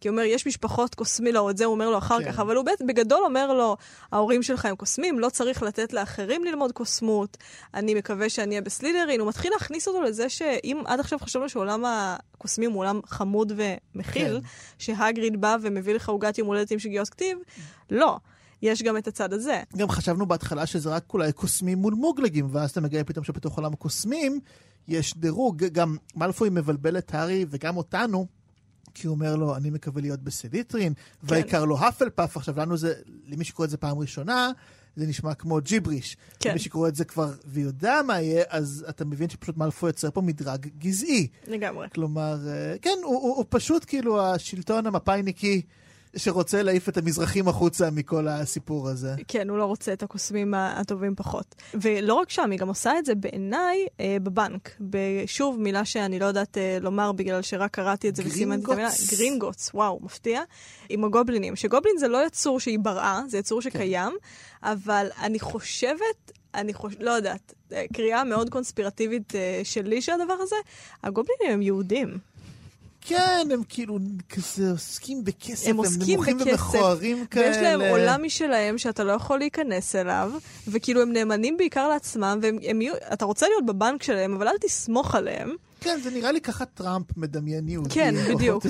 כי 0.00 0.08
הוא 0.08 0.14
אומר, 0.14 0.24
יש 0.24 0.46
משפחות 0.46 0.94
קוסמים, 0.94 1.32
לא, 1.32 1.50
את 1.50 1.56
זה 1.56 1.64
הוא 1.64 1.74
אומר 1.74 1.90
לו 1.90 1.98
אחר 1.98 2.22
כן. 2.22 2.32
כך, 2.32 2.38
אבל 2.38 2.56
הוא 2.56 2.64
בגדול 2.86 3.24
אומר 3.24 3.52
לו, 3.52 3.76
ההורים 4.12 4.42
שלך 4.42 4.66
הם 4.66 4.76
קוסמים, 4.76 5.18
לא 5.18 5.28
צריך 5.28 5.62
לתת 5.62 5.92
לאחרים 5.92 6.44
ללמוד 6.44 6.72
קוסמות, 6.72 7.36
אני 7.74 7.94
מקווה 7.94 8.28
שאני 8.28 8.50
אהיה 8.50 8.60
בסלידרין. 8.60 9.20
הוא 9.20 9.28
מתחיל 9.28 9.52
להכניס 9.52 9.88
אותו 9.88 10.02
לזה 10.02 10.28
שאם 10.28 10.82
עד 10.86 11.00
עכשיו 11.00 11.18
חשבנו 11.18 11.48
שעולם 11.48 11.84
הקוסמים 11.86 12.72
הוא 12.72 12.80
עולם 12.80 13.00
חמוד 13.06 13.52
ומכיל, 13.56 14.40
כן. 14.40 14.46
שהאגריד 14.78 15.40
בא 15.40 15.56
ומביא 15.60 15.94
לך 15.94 16.08
עוגת 16.08 16.38
יום 16.38 16.48
הולדת 16.48 16.70
עם 16.70 16.78
שגיאות 16.78 17.08
כתיב, 17.08 17.38
לא. 17.90 18.18
יש 18.62 18.82
גם 18.82 18.96
את 18.96 19.08
הצד 19.08 19.32
הזה. 19.32 19.62
גם 19.76 19.88
חשבנו 19.88 20.26
בהתחלה 20.26 20.66
שזה 20.66 20.90
רק 20.90 21.12
אולי 21.12 21.32
קוסמים 21.32 21.78
מול 21.78 21.94
מוגלגים, 21.94 22.48
ואז 22.50 22.70
אתה 22.70 22.80
מגיע 22.80 23.04
פתאום 23.04 23.24
שבתוך 23.24 23.56
עולם 23.56 23.72
הקוסמים 23.72 24.40
יש 24.88 25.16
דירוג. 25.16 25.64
גם 25.64 25.96
מאלפוי 26.16 26.48
מבלבל 26.50 26.98
את 26.98 27.14
הארי 27.14 27.46
וגם 27.50 27.76
אותנו. 27.76 28.26
כי 28.94 29.06
הוא 29.06 29.14
אומר 29.14 29.36
לו, 29.36 29.56
אני 29.56 29.70
מקווה 29.70 30.02
להיות 30.02 30.20
בסלית'רין, 30.20 30.94
כן. 30.94 31.00
והעיקר 31.22 31.64
לא 31.64 31.78
האפלפאף. 31.78 32.36
עכשיו, 32.36 32.60
לנו 32.60 32.76
זה, 32.76 32.94
למי 33.26 33.44
שקורא 33.44 33.66
את 33.66 33.70
זה 33.70 33.76
פעם 33.76 33.98
ראשונה, 33.98 34.50
זה 34.96 35.06
נשמע 35.06 35.34
כמו 35.34 35.58
ג'יבריש. 35.60 36.16
כן. 36.40 36.50
למי 36.50 36.58
שקורא 36.58 36.88
את 36.88 36.94
זה 36.94 37.04
כבר 37.04 37.32
ויודע 37.46 38.00
מה 38.06 38.20
יהיה, 38.20 38.44
אז 38.48 38.86
אתה 38.88 39.04
מבין 39.04 39.28
שפשוט 39.28 39.56
מאלפוי 39.56 39.88
יוצר 39.88 40.10
פה 40.10 40.20
מדרג 40.20 40.66
גזעי. 40.78 41.28
לגמרי. 41.46 41.88
כלומר, 41.94 42.48
אה, 42.48 42.74
כן, 42.82 42.98
הוא, 43.02 43.14
הוא, 43.14 43.36
הוא 43.36 43.44
פשוט 43.48 43.84
כאילו 43.86 44.22
השלטון 44.22 44.86
המפאיניקי. 44.86 45.62
שרוצה 46.16 46.62
להעיף 46.62 46.88
את 46.88 46.96
המזרחים 46.96 47.48
החוצה 47.48 47.90
מכל 47.90 48.28
הסיפור 48.28 48.88
הזה. 48.88 49.14
כן, 49.28 49.48
הוא 49.50 49.58
לא 49.58 49.64
רוצה 49.64 49.92
את 49.92 50.02
הקוסמים 50.02 50.54
הטובים 50.54 51.14
פחות. 51.14 51.54
ולא 51.74 52.14
רק 52.14 52.30
שם, 52.30 52.50
היא 52.50 52.58
גם 52.58 52.68
עושה 52.68 52.98
את 52.98 53.06
זה 53.06 53.14
בעיניי 53.14 53.86
אה, 54.00 54.16
בבנק. 54.22 54.78
שוב, 55.26 55.60
מילה 55.60 55.84
שאני 55.84 56.18
לא 56.18 56.26
יודעת 56.26 56.58
אה, 56.58 56.78
לומר 56.80 57.12
בגלל 57.12 57.42
שרק 57.42 57.70
קראתי 57.70 58.08
את 58.08 58.16
זה 58.16 58.22
וסימנתי 58.26 58.64
את 58.64 58.70
המילה. 58.70 58.88
גרינגוטס, 59.10 59.70
וואו, 59.74 60.00
מפתיע. 60.02 60.40
עם 60.88 61.04
הגובלינים. 61.04 61.56
שגובלין 61.56 61.98
זה 61.98 62.08
לא 62.08 62.26
יצור 62.26 62.60
שהיא 62.60 62.78
בראה, 62.78 63.20
זה 63.28 63.38
יצור 63.38 63.60
כן. 63.60 63.70
שקיים, 63.70 64.10
כן. 64.10 64.68
אבל 64.68 65.06
אני 65.22 65.40
חושבת... 65.40 66.32
אני 66.54 66.74
חוש... 66.74 66.94
לא 67.00 67.10
יודעת, 67.10 67.54
אה, 67.72 67.84
קריאה 67.92 68.24
מאוד 68.24 68.50
קונספירטיבית 68.50 69.34
אה, 69.34 69.60
שלי 69.64 70.02
של 70.02 70.12
הדבר 70.12 70.36
הזה, 70.40 70.56
הגובלינים 71.02 71.52
הם 71.52 71.62
יהודים. 71.62 72.18
כן, 73.04 73.48
הם 73.52 73.62
כאילו 73.68 73.98
כזה 74.28 74.70
עוסקים 74.70 75.24
בכסף, 75.24 75.68
הם, 75.68 75.80
הם 75.80 75.84
נמוכים 76.08 76.38
בכסף, 76.38 76.50
ומכוערים 76.52 77.26
כאלה. 77.26 77.46
ויש 77.46 77.56
להם 77.56 77.80
עולם 77.80 78.22
משלהם 78.22 78.78
שאתה 78.78 79.04
לא 79.04 79.12
יכול 79.12 79.38
להיכנס 79.38 79.96
אליו, 79.96 80.32
וכאילו 80.68 81.02
הם 81.02 81.12
נאמנים 81.12 81.56
בעיקר 81.56 81.88
לעצמם, 81.88 82.40
ואתה 82.42 83.24
רוצה 83.24 83.46
להיות 83.48 83.66
בבנק 83.66 84.02
שלהם, 84.02 84.34
אבל 84.34 84.48
אל 84.48 84.58
תסמוך 84.60 85.14
עליהם. 85.14 85.56
כן, 85.82 85.98
זה 86.00 86.10
נראה 86.10 86.32
לי 86.32 86.40
ככה 86.40 86.64
טראמפ 86.64 87.06
מדמיין 87.16 87.68
יהודי. 87.68 87.90
כן, 87.94 88.14
בדיוק. 88.34 88.62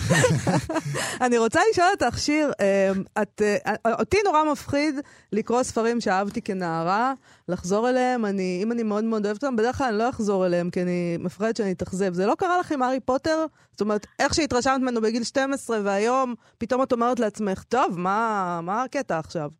אני 1.24 1.38
רוצה 1.38 1.60
לשאול 1.70 1.88
אותך, 1.90 2.18
שיר, 2.18 2.50
אמ, 2.60 3.02
את, 3.22 3.42
אה, 3.42 3.92
אותי 3.98 4.16
נורא 4.24 4.44
מפחיד 4.52 4.94
לקרוא 5.32 5.62
ספרים 5.62 6.00
שאהבתי 6.00 6.42
כנערה, 6.42 7.12
לחזור 7.48 7.88
אליהם. 7.88 8.24
אני, 8.24 8.60
אם 8.62 8.72
אני 8.72 8.82
מאוד 8.82 9.04
מאוד 9.04 9.26
אוהבת 9.26 9.44
אותם, 9.44 9.56
בדרך 9.56 9.78
כלל 9.78 9.86
אני 9.86 9.98
לא 9.98 10.08
אחזור 10.08 10.46
אליהם, 10.46 10.70
כי 10.70 10.82
אני 10.82 11.16
מפחדת 11.20 11.56
שאני 11.56 11.72
אתאכזב. 11.72 12.12
זה 12.12 12.26
לא 12.26 12.34
קרה 12.38 12.58
לך 12.58 12.72
עם 12.72 12.82
הארי 12.82 13.00
פוטר? 13.00 13.46
זאת 13.70 13.80
אומרת, 13.80 14.06
איך 14.18 14.34
שהתרשמת 14.34 14.80
ממנו 14.80 15.00
בגיל 15.00 15.24
12, 15.24 15.78
והיום 15.84 16.34
פתאום 16.58 16.82
את 16.82 16.92
אומרת 16.92 17.20
לעצמך, 17.20 17.62
טוב, 17.62 17.98
מה, 17.98 18.60
מה 18.62 18.82
הקטע 18.82 19.18
עכשיו? 19.18 19.50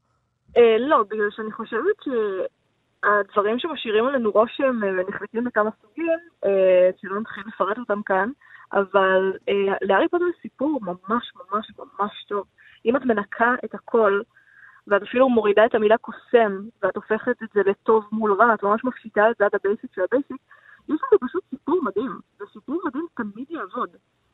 אה, 0.57 0.79
לא, 0.79 1.03
בגלל 1.11 1.29
שאני 1.31 1.53
חושבת 1.53 1.97
שהדברים 3.05 3.59
שמשאירים 3.59 4.07
עלינו 4.07 4.31
רושם 4.31 4.85
אה, 4.85 4.91
נחלקים 5.09 5.47
לכמה 5.47 5.71
סוגים, 5.83 6.19
אה, 6.45 6.91
שלא 7.01 7.21
נתחיל 7.21 7.45
לפרט 7.47 7.79
אותם 7.79 8.03
כאן, 8.03 8.31
אבל 8.73 9.33
אה, 9.49 9.75
להארי 9.83 10.09
פוטר 10.09 10.25
זה 10.25 10.43
סיפור 10.43 10.81
ממש 10.83 11.33
ממש 11.37 11.73
ממש 11.79 12.25
טוב. 12.29 12.47
אם 12.85 12.97
את 12.97 13.05
מנקה 13.05 13.55
את 13.65 13.75
הכל, 13.75 14.21
ואת 14.87 15.03
אפילו 15.03 15.29
מורידה 15.29 15.67
את 15.67 15.75
המילה 15.75 15.99
קוסם, 15.99 16.61
ואת 16.83 16.97
הופכת 16.97 17.43
את 17.43 17.49
זה 17.55 17.61
לטוב 17.67 18.05
מול 18.13 18.33
רע, 18.33 18.55
את 18.55 18.63
ממש 18.63 18.85
מפשיטה 18.85 19.31
את 19.31 19.37
זה 19.39 19.45
עד 19.45 19.55
ה 19.55 19.61
basic 19.61 19.95
של 19.95 20.01
ה 20.01 20.06
basic, 20.06 20.37
יש 20.89 21.01
לזה 21.07 21.19
פשוט 21.29 21.45
סיפור 21.51 21.81
מדהים. 21.85 22.21
וסיפור 22.41 22.83
מדהים 22.85 23.07
תמיד 23.17 23.51
יעבוד. 23.51 23.91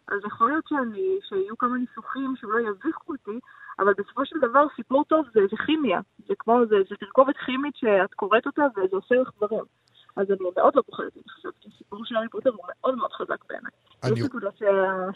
אז 0.08 0.18
יכול 0.26 0.50
להיות 0.50 0.64
שאני, 0.68 1.18
שיהיו 1.28 1.58
כמה 1.58 1.76
ניסוחים 1.78 2.34
שאולי 2.40 2.62
יביכו 2.62 3.12
אותי, 3.12 3.38
אבל 3.78 3.92
בסופו 3.98 4.26
של 4.26 4.36
דבר 4.38 4.64
סיפור 4.76 5.04
טוב 5.04 5.24
זה, 5.34 5.40
זה 5.50 5.56
כימיה. 5.66 6.00
זה 6.28 6.34
כמו, 6.38 6.60
זה, 6.68 6.76
זה 6.90 6.96
תרכובת 7.00 7.34
כימית 7.46 7.74
שאת 7.76 8.14
קוראת 8.14 8.46
אותה 8.46 8.62
וזה 8.76 8.96
עושה 8.96 9.14
לך 9.14 9.30
דברים. 9.36 9.64
אז 10.16 10.26
אני 10.30 10.38
מאוד 10.56 10.72
לא 10.76 10.82
פוחדת, 10.86 11.12
אני 11.16 11.22
חושבת 11.34 11.52
שהסיפור 11.60 12.00
של 12.04 12.16
הארי 12.16 12.28
פוטר 12.28 12.50
הוא 12.50 12.58
מאוד 12.68 12.94
מאוד 12.94 13.10
חזק 13.12 13.44
בעיניי. 13.48 13.70
אני- 14.04 14.20
יש 14.20 14.26
נקודות 14.26 14.54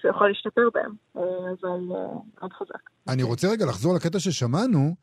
שיכול 0.01 0.29
להשתפר 0.29 0.69
בהם, 0.75 0.93
אה, 1.17 1.23
אבל 1.61 1.69
אה, 1.71 2.07
מאוד 2.41 2.53
חזק. 2.53 2.81
אני 3.09 3.23
רוצה 3.23 3.49
רגע 3.53 3.67
לחזור 3.67 3.95
לקטע 3.95 4.19
ששמענו. 4.19 4.95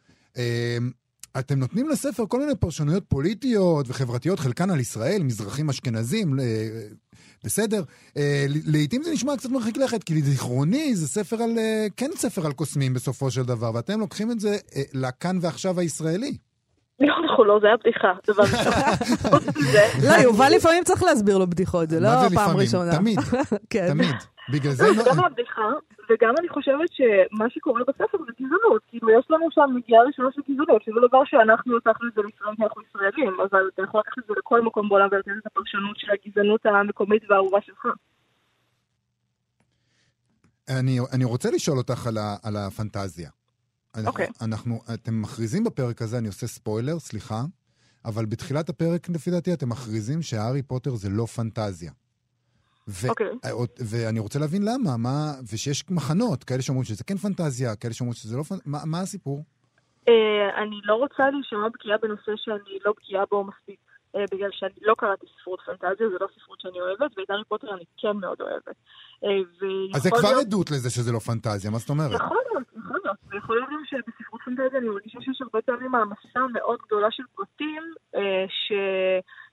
אתם 1.40 1.60
נותנים 1.60 1.90
לספר 1.90 2.24
כל 2.28 2.40
מיני 2.40 2.56
פרשנויות 2.56 3.04
פוליטיות 3.08 3.86
וחברתיות, 3.90 4.40
חלקן 4.40 4.70
על 4.70 4.80
ישראל, 4.80 5.24
מזרחים 5.24 5.70
אשכנזים, 5.70 6.40
אה, 6.40 6.46
בסדר. 7.44 7.84
אה, 8.18 8.46
לעתים 8.66 9.04
זה 9.04 9.12
נשמע 9.12 9.38
קצת 9.38 9.50
מרחיק 9.50 9.78
לכת, 9.78 10.04
כי 10.04 10.16
לזיכרוני 10.16 10.96
זה 10.96 11.08
ספר 11.08 11.44
על, 11.44 11.58
אה, 11.58 11.88
כן 11.98 12.10
ספר 12.16 12.46
על 12.46 12.54
קוסמים 12.54 12.94
בסופו 12.94 13.32
של 13.32 13.44
דבר, 13.44 13.72
ואתם 13.74 14.00
לוקחים 14.00 14.32
את 14.32 14.40
זה 14.40 14.58
לכאן 14.94 15.38
ועכשיו 15.42 15.80
הישראלי. 15.80 16.38
לא, 17.00 17.13
אנחנו 17.24 17.44
לא, 17.44 17.60
זה 17.62 17.68
היה 17.68 17.78
בדיחה. 17.78 18.13
דבר 18.28 18.44
ראשון. 18.44 18.74
לא, 20.10 20.13
יובל 20.24 20.52
לפעמים 20.56 20.84
צריך 20.84 21.04
להסביר 21.04 21.38
לו 21.38 21.48
בדיחות, 21.48 21.90
זה 21.90 22.00
לא 22.00 22.10
מה 22.10 22.30
זה 22.30 22.36
פעם 22.36 22.46
לפעמים? 22.46 22.60
ראשונה. 22.60 22.96
תמיד, 22.98 23.20
כן. 23.70 23.88
תמיד. 23.88 24.16
בגלל 24.54 24.72
זה 24.72 24.86
זה. 24.94 25.04
גם 25.10 25.26
הבדיחה, 25.26 25.70
וגם 26.10 26.34
אני 26.40 26.50
חושבת 26.50 26.90
שמה 26.98 27.50
שקורה 27.50 27.82
בספר 27.88 28.18
זה 28.18 28.32
גזענות. 28.40 28.82
כאילו, 28.88 29.10
יש 29.20 29.26
לנו 29.30 29.46
שם 29.52 29.70
נגיעה 29.78 30.04
ראשונה 30.04 30.30
של 30.36 30.42
גזענות, 30.50 30.82
שזה 30.84 31.00
דבר 31.08 31.22
שאנחנו 31.26 31.78
לקחנו 31.78 32.08
את 32.08 32.14
זה 32.16 32.22
לישראל 32.22 32.56
כי 32.56 32.64
אנחנו 32.64 32.82
ישראלים, 32.82 33.38
אבל 33.50 33.70
אתה 33.74 33.82
יכול 33.82 34.00
לקחת 34.00 34.20
את 34.20 34.24
זה 34.28 34.34
לכל 34.38 34.62
מקום 34.62 34.90
בעולם 34.90 35.08
ולתת 35.12 35.32
את 35.42 35.46
הפרשנות 35.46 35.98
של 36.00 36.08
הגזענות 36.12 36.66
המקומית 36.66 37.24
והאהובה 37.30 37.62
שלך. 37.62 37.86
אני, 40.70 41.00
אני 41.14 41.26
רוצה 41.26 41.52
לשאול 41.52 41.78
אותך 41.78 42.08
על, 42.08 42.18
ה, 42.18 42.36
על 42.44 42.56
הפנטזיה. 42.58 43.30
אוקיי. 44.06 44.28
אנחנו, 44.42 44.80
אתם 44.94 45.22
מכריזים 45.22 45.64
בפרק 45.64 46.02
הזה, 46.02 46.18
אני 46.18 46.28
עושה 46.28 46.48
ספוילר, 46.48 47.00
סליחה, 47.00 47.42
אבל 48.06 48.26
בתחילת 48.26 48.70
הפרק, 48.70 49.10
לפי 49.10 49.32
דעתי, 49.32 49.54
אתם 49.54 49.70
מכריזים 49.70 50.22
שהארי 50.22 50.64
פוטר 50.64 50.96
זה 50.96 51.10
לא 51.10 51.26
פנטזיה. 51.26 51.92
ו- 52.88 53.10
אוקיי. 53.10 53.28
עוד- 53.52 53.69
ואני 53.89 54.19
רוצה 54.19 54.39
להבין 54.39 54.62
למה, 54.65 54.97
מה, 54.97 55.17
ושיש 55.54 55.84
מחנות, 55.91 56.43
כאלה 56.43 56.62
שאומרים 56.62 56.84
שזה 56.86 57.04
כן 57.04 57.17
פנטזיה, 57.17 57.76
כאלה 57.76 57.93
שאומרים 57.93 58.13
שזה 58.13 58.38
לא 58.38 58.43
פנטזיה, 58.43 58.71
מה, 58.71 58.78
מה 58.86 59.00
הסיפור? 59.02 59.43
אה, 60.10 60.13
אני 60.63 60.80
לא 60.84 60.93
רוצה 60.95 61.30
להישמע 61.30 61.69
בקיאה 61.73 61.97
בנושא 62.02 62.32
שאני 62.36 62.80
לא 62.86 62.93
בקיאה 62.97 63.23
בו 63.32 63.43
מספיק, 63.43 63.80
אה, 64.15 64.23
בגלל 64.32 64.50
שאני 64.52 64.80
לא 64.82 64.95
קראתי 64.97 65.26
ספרות 65.41 65.60
פנטזיה, 65.65 66.08
זה 66.10 66.17
לא 66.21 66.28
ספרות 66.36 66.60
שאני 66.62 66.80
אוהבת, 66.82 67.17
ואת 67.17 67.30
הארי 67.30 67.43
פוטר 67.47 67.73
אני 67.76 67.84
כן 67.97 68.17
מאוד 68.17 68.41
אוהבת. 68.41 68.76
אה, 69.23 69.30
אז 69.95 70.02
זה 70.04 70.10
כבר 70.12 70.21
להיות- 70.32 70.45
עדות 70.47 70.71
לזה 70.71 70.89
שזה 70.89 71.12
לא 71.12 71.19
פנטזיה, 71.19 71.71
מה 71.71 71.78
זאת 71.78 71.89
אומרת? 71.89 72.12
יכול 72.13 72.38
להיות, 72.52 72.67
יכול 72.78 73.00
להיות. 73.04 73.17
ויכול 73.30 73.56
להיות 73.56 73.69
גם 73.69 73.84
שבספרות 73.86 74.41
פנטזיה 74.45 74.80
אני 74.80 74.89
מרגישה 74.89 75.19
שיש 75.21 75.41
הרבה 75.41 75.62
פעמים 75.62 75.95
העמסה 75.95 76.39
מאוד 76.54 76.80
גדולה 76.88 77.08
של 77.12 77.23
פרטים, 77.36 77.84
אה, 78.15 78.45
ש... 78.47 78.71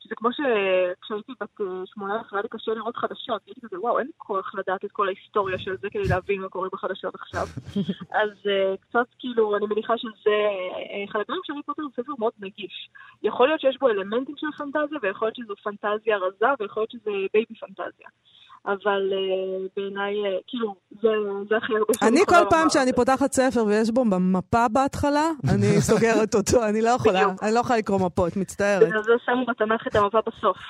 שזה 0.05 0.15
כמו 0.17 0.29
שכשהייתי 0.33 1.33
בת 1.41 1.61
אה, 1.61 1.67
18 1.87 2.29
היה 2.33 2.43
לי 2.43 2.49
קשה 2.49 2.75
לראות 2.75 2.97
חדשות, 2.97 3.43
הייתי 3.47 3.61
כזה, 3.61 3.81
וואו, 3.81 3.99
אין 3.99 4.07
לי 4.07 4.13
כוח 4.17 4.55
לדעת 4.55 4.85
את 4.85 4.93
כל 4.93 5.07
ההיסטוריה 5.09 5.59
של 5.59 5.77
זה 5.77 5.91
כדי 5.91 6.09
להבין 6.09 6.41
מה 6.41 6.49
קורה 6.49 6.69
בחדשות 6.73 7.15
עכשיו. 7.15 7.47
אז 8.23 8.31
אה, 8.47 8.75
קצת 8.81 9.07
כאילו, 9.19 9.57
אני 9.57 9.67
מניחה 9.67 9.99
שזה 9.99 10.31
אה, 10.31 11.05
אחד 11.11 11.21
הדברים 11.21 11.41
שהארי 11.45 11.63
פוטר 11.63 11.83
הוא 11.83 11.91
ספר 11.93 12.13
מאוד 12.19 12.33
נגיש. 12.39 12.91
יכול 13.23 13.49
להיות 13.49 13.61
שיש 13.61 13.79
בו 13.81 13.89
אלמנטים 13.89 14.35
של 14.39 14.47
פנטזיה, 14.59 14.99
ויכול 15.03 15.27
להיות 15.29 15.37
שזו 15.37 15.55
פנטזיה 15.63 16.17
רזה, 16.17 16.47
ויכול 16.61 16.81
להיות 16.81 16.91
שזה 16.91 17.11
baby 17.33 17.55
פנטזיה. 17.55 18.09
אבל 18.67 19.13
אה, 19.13 19.67
בעיניי, 19.77 20.15
אה, 20.25 20.39
כאילו, 20.47 20.75
זה, 20.91 21.09
זה 21.49 21.57
הכי 21.57 21.73
הרבה 21.73 21.95
שאני 21.99 22.11
אני 22.11 22.27
כל 22.27 22.51
פעם. 22.51 22.71
שאני 22.71 22.93
פותחת 22.93 23.33
ספר 23.33 23.65
ויש 23.65 23.91
בו 23.91 24.05
מפה 24.05 24.69
בהתחלה, 24.69 25.31
אני 25.55 25.81
סוגרת 25.89 26.35
אותו, 26.35 26.69
אני 26.69 26.83
לא 26.83 26.89
יכולה. 26.89 27.23
אני 27.43 27.55
לא 27.55 27.61
יכולה 27.61 27.79
לקרוא 27.79 27.99
מפות, 28.07 28.37
מצטערת. 28.37 28.89
בגלל 28.89 29.03
זה 29.03 29.13
שמו 29.25 29.47
בתנ"ך 29.47 29.87
את 29.87 29.97
המפה 29.97 30.19
בסוף. 30.27 30.57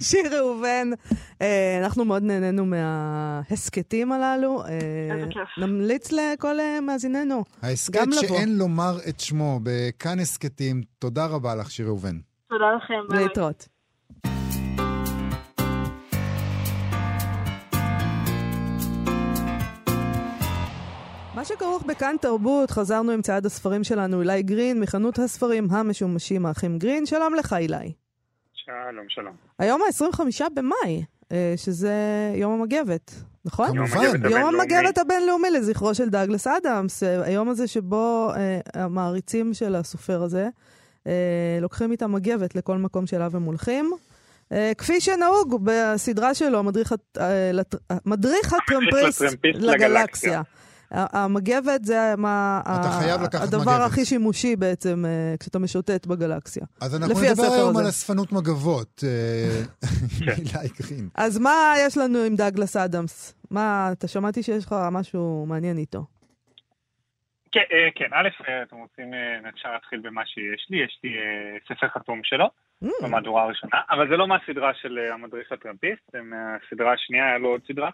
שיר 0.00 0.38
ראובן, 0.38 0.90
אה, 1.42 1.78
אנחנו 1.82 2.04
מאוד 2.04 2.22
נהנינו 2.22 2.66
מההסכתים 2.66 4.12
הללו. 4.12 4.62
נמליץ 5.58 6.12
לכל 6.12 6.56
מאזיננו. 6.82 7.44
ההסכת 7.62 8.00
גם 8.00 8.10
לבוא. 8.10 8.38
שאין 8.38 8.58
לומר 8.58 8.96
את 9.08 9.20
שמו, 9.20 9.60
בכאן 9.62 10.18
הסכתים, 10.20 10.82
תודה 10.98 11.26
רבה 11.26 11.54
לך, 11.54 11.70
שיר 11.70 11.86
ראובן. 11.86 12.16
תודה 12.48 12.64
לכם. 12.76 13.16
להתראות. 13.16 13.71
מה 21.42 21.46
שכרוך 21.46 21.82
בכאן 21.82 22.16
תרבות, 22.20 22.70
חזרנו 22.70 23.12
עם 23.12 23.22
צעד 23.22 23.46
הספרים 23.46 23.84
שלנו, 23.84 24.20
אילי 24.20 24.42
גרין, 24.42 24.80
מחנות 24.80 25.18
הספרים 25.18 25.66
המשומשים 25.70 26.46
האחים 26.46 26.78
גרין. 26.78 27.06
שלום 27.06 27.34
לך, 27.34 27.52
אילי. 27.52 27.92
שלום, 28.54 29.06
שלום. 29.08 29.34
היום 29.58 29.82
ה-25 29.82 30.42
במאי, 30.54 31.04
אה, 31.32 31.54
שזה 31.56 31.94
יום 32.34 32.60
המגבת, 32.60 33.14
נכון? 33.44 33.66
כמובן. 33.66 33.82
יום 33.82 34.04
המגבת 34.04 34.30
יום 34.30 34.44
הבינלאומי. 34.44 34.62
המגבת 34.62 34.98
הבינלאומי 34.98 35.50
לזכרו 35.50 35.94
של 35.94 36.08
דאגלס 36.08 36.46
אדמס, 36.46 37.02
אה, 37.02 37.22
היום 37.22 37.48
הזה 37.48 37.66
שבו 37.66 38.30
אה, 38.36 38.60
המעריצים 38.74 39.54
של 39.54 39.74
הסופר 39.74 40.22
הזה 40.22 40.48
לוקחים 41.60 41.92
איתם 41.92 42.12
מגבת 42.12 42.54
לכל 42.54 42.78
מקום 42.78 43.06
שאליו 43.06 43.36
הם 43.36 43.42
הולכים. 43.42 43.92
כפי 44.78 45.00
שנהוג 45.00 45.60
בסדרה 45.64 46.34
שלו, 46.34 46.62
מדריך, 48.06 48.52
הטרמפיסט 48.52 49.22
לגלקסיה. 49.44 50.42
המגבת 50.92 51.84
זה 51.84 52.14
מה, 52.18 52.60
הדבר 53.34 53.60
מגבת. 53.60 53.86
הכי 53.86 54.04
שימושי 54.04 54.56
בעצם 54.56 55.04
אה, 55.06 55.34
כשאתה 55.40 55.58
משוטט 55.58 56.06
בגלקסיה. 56.06 56.66
אז 56.80 56.94
אנחנו 57.02 57.14
נדבר 57.22 57.42
היום 57.42 57.70
הזה. 57.70 57.80
על 57.80 57.88
אספנות 57.88 58.32
מגבות. 58.32 59.04
אה, 59.04 59.62
כן. 60.26 61.04
אז 61.24 61.38
מה 61.38 61.74
יש 61.86 61.98
לנו 61.98 62.18
עם 62.18 62.36
דאגלס 62.36 62.76
אדמס? 62.76 63.34
מה, 63.50 63.88
אתה 63.92 64.08
שמעתי 64.08 64.42
שיש 64.42 64.64
לך 64.64 64.74
משהו 64.92 65.46
מעניין 65.48 65.78
איתו. 65.78 66.04
כן, 67.52 67.60
אה, 67.72 67.88
כן, 67.94 68.08
א', 68.12 68.28
אתם 68.66 68.76
רוצים, 68.76 69.10
אפשר 69.48 69.72
להתחיל 69.72 70.00
במה 70.00 70.22
שיש 70.26 70.66
לי, 70.70 70.84
יש 70.84 71.00
לי 71.04 71.10
ספר 71.68 71.88
חתום 71.88 72.20
שלו, 72.24 72.48
Mm, 72.84 73.06
במהדורה 73.06 73.42
הראשונה, 73.42 73.80
אבל 73.90 74.08
זה 74.08 74.16
לא 74.16 74.28
מהסדרה 74.28 74.74
של 74.74 74.98
המדריך 75.12 75.52
הטרמפיסט, 75.52 76.02
זה 76.12 76.22
מהסדרה 76.22 76.92
השנייה, 76.92 77.26
היה 77.26 77.38
לו 77.38 77.48
עוד 77.48 77.60
סדרה, 77.68 77.90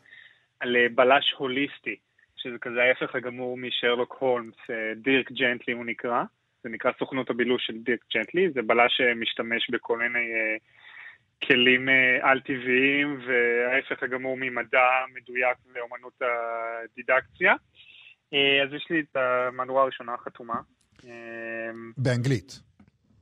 על 0.60 0.76
בלש 0.94 1.34
הוליסטי, 1.38 1.96
שזה 2.38 2.58
כזה 2.60 2.82
ההפך 2.82 3.14
הגמור 3.14 3.56
משרלוק 3.56 4.16
הולמס, 4.18 4.54
אה, 4.70 4.94
דירק 4.96 5.32
ג'נטלי 5.32 5.74
הוא 5.74 5.84
נקרא, 5.84 6.22
זה 6.62 6.68
נקרא 6.68 6.90
סוכנות 6.98 7.30
הבילוש 7.30 7.66
של 7.66 7.78
דירק 7.78 8.00
ג'נטלי, 8.14 8.50
זה 8.50 8.62
בלש 8.62 8.96
שמשתמש 8.96 9.70
בכל 9.70 9.98
מיני 9.98 10.18
אה, 10.18 10.56
כלים 11.46 11.88
אה, 11.88 12.30
על-טבעיים, 12.30 13.20
וההפך 13.26 14.02
הגמור 14.02 14.36
ממדע 14.36 14.86
מדויק 15.14 15.58
לאומנות 15.76 16.22
הדידקציה. 16.22 17.54
אז 18.64 18.74
יש 18.74 18.86
לי 18.90 19.00
את 19.00 19.16
המהדורה 19.16 19.82
הראשונה 19.82 20.14
החתומה. 20.14 20.60
באנגלית. 21.96 22.60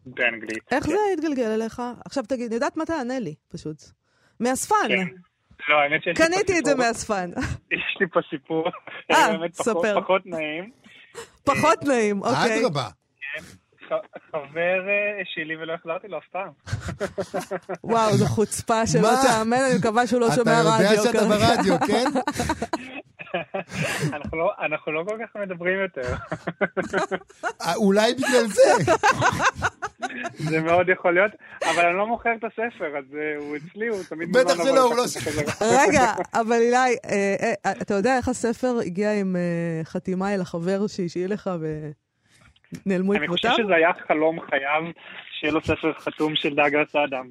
באנגלית. 0.07 0.73
איך 0.73 0.85
כן. 0.85 0.91
זה 0.91 0.97
התגלגל 1.13 1.51
אליך? 1.55 1.83
עכשיו 2.05 2.25
תגיד, 2.25 2.53
יודעת 2.53 2.77
מה 2.77 2.85
תענה 2.85 3.19
לי, 3.19 3.35
פשוט. 3.49 3.77
מאספן. 4.41 4.89
כן. 4.89 5.07
לא, 5.69 5.75
האמת 5.81 6.03
שיש 6.03 6.07
לי 6.07 6.15
פה 6.15 6.23
קניתי 6.35 6.59
את 6.59 6.65
זה 6.65 6.71
סיפור- 6.71 6.87
מאספן. 6.87 7.31
יש 7.73 7.97
לי 8.01 8.07
פה 8.13 8.21
סיפור, 8.31 8.69
אה, 9.11 9.17
באמת 9.39 9.55
ספר. 9.55 10.01
פחות 10.01 10.23
נעים. 10.27 10.71
פחות 11.45 11.83
נעים, 11.85 12.23
אוקיי. 12.23 12.61
אדרבה. 12.61 12.89
ח- 13.89 14.07
חבר 14.31 14.89
אה, 14.89 15.23
שלי 15.25 15.57
ולא 15.57 15.73
החזרתי 15.73 16.09
לו 16.09 16.19
אף 16.19 16.25
פעם. 16.33 16.51
וואו, 17.85 18.17
זו 18.17 18.27
חוצפה 18.27 18.87
שלא? 18.87 19.09
תאמן, 19.27 19.57
אני 19.71 19.79
מקווה 19.79 20.07
שהוא 20.07 20.21
לא 20.21 20.27
אתה 20.27 20.35
שומע 20.35 20.53
יודע 20.53 20.71
רדיו 20.91 21.03
שאתה 21.03 21.19
כרגע. 21.19 21.29
ברדיו, 21.29 21.77
כן? 21.87 22.05
אנחנו 24.13 24.39
לא- 24.39 24.53
אנחנו 24.67 24.93
לא 24.93 25.05
כל 25.09 25.19
כך 25.23 25.37
מדברים 25.37 25.79
יותר. 25.81 26.15
אה, 27.63 27.75
אולי 27.75 28.15
בגלל 28.15 28.47
זה. 28.47 28.93
זה 30.39 30.61
מאוד 30.61 30.89
יכול 30.89 31.15
להיות, 31.15 31.33
אבל 31.65 31.87
אני 31.87 31.97
לא 31.97 32.07
מוכר 32.07 32.31
את 32.39 32.45
הספר, 32.45 32.99
אז 32.99 33.05
אה, 33.15 33.37
הוא 33.39 33.57
אצלי, 33.57 33.89
הוא 33.89 34.03
תמיד... 34.09 34.29
בטח 34.33 34.49
מוזמן 34.57 34.65
שלא, 34.65 34.75
לבוא 34.75 34.83
הוא 34.83 34.95
לא... 34.97 35.03
חזרה. 35.03 35.69
רגע, 35.83 36.03
אבל 36.35 36.53
אילי, 36.61 36.97
אתה 37.83 37.95
יודע 37.95 38.17
איך 38.17 38.29
הספר 38.29 38.79
הגיע 38.87 39.13
עם 39.13 39.37
חתימה 39.85 40.35
אל 40.35 40.41
החבר 40.41 40.87
שהשאיל 40.87 41.33
לך 41.33 41.51
ונעלמו 42.87 43.13
אני 43.15 43.29
חושב 43.29 43.49
עקבותיו? 43.49 43.65
שזה 43.67 43.75
היה 43.75 43.91
חלום 44.09 44.39
חייו, 44.51 44.83
שיהיה 45.41 45.53
לו 45.53 45.61
ספר 45.61 45.93
חתום 45.99 46.37
של 46.37 46.55
דאגרס 46.55 46.97
אדם. 46.97 47.27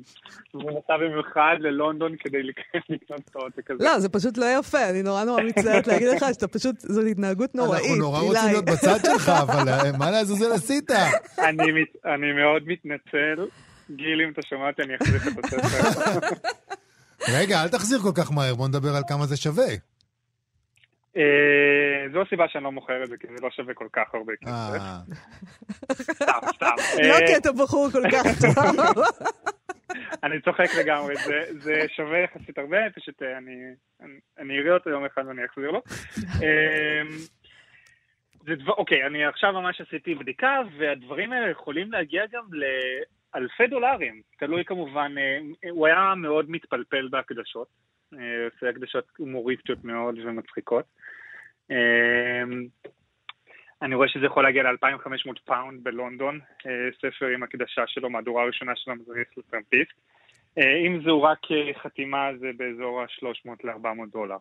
והוא 0.53 0.71
נסע 0.71 0.97
במיוחד 0.97 1.55
ללונדון 1.59 2.15
כדי 2.19 2.43
לק- 2.43 2.59
לקנות 2.89 3.21
את 3.31 3.35
העותק 3.35 3.71
הזה. 3.71 3.83
לא, 3.83 3.99
זה 3.99 4.09
פשוט 4.09 4.37
לא 4.37 4.45
יפה, 4.59 4.89
אני 4.89 5.03
נורא 5.03 5.23
נורא 5.23 5.41
מצטערת 5.43 5.87
להגיד 5.87 6.07
לך 6.07 6.25
שאתה 6.33 6.47
פשוט, 6.47 6.75
זו 6.79 7.01
התנהגות 7.01 7.55
נוראית. 7.55 7.83
אנחנו 7.83 7.95
נורא. 7.95 8.19
רוצים 8.19 8.41
להיות 8.45 8.65
בצד 8.65 8.97
שלך, 9.05 9.29
אבל 9.29 9.69
אה, 9.69 9.97
מה 9.97 10.11
לעזאזל 10.11 10.51
עשית? 10.51 10.91
אני 12.05 12.31
מאוד 12.33 12.63
מתנצל. 12.67 13.45
גיל, 13.91 14.21
אם 14.21 14.31
אתה 14.33 14.41
שומע 14.49 14.67
אותי, 14.69 14.81
אני 14.81 14.95
אחזיר 14.95 15.15
את 15.39 15.45
הספר. 15.45 16.19
רגע, 17.29 17.63
אל 17.63 17.67
תחזיר 17.67 17.99
כל 17.99 18.11
כך 18.15 18.31
מהר, 18.31 18.55
בוא 18.55 18.67
נדבר 18.67 18.95
על 18.95 19.03
כמה 19.07 19.25
זה 19.25 19.37
שווה. 19.37 19.65
זו 22.15 22.21
הסיבה 22.21 22.47
שאני 22.47 22.63
לא 22.63 22.71
מוכר 22.71 23.03
את 23.03 23.09
זה, 23.09 23.17
כי 23.17 23.27
זה 23.27 23.33
לא 23.41 23.49
שווה 23.49 23.73
כל 23.73 23.87
כך 23.93 24.13
הרבה 24.13 24.33
כסף. 24.41 24.51
אה, 24.51 24.99
סתם, 26.15 26.47
סתם. 26.55 26.75
לא 27.07 27.13
אה, 27.13 27.27
כי 27.27 27.37
אתה 27.37 27.51
בחור 27.51 27.89
כל 27.91 28.03
כך 28.11 28.25
טוב. 28.41 29.03
אני 30.23 30.41
צוחק 30.41 30.67
לגמרי, 30.79 31.15
זה, 31.15 31.41
זה 31.59 31.81
שווה 31.95 32.17
יחסית 32.17 32.57
הרבה, 32.57 32.77
פשוט 32.95 33.21
אני, 33.21 33.55
אני, 34.01 34.19
אני 34.39 34.59
אראה 34.59 34.73
אותו 34.73 34.89
יום 34.89 35.05
אחד 35.05 35.21
ואני 35.27 35.45
אחזיר 35.45 35.71
לו. 35.71 35.81
אמ, 36.17 37.07
זה 38.45 38.55
דבר, 38.55 38.73
אוקיי, 38.73 39.05
אני 39.05 39.25
עכשיו 39.25 39.53
ממש 39.53 39.81
עשיתי 39.81 40.15
בדיקה, 40.15 40.61
והדברים 40.77 41.31
האלה 41.31 41.49
יכולים 41.49 41.91
להגיע 41.91 42.23
גם 42.31 42.43
לאלפי 42.53 43.67
דולרים. 43.67 44.21
תלוי 44.39 44.65
כמובן, 44.65 45.15
אה, 45.17 45.69
הוא 45.69 45.87
היה 45.87 46.13
מאוד 46.15 46.49
מתפלפל 46.49 47.07
בהקדשות. 47.07 47.67
עושה 48.11 48.69
הקדשות 48.69 49.05
הומוריסטיות 49.17 49.83
מאוד 49.83 50.15
ומצחיקות. 50.25 50.85
אמ, 51.71 52.67
אני 53.81 53.95
רואה 53.95 54.07
שזה 54.07 54.25
יכול 54.25 54.43
להגיע 54.43 54.63
ל-2500 54.63 55.39
פאונד 55.45 55.83
בלונדון, 55.83 56.39
אה, 56.65 56.71
ספר 57.01 57.25
עם 57.25 57.43
הקדשה 57.43 57.87
שלו, 57.87 58.09
מהדורה 58.09 58.43
הראשונה 58.43 58.71
של 58.75 58.91
המדריך 58.91 59.27
לטרמפיסט. 59.37 59.93
אה, 60.57 60.77
אם 60.87 61.01
זו 61.05 61.23
רק 61.23 61.39
אה, 61.51 61.73
חתימה, 61.73 62.29
זה 62.39 62.51
באזור 62.57 63.01
ה-300 63.01 63.49
ל-400 63.63 64.11
דולר. 64.11 64.37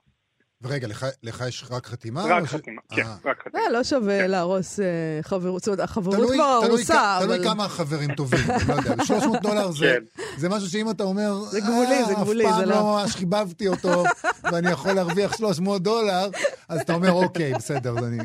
ורגע, 0.64 0.87
לך- 0.88 1.07
לך 1.22 1.44
יש 1.48 1.64
רק 1.70 1.87
חתימה? 1.87 2.24
רק 2.24 2.42
או 2.42 2.46
ש- 2.46 2.50
חתימה, 2.55 2.81
כן, 2.90 3.03
אה. 3.03 3.14
רק 3.24 3.40
חתימה. 3.40 3.64
אה, 3.64 3.72
לא 3.72 3.85
שווה 3.85 4.27
להרוס 4.27 4.81
אה, 4.81 4.85
חברות, 5.22 5.61
זאת 5.62 5.68
אומרת, 5.68 5.81
החברות 5.81 6.16
תלוי- 6.16 6.37
כבר 6.37 6.61
תלוי 6.61 6.68
הרוסה, 6.77 6.94
כ- 6.94 7.22
אבל... 7.22 7.35
תלוי 7.37 7.48
כמה 7.48 7.68
חברים 7.68 8.14
טובים, 8.14 8.40
אני 8.50 8.68
לא 8.68 8.74
יודע, 8.74 9.05
300 9.07 9.42
דולר 9.42 9.70
זה- 9.72 9.96
כן. 10.16 10.22
זה 10.38 10.48
משהו 10.48 10.68
שאם 10.70 10.90
אתה 10.90 11.05
אומר, 11.05 11.35
זה 11.50 11.61
גבולי, 11.61 11.98
"אה, 12.00 12.05
זה 12.05 12.14
גבולי, 12.14 12.46
אף 12.50 12.55
זה 12.55 12.61
פעם 12.61 12.68
לא." 12.68 12.77
לא 12.77 12.83
ממש 12.83 13.16
חיבבתי 13.16 13.68
אותו, 13.68 14.05
ואני 14.53 14.70
יכול 14.70 14.92
להרוויח 14.92 15.37
300 15.37 15.83
דולר, 15.83 16.29
אז 16.68 16.81
אתה 16.81 16.94
אומר, 16.94 17.12
אוקיי, 17.12 17.55
בסדר, 17.55 17.98
אז 17.98 18.05
אני... 18.05 18.18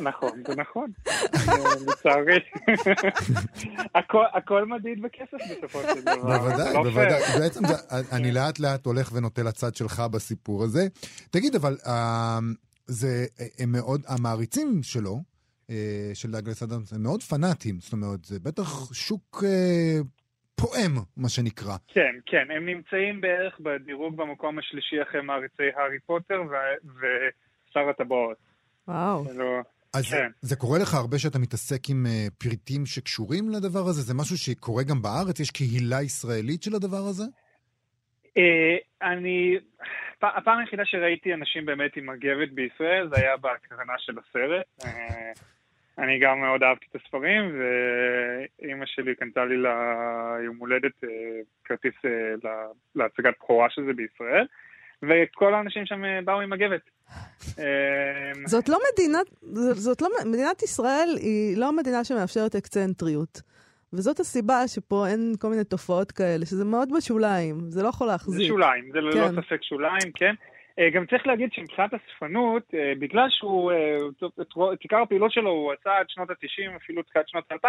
נכון, 0.00 0.42
זה 0.48 0.54
נכון. 0.56 0.90
לצערי. 1.90 2.38
הכל- 4.34 4.64
מדיד 4.66 5.02
בכסף 5.02 5.38
בסופו 5.50 5.82
של 5.82 6.00
דבר. 6.00 6.38
בוודאי, 6.38 6.74
לא 6.74 6.82
בוודאי. 6.82 7.20
בעצם 7.40 7.60
אני 8.12 8.32
לאט 8.32 8.58
לאט 8.58 8.86
הולך 8.86 9.10
ונוטה 9.14 9.42
לצד 9.42 9.74
שלך 9.74 10.00
בסיפור 10.00 10.64
הזה. 10.64 10.86
תגיד, 11.30 11.54
אבל 11.54 11.76
אה, 11.86 12.38
זה, 12.86 13.26
מאוד, 13.66 14.02
המעריצים 14.08 14.82
שלו, 14.82 15.22
אה, 15.70 16.10
של 16.14 16.30
דאגלס 16.30 16.62
אדמס, 16.62 16.92
הם 16.92 17.02
מאוד 17.02 17.22
פנאטים. 17.22 17.80
זאת 17.80 17.92
אומרת, 17.92 18.24
זה 18.24 18.40
בטח 18.40 18.92
שוק 18.92 19.44
אה, 19.46 19.98
פועם, 20.54 20.94
מה 21.16 21.28
שנקרא. 21.28 21.76
כן, 21.88 22.14
כן, 22.26 22.46
הם 22.56 22.66
נמצאים 22.66 23.20
בערך 23.20 23.60
בדירוג 23.60 24.16
במקום 24.16 24.58
השלישי 24.58 24.96
אחרי 25.02 25.20
מעריצי 25.22 25.62
הארי 25.76 25.98
פוטר 26.06 26.42
ו- 26.50 26.88
ושר 26.98 27.88
הטבעות. 27.90 28.47
וואו. 28.88 29.24
לא- 29.34 29.60
אז 29.94 30.10
כן. 30.10 30.30
זה 30.40 30.56
קורה 30.56 30.78
לך 30.78 30.94
הרבה 30.94 31.18
שאתה 31.18 31.38
מתעסק 31.38 31.90
עם 31.90 32.06
אה, 32.06 32.26
פריטים 32.38 32.86
שקשורים 32.86 33.48
לדבר 33.50 33.78
הזה? 33.88 34.00
זה 34.02 34.14
משהו 34.14 34.36
שקורה 34.38 34.82
גם 34.84 35.02
בארץ? 35.02 35.40
יש 35.40 35.50
קהילה 35.50 36.02
ישראלית 36.02 36.62
של 36.62 36.74
הדבר 36.74 37.04
הזה? 37.10 37.22
אה, 38.36 38.76
אני... 39.12 39.56
פ- 40.20 40.34
הפעם 40.36 40.58
היחידה 40.58 40.82
שראיתי 40.86 41.34
אנשים 41.34 41.66
באמת 41.66 41.96
עם 41.96 42.06
מגבת 42.06 42.50
בישראל 42.54 43.08
זה 43.14 43.20
היה 43.20 43.36
בהקרנה 43.36 43.92
של 43.98 44.12
הסרט. 44.18 44.66
אה, 44.84 45.32
אני 45.98 46.18
גם 46.20 46.40
מאוד 46.40 46.62
אהבתי 46.62 46.86
את 46.90 47.00
הספרים, 47.00 47.42
ואימא 47.58 48.86
שלי 48.86 49.14
קנתה 49.14 49.44
לי 49.44 49.56
ליום 49.56 50.56
הולדת 50.58 51.04
אה, 51.04 51.08
כרטיס 51.64 51.94
אה, 52.04 52.10
לה- 52.44 52.66
להצגת 52.94 53.34
בכורה 53.40 53.70
של 53.70 53.82
זה 53.86 53.92
בישראל, 53.92 54.46
וכל 55.02 55.54
האנשים 55.54 55.86
שם 55.86 56.04
אה, 56.04 56.20
באו 56.24 56.40
עם 56.40 56.50
מגבת. 56.50 56.80
אה, 57.58 58.32
זאת 58.46 58.68
לא 58.68 58.78
מדינת, 58.92 59.26
זאת 59.74 60.02
לא, 60.02 60.08
מדינת 60.26 60.62
ישראל 60.62 61.08
היא 61.16 61.56
לא 61.56 61.76
מדינה 61.76 62.04
שמאפשרת 62.04 62.54
אקצנטריות. 62.54 63.42
וזאת 63.92 64.20
הסיבה 64.20 64.68
שפה 64.68 65.06
אין 65.06 65.34
כל 65.38 65.48
מיני 65.48 65.64
תופעות 65.64 66.12
כאלה, 66.12 66.46
שזה 66.46 66.64
מאוד 66.64 66.88
בשוליים, 66.96 67.56
זה 67.60 67.82
לא 67.82 67.88
יכול 67.88 68.06
זה 68.06 68.12
להחזיק. 68.12 68.48
שוליים, 68.48 68.90
זה 68.92 69.00
ללא 69.00 69.28
כן. 69.28 69.42
ספק 69.42 69.62
שוליים, 69.62 70.12
כן. 70.14 70.34
אה, 70.78 70.90
גם 70.90 71.06
צריך 71.06 71.26
להגיד 71.26 71.52
שמבחינת 71.52 71.90
אספנות, 71.94 72.62
אה, 72.74 72.92
בגלל 72.98 73.26
שהוא, 73.30 73.72
את 74.72 74.80
עיקר 74.80 75.02
הפעילות 75.02 75.32
שלו 75.32 75.50
הוא 75.50 75.72
עשה 75.72 75.98
עד 75.98 76.06
שנות 76.08 76.30
ה-90, 76.30 76.76
אפילו 76.76 77.02
תחילת 77.02 77.28
שנות 77.28 77.52
ה-2000, 77.52 77.68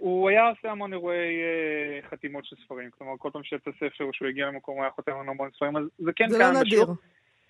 הוא 0.00 0.28
היה 0.28 0.48
עושה 0.48 0.70
המון 0.70 0.92
אירועי 0.92 1.16
אה, 1.16 2.08
חתימות 2.10 2.44
של 2.44 2.56
ספרים. 2.64 2.90
כלומר, 2.90 3.12
כל 3.18 3.30
פעם 3.32 3.42
שיצא 3.44 3.70
ספר 3.76 4.04
או 4.04 4.12
שהוא 4.12 4.28
הגיע 4.28 4.46
למקום 4.46 4.74
הוא 4.74 4.82
היה 4.82 4.90
חותם 4.90 5.12
על 5.12 5.28
המון 5.28 5.50
ספרים, 5.56 5.76
אז 5.76 5.84
זה 5.98 6.10
כן 6.16 6.28
זה 6.28 6.38
לא 6.38 6.44
קיים 6.44 6.56
נדיר. 6.56 6.84
בשוק. 6.84 6.98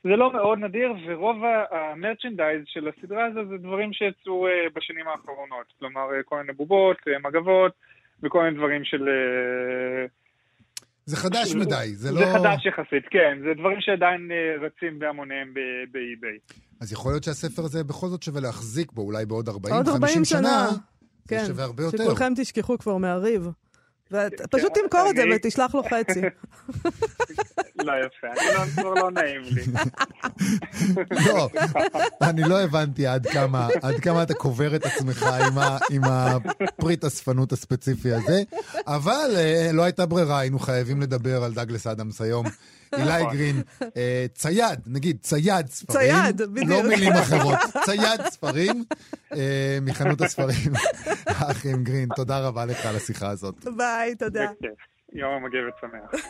זה 0.05 0.17
לא 0.17 0.33
מאוד 0.33 0.59
נדיר, 0.59 0.93
ורוב 1.07 1.37
המרצ'נדייז 1.71 2.63
של 2.67 2.89
הסדרה 2.89 3.27
הזו 3.27 3.41
זה 3.49 3.57
דברים 3.59 3.93
שיצאו 3.93 4.47
אה, 4.47 4.53
בשנים 4.75 5.09
האחרונות. 5.09 5.67
כלומר, 5.79 6.15
אה, 6.15 6.23
כל 6.25 6.37
מיני 6.37 6.53
בובות, 6.53 6.97
אה, 7.09 7.19
מגבות, 7.19 7.73
וכל 8.23 8.43
מיני 8.43 8.57
דברים 8.57 8.85
של... 8.85 9.09
אה, 9.09 10.07
זה 11.05 11.17
חדש 11.17 11.55
מדי, 11.55 11.89
זה 11.95 12.13
לא... 12.13 12.21
זה 12.21 12.39
חדש 12.39 12.67
יחסית, 12.67 13.05
כן. 13.11 13.39
זה 13.43 13.55
דברים 13.55 13.81
שעדיין 13.81 14.31
אה, 14.31 14.67
רצים 14.67 14.99
בהמוניהם 14.99 15.55
באי-ביי. 15.93 16.39
אז 16.81 16.93
יכול 16.93 17.13
להיות 17.13 17.25
שהספר 17.25 17.63
הזה 17.63 17.85
בכל 17.85 18.07
זאת 18.07 18.23
שווה 18.23 18.41
להחזיק 18.41 18.93
בו, 18.93 19.03
אולי 19.03 19.27
בעוד 19.27 19.49
40-50 19.49 19.53
עוד 19.73 19.89
40 19.89 20.25
שנה. 20.25 20.69
שנה. 21.29 21.39
זה 21.39 21.47
כן, 21.47 21.47
שווה 21.47 21.65
הרבה 21.65 21.83
יותר. 21.83 22.05
שכולכם 22.05 22.33
תשכחו 22.37 22.79
כבר 22.79 22.97
מהריב. 22.97 23.49
ופשוט 24.13 24.73
כן, 24.75 24.81
תמכור 24.83 25.11
את 25.11 25.17
זה 25.17 25.23
ותשלח 25.37 25.75
לו 25.75 25.83
חצי. 25.83 26.21
לא 27.87 27.93
יפה, 27.93 28.27
אני 28.27 28.55
לא, 28.55 28.83
כבר 28.83 28.95
לא 28.95 29.11
נעים 29.11 29.41
לי. 29.43 29.63
לא, 31.27 31.49
אני 32.23 32.43
לא 32.43 32.61
הבנתי 32.61 33.07
עד 33.07 33.27
כמה, 33.27 33.69
עד 33.83 33.95
כמה 34.01 34.23
אתה 34.23 34.35
קובר 34.35 34.77
את 34.77 34.87
עצמך 34.87 35.23
עם, 35.23 35.59
ה, 35.59 35.79
עם 35.91 36.03
הפריט 36.05 37.05
אספנות 37.05 37.53
הספציפי 37.53 38.13
הזה, 38.13 38.43
אבל 38.87 39.31
אה, 39.37 39.71
לא 39.73 39.83
הייתה 39.83 40.07
ברירה, 40.07 40.39
היינו 40.39 40.59
חייבים 40.59 41.01
לדבר 41.01 41.45
על 41.45 41.55
דאגלס 41.55 41.87
אדמס 41.87 42.21
היום. 42.21 42.47
אילי 42.93 43.25
גרין, 43.33 43.63
אה, 43.97 44.27
צייד, 44.35 44.81
נגיד, 44.87 45.19
צייד 45.21 45.67
ספרים. 45.67 45.99
צייד, 45.99 46.43
בדיוק. 46.43 46.69
או 46.71 46.89
במילים 46.89 47.13
אחרות, 47.23 47.59
צייד 47.85 48.21
ספרים 48.31 48.85
אה, 49.33 49.79
מחנות 49.83 50.21
הספרים. 50.21 50.73
האחים 51.27 51.85
גרין, 51.85 52.09
תודה 52.17 52.39
רבה 52.39 52.65
לך 52.65 52.87
על 52.87 52.97
השיחה 52.97 53.29
הזאת. 53.29 53.65
ביי, 53.77 54.15
תודה. 54.15 54.47
יום 55.13 55.33
המגבת 55.33 55.75
שמח. 55.81 56.23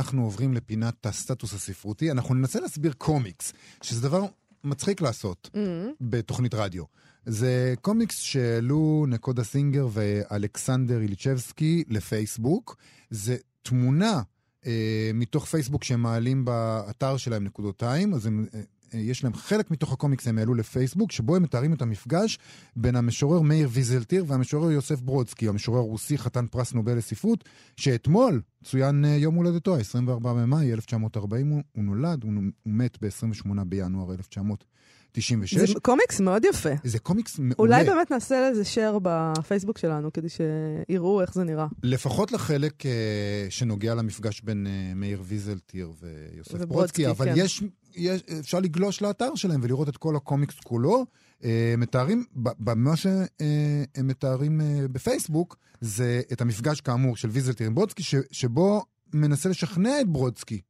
אנחנו 0.00 0.22
עוברים 0.24 0.54
לפינת 0.54 1.06
הסטטוס 1.06 1.54
הספרותי. 1.54 2.10
אנחנו 2.10 2.34
ננסה 2.34 2.60
להסביר 2.60 2.92
קומיקס, 2.98 3.52
שזה 3.82 4.08
דבר 4.08 4.26
מצחיק 4.64 5.00
לעשות 5.00 5.50
Mm-hmm. 5.52 5.94
בתוכנית 6.00 6.54
רדיו. 6.54 6.84
זה 7.26 7.74
קומיקס 7.80 8.18
שהעלו 8.20 9.04
נקודה 9.08 9.44
סינגר 9.44 9.88
ואלכסנדר 9.92 11.00
איליצ'בסקי 11.00 11.84
לפייסבוק. 11.88 12.76
זה 13.10 13.36
תמונה 13.62 14.22
אה, 14.66 15.10
מתוך 15.14 15.44
פייסבוק 15.44 15.84
שהם 15.84 16.02
מעלים 16.02 16.44
באתר 16.44 17.16
שלהם 17.16 17.44
נקודותיים, 17.44 18.14
אז 18.14 18.26
הם, 18.26 18.46
אה, 18.54 18.60
יש 18.94 19.24
להם 19.24 19.34
חלק 19.34 19.70
מתוך 19.70 19.92
הקומיקס 19.92 20.28
הם 20.28 20.38
העלו 20.38 20.54
לפייסבוק, 20.54 21.12
שבו 21.12 21.36
הם 21.36 21.42
מתארים 21.42 21.72
את 21.72 21.82
המפגש 21.82 22.38
בין 22.76 22.96
המשורר 22.96 23.40
מאיר 23.40 23.68
ויזלטיר 23.72 24.24
והמשורר 24.26 24.70
יוסף 24.70 25.00
ברודסקי, 25.00 25.48
המשורר 25.48 25.78
הרוסי 25.78 26.18
חתן 26.18 26.46
פרס 26.46 26.72
נובל 26.72 26.96
לספרות, 26.96 27.44
שאתמול 27.76 28.40
צוין 28.64 29.04
אה, 29.04 29.10
יום 29.10 29.34
הולדתו, 29.34 29.76
ה-24 29.76 30.18
במאי 30.18 30.72
1940, 30.72 31.50
הוא, 31.50 31.62
הוא 31.72 31.84
נולד, 31.84 32.24
הוא, 32.24 32.32
הוא 32.62 32.72
מת 32.72 32.98
ב-28 33.00 33.64
בינואר 33.64 34.12
1900. 34.12 34.64
96. 35.12 35.70
זה 35.70 35.80
קומיקס 35.82 36.20
מאוד 36.20 36.44
יפה. 36.44 36.68
זה 36.84 36.98
קומיקס 36.98 37.38
מעולה. 37.38 37.54
אולי 37.58 37.84
באמת 37.84 38.10
נעשה 38.10 38.50
לזה 38.50 38.62
share 38.62 38.98
בפייסבוק 39.02 39.78
שלנו, 39.78 40.12
כדי 40.12 40.28
שיראו 40.28 41.20
איך 41.20 41.34
זה 41.34 41.44
נראה. 41.44 41.66
לפחות 41.82 42.32
לחלק 42.32 42.86
אה, 42.86 43.46
שנוגע 43.50 43.94
למפגש 43.94 44.40
בין 44.40 44.66
אה, 44.66 44.94
מאיר 44.94 45.22
ויזלטיר 45.24 45.92
ויוסף 46.00 46.54
וברודסקי, 46.54 46.66
ברודסקי, 46.66 47.08
אבל 47.08 47.26
כן. 47.26 47.34
יש, 47.36 47.62
יש, 47.96 48.22
אפשר 48.40 48.60
לגלוש 48.60 49.02
לאתר 49.02 49.34
שלהם 49.34 49.60
ולראות 49.62 49.88
את 49.88 49.96
כל 49.96 50.16
הקומיקס 50.16 50.54
כולו. 50.60 51.06
אה, 51.44 51.74
מתארים, 51.78 52.24
במה 52.36 52.96
שהם 52.96 54.06
מתארים 54.06 54.60
אה, 54.60 54.88
בפייסבוק, 54.92 55.56
זה 55.80 56.22
את 56.32 56.40
המפגש 56.40 56.80
כאמור 56.80 57.16
של 57.16 57.28
ויזלטיר 57.28 57.66
עם 57.66 57.74
ברודסקי, 57.74 58.02
ש, 58.02 58.14
שבו 58.30 58.84
מנסה 59.12 59.48
לשכנע 59.48 60.00
את 60.00 60.08
ברודסקי 60.08 60.60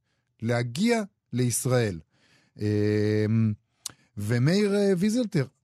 להגיע 0.42 1.02
לישראל. 1.32 2.00
אה, 2.60 3.26
ומאיר 4.16 4.76
אה, 4.76 4.92
ויזלטר 4.98 5.40
אה, 5.40 5.59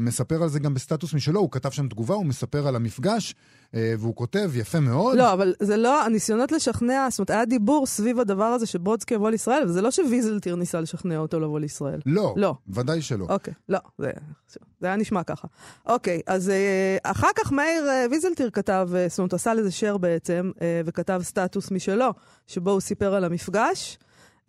מספר 0.00 0.42
על 0.42 0.48
זה 0.48 0.58
גם 0.58 0.74
בסטטוס 0.74 1.14
משלו, 1.14 1.40
הוא 1.40 1.50
כתב 1.50 1.70
שם 1.70 1.88
תגובה, 1.88 2.14
הוא 2.14 2.26
מספר 2.26 2.68
על 2.68 2.76
המפגש, 2.76 3.34
אה, 3.74 3.94
והוא 3.98 4.16
כותב 4.16 4.50
יפה 4.54 4.80
מאוד. 4.80 5.16
לא, 5.16 5.32
אבל 5.32 5.54
זה 5.60 5.76
לא, 5.76 6.04
הניסיונות 6.04 6.52
לשכנע, 6.52 7.06
זאת 7.10 7.18
אומרת, 7.18 7.30
היה 7.30 7.44
דיבור 7.44 7.86
סביב 7.86 8.20
הדבר 8.20 8.44
הזה 8.44 8.66
שברודסקי 8.66 9.14
יבוא 9.14 9.30
לישראל, 9.30 9.64
וזה 9.66 9.82
לא 9.82 9.90
שוויזלטיר 9.90 10.56
ניסה 10.56 10.80
לשכנע 10.80 11.18
אותו 11.18 11.40
לבוא 11.40 11.60
לישראל. 11.60 12.00
לא, 12.06 12.34
לא. 12.36 12.54
ודאי 12.68 13.02
שלא. 13.02 13.26
אוקיי, 13.28 13.54
לא, 13.68 13.78
זה, 13.98 14.10
זה 14.80 14.86
היה 14.86 14.96
נשמע 14.96 15.22
ככה. 15.22 15.48
אוקיי, 15.86 16.20
אז 16.26 16.50
אה, 16.50 16.96
אחר 17.02 17.28
כך 17.36 17.52
מאיר 17.52 17.88
אה, 17.88 18.06
ויזלטיר 18.10 18.50
כתב, 18.50 18.88
אה, 18.94 19.06
זאת 19.08 19.18
אומרת, 19.18 19.32
עשה 19.32 19.54
לזה 19.54 19.68
share 19.68 19.98
בעצם, 19.98 20.50
אה, 20.62 20.80
וכתב 20.84 21.20
סטטוס 21.24 21.70
משלו, 21.70 22.10
שבו 22.46 22.70
הוא 22.70 22.80
סיפר 22.80 23.14
על 23.14 23.24
המפגש. 23.24 23.98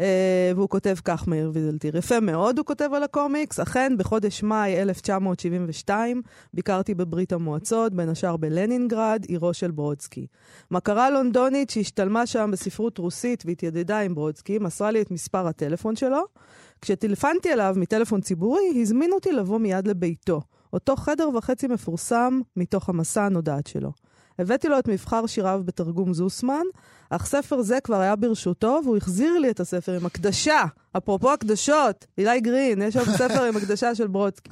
אה, 0.01 0.51
והוא 0.55 0.69
כותב 0.69 0.95
כך, 1.05 1.27
מאיר 1.27 1.51
ויזלטיר. 1.53 1.97
יפה 1.97 2.19
מאוד, 2.19 2.57
הוא 2.57 2.65
כותב 2.65 2.89
על 2.93 3.03
הקומיקס. 3.03 3.59
אכן, 3.59 3.93
בחודש 3.97 4.43
מאי 4.43 4.81
1972 4.81 6.21
ביקרתי 6.53 6.93
בברית 6.93 7.33
המועצות, 7.33 7.93
בין 7.93 8.09
השאר 8.09 8.37
בלנינגרד, 8.37 9.25
עירו 9.27 9.53
של 9.53 9.71
ברודסקי. 9.71 10.27
מכרה 10.71 11.09
לונדונית 11.09 11.69
שהשתלמה 11.69 12.25
שם 12.25 12.49
בספרות 12.53 12.97
רוסית 12.97 13.43
והתיידדה 13.45 13.99
עם 13.99 14.15
ברודסקי, 14.15 14.59
מסרה 14.59 14.91
לי 14.91 15.01
את 15.01 15.11
מספר 15.11 15.47
הטלפון 15.47 15.95
שלו. 15.95 16.21
כשטלפנתי 16.81 17.53
אליו 17.53 17.75
מטלפון 17.77 18.21
ציבורי, 18.21 18.81
הזמין 18.81 19.11
אותי 19.11 19.31
לבוא 19.31 19.59
מיד 19.59 19.87
לביתו. 19.87 20.41
אותו 20.73 20.95
חדר 20.95 21.29
וחצי 21.37 21.67
מפורסם 21.67 22.39
מתוך 22.55 22.89
המסע 22.89 23.23
הנודעת 23.23 23.67
שלו. 23.67 23.91
הבאתי 24.39 24.67
לו 24.67 24.79
את 24.79 24.87
מבחר 24.87 25.25
שיריו 25.25 25.61
בתרגום 25.65 26.13
זוסמן, 26.13 26.63
אך 27.09 27.25
ספר 27.25 27.61
זה 27.61 27.79
כבר 27.83 27.99
היה 27.99 28.15
ברשותו, 28.15 28.79
והוא 28.83 28.97
החזיר 28.97 29.39
לי 29.39 29.49
את 29.49 29.59
הספר 29.59 29.95
עם 29.95 30.05
הקדשה. 30.05 30.63
אפרופו 30.97 31.33
הקדשות, 31.33 32.05
אילי 32.17 32.41
גרין, 32.41 32.81
יש 32.81 32.93
שם 32.93 33.03
ספר 33.17 33.43
עם 33.43 33.57
הקדשה 33.57 33.95
של 33.95 34.07
ברודסקי. 34.07 34.49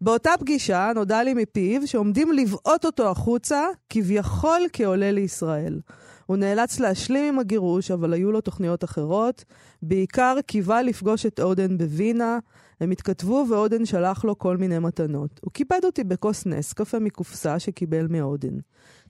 באותה 0.00 0.30
פגישה 0.40 0.92
נודע 0.94 1.22
לי 1.22 1.34
מפיו 1.34 1.86
שעומדים 1.86 2.32
לבעוט 2.32 2.84
אותו 2.84 3.10
החוצה, 3.10 3.64
כביכול 3.90 4.60
כעולה 4.72 5.10
לישראל. 5.10 5.80
הוא 6.26 6.36
נאלץ 6.36 6.80
להשלים 6.80 7.24
עם 7.24 7.38
הגירוש, 7.38 7.90
אבל 7.90 8.12
היו 8.12 8.32
לו 8.32 8.40
תוכניות 8.40 8.84
אחרות. 8.84 9.44
בעיקר 9.82 10.36
קיווה 10.46 10.82
לפגוש 10.82 11.26
את 11.26 11.40
אודן 11.40 11.78
בווינה. 11.78 12.38
הם 12.80 12.90
התכתבו 12.90 13.46
ואודן 13.50 13.86
שלח 13.86 14.24
לו 14.24 14.38
כל 14.38 14.56
מיני 14.56 14.78
מתנות. 14.78 15.40
הוא 15.44 15.50
כיבד 15.54 15.80
אותי 15.84 16.04
בכוס 16.04 16.46
נס 16.46 16.72
קפה 16.72 16.98
מקופסה 16.98 17.58
שקיבל 17.58 18.06
מאודן. 18.10 18.58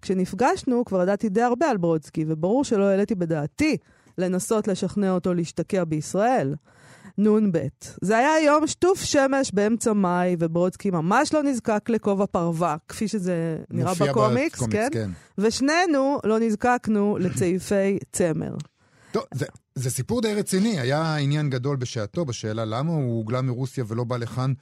כשנפגשנו 0.02 0.84
כבר 0.84 1.02
ידעתי 1.02 1.28
די 1.28 1.42
הרבה 1.42 1.70
על 1.70 1.76
ברודסקי, 1.76 2.24
וברור 2.28 2.64
שלא 2.64 2.84
העליתי 2.84 3.14
בדעתי 3.14 3.76
לנסות 4.18 4.68
לשכנע 4.68 5.10
אותו 5.10 5.34
להשתקע 5.34 5.84
בישראל. 5.84 6.54
נ"ב. 7.18 7.58
זה 8.02 8.18
היה 8.18 8.44
יום 8.46 8.66
שטוף 8.66 9.02
שמש 9.02 9.50
באמצע 9.54 9.92
מאי, 9.92 10.36
וברודסקי 10.38 10.90
ממש 10.90 11.34
לא 11.34 11.42
נזקק 11.42 11.88
לכובע 11.88 12.26
פרווה, 12.26 12.76
כפי 12.88 13.08
שזה 13.08 13.58
נראה 13.70 13.92
בקומיקס, 13.94 14.58
בקומיקס, 14.58 14.62
כן? 14.72 14.88
כן. 14.92 15.10
ושנינו 15.38 16.18
לא 16.24 16.38
נזקקנו 16.38 17.18
לצעיפי 17.20 17.98
צמר. 18.12 18.54
טוב, 19.12 19.22
זה, 19.34 19.46
זה 19.78 19.90
סיפור 19.90 20.22
די 20.22 20.34
רציני, 20.34 20.80
היה 20.80 21.16
עניין 21.16 21.50
גדול 21.50 21.76
בשעתו, 21.76 22.24
בשאלה 22.24 22.64
למה 22.64 22.92
הוא 22.92 23.18
הוגלה 23.18 23.42
מרוסיה 23.42 23.84
ולא 23.88 24.04
בא 24.04 24.16
לכאן 24.16 24.52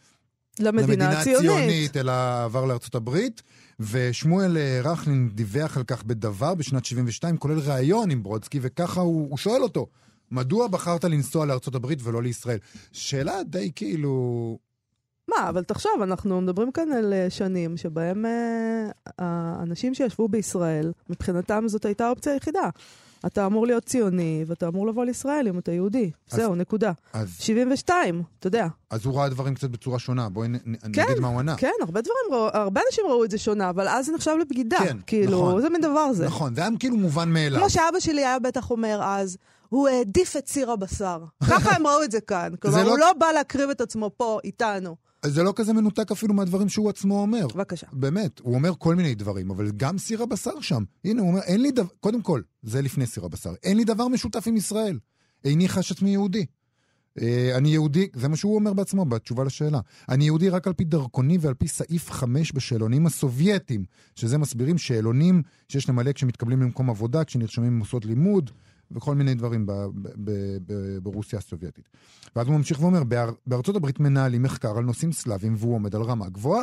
למדינה 0.61 1.09
הציונית. 1.21 1.51
ציונית, 1.51 1.97
אלא 1.97 2.13
עבר 2.45 2.65
לארצות 2.65 2.95
הברית. 2.95 3.43
ושמואל 3.81 4.57
אה, 4.57 4.81
רכלין 4.85 5.31
דיווח 5.35 5.77
על 5.77 5.85
כך 5.85 6.05
בדבר 6.05 6.55
בשנת 6.55 6.85
72, 6.85 7.37
כולל 7.37 7.59
ראיון 7.59 8.11
עם 8.11 8.23
ברודסקי, 8.23 8.59
וככה 8.63 9.01
הוא, 9.01 9.31
הוא 9.31 9.39
שואל 9.39 9.63
אותו, 9.63 9.87
מדוע 10.31 10.69
בחרת 10.69 11.05
לנסוע 11.05 11.47
לארצות 11.47 11.75
הברית 11.75 11.99
ולא 12.03 12.23
לישראל? 12.23 12.59
שאלה 12.93 13.43
די 13.43 13.73
כאילו... 13.75 14.59
מה, 15.29 15.49
אבל 15.49 15.65
תחשוב, 15.65 15.93
אנחנו 16.03 16.41
מדברים 16.41 16.73
כאן 16.73 16.93
על 16.93 17.13
אה, 17.13 17.31
שנים 17.31 17.77
שבהם 17.77 18.27
אה, 18.27 18.91
האנשים 19.19 19.95
שישבו 19.95 20.29
בישראל, 20.29 20.93
מבחינתם 21.11 21.65
זאת 21.67 21.85
הייתה 21.85 22.07
האופציה 22.07 22.33
היחידה. 22.33 22.71
אתה 23.27 23.47
אמור 23.47 23.67
להיות 23.67 23.85
ציוני, 23.85 24.45
ואתה 24.47 24.69
אמור 24.69 24.87
לבוא 24.87 25.05
לישראל 25.05 25.49
אם 25.49 25.59
אתה 25.59 25.73
יהודי. 25.73 26.11
אז- 26.31 26.37
זהו, 26.37 26.55
נקודה. 26.55 26.93
אז, 27.13 27.37
72, 27.41 28.23
אתה 28.39 28.47
יודע. 28.47 28.67
אז 28.91 29.05
הוא 29.07 29.15
ראה 29.19 29.29
דברים 29.29 29.55
קצת 29.55 29.71
בצורה 29.71 29.99
שונה, 29.99 30.29
בואי 30.29 30.49
נ, 30.49 30.59
כן, 30.93 31.03
נגיד 31.03 31.21
מה 31.21 31.29
הוא 31.29 31.39
ענה. 31.41 31.57
כן, 31.57 31.71
הרבה 31.81 32.01
דברים, 32.01 32.51
הרבה 32.53 32.81
אנשים 32.87 33.05
ראו 33.09 33.25
את 33.25 33.31
זה 33.31 33.39
שונה, 33.39 33.71
אבל 33.71 33.89
אז 33.89 34.07
זה 34.07 34.13
נחשב 34.13 34.33
לבגידה. 34.41 34.79
כן, 34.79 34.97
כאילו, 35.07 35.39
נכון. 35.43 35.57
איזה 35.57 35.69
מין 35.69 35.81
דבר 35.81 36.13
זה. 36.13 36.27
נכון, 36.27 36.55
זה 36.55 36.61
היה 36.61 36.71
כאילו 36.79 36.97
מובן 36.97 37.29
מאליו. 37.33 37.61
כמו 37.61 37.71
שאבא 37.71 38.01
שלי 38.01 38.25
היה 38.25 38.39
בטח 38.39 38.71
אומר 38.71 39.01
אז, 39.05 39.37
הוא 39.69 39.89
העדיף 39.89 40.37
את 40.37 40.49
סיר 40.49 40.71
הבשר. 40.71 41.19
ככה 41.51 41.77
הם 41.77 41.87
ראו 41.87 42.03
את 42.03 42.11
זה 42.11 42.21
כאן. 42.21 42.53
כלומר, 42.63 42.85
לא- 42.85 42.91
הוא 42.91 42.99
לא 42.99 43.13
בא 43.19 43.27
להקריב 43.33 43.71
את 43.71 43.81
עצמו 43.81 44.11
פה, 44.17 44.39
איתנו. 44.45 44.97
זה 45.29 45.43
לא 45.43 45.53
כזה 45.57 45.73
מנותק 45.73 46.11
אפילו 46.13 46.35
מהדברים 46.35 46.69
שהוא 46.69 46.91
עצמו 46.91 47.21
אומר. 47.21 47.47
בבקשה. 47.55 47.87
באמת, 47.93 48.39
הוא 48.39 48.55
אומר 48.55 48.73
כל 48.79 48.95
מיני 48.95 49.15
דברים, 49.15 49.51
אבל 49.51 49.71
גם 49.77 49.99
סיר 49.99 50.23
הבשר 50.23 50.61
שם. 50.61 50.85
הנה, 51.05 51.23
הוא 51.23 51.31
אומר, 51.31 51.41
אין 51.41 51.63
לי 51.63 51.71
דבר, 51.71 51.89
קודם 52.01 52.23
כל, 52.23 52.41
זה 52.63 52.83
לפני 52.83 53.07
סיר 53.07 53.25
הבשר, 53.25 53.55
אין 53.63 53.77
לי 53.77 53.85
דבר 53.85 54.09
משותף 54.09 54.47
עם 54.47 54.57
ישראל. 54.57 54.99
איני 55.45 55.69
חש 55.69 55.93
עצמי 55.93 56.11
יהודי. 56.11 56.47
אה, 57.21 57.57
אני 57.57 57.69
יהודי, 57.69 58.09
זה 58.15 58.29
מה 58.29 58.37
שהוא 58.37 58.55
אומר 58.55 58.73
בעצמו 58.73 59.05
בתשובה 59.05 59.45
לשאלה. 59.45 59.81
אני 60.09 60.25
יהודי 60.25 60.49
רק 60.49 60.67
על 60.67 60.73
פי 60.73 60.85
דרכוני 60.85 61.39
ועל 61.41 61.55
פי 61.55 61.69
סעיף 61.69 62.11
5 62.11 62.53
בשאלונים 62.53 63.07
הסובייטיים, 63.07 63.85
שזה 64.15 64.39
מסבירים 64.39 64.79
שאלונים 64.79 65.43
שיש 65.69 65.89
למלא 65.89 66.13
כשמתקבלים 66.13 66.63
למקום 66.63 66.91
עבודה, 66.91 67.25
כשנרשמים 67.25 67.73
במוסדות 67.73 68.05
לימוד, 68.05 68.51
וכל 68.91 69.15
מיני 69.15 69.35
דברים 69.35 69.67
ב- 69.67 69.73
ב- 69.73 70.09
ב- 70.25 70.57
ב- 70.67 70.99
ברוסיה 71.03 71.39
הסובייטית. 71.39 71.89
ואז 72.37 72.47
הוא 72.47 72.57
ממשיך 72.57 72.81
ואומר, 72.81 73.05
"באר- 73.05 73.35
בארצות 73.47 73.77
הברית 73.77 74.01
מנהלים 74.01 74.43
מחקר 74.43 74.79
על 74.79 74.85
נושאים 74.85 75.13
סלאביים 75.13 75.55
והוא 75.59 75.75
עומד 75.75 75.95
על 75.95 76.03
רמה 76.03 76.29
גבוהה. 76.29 76.63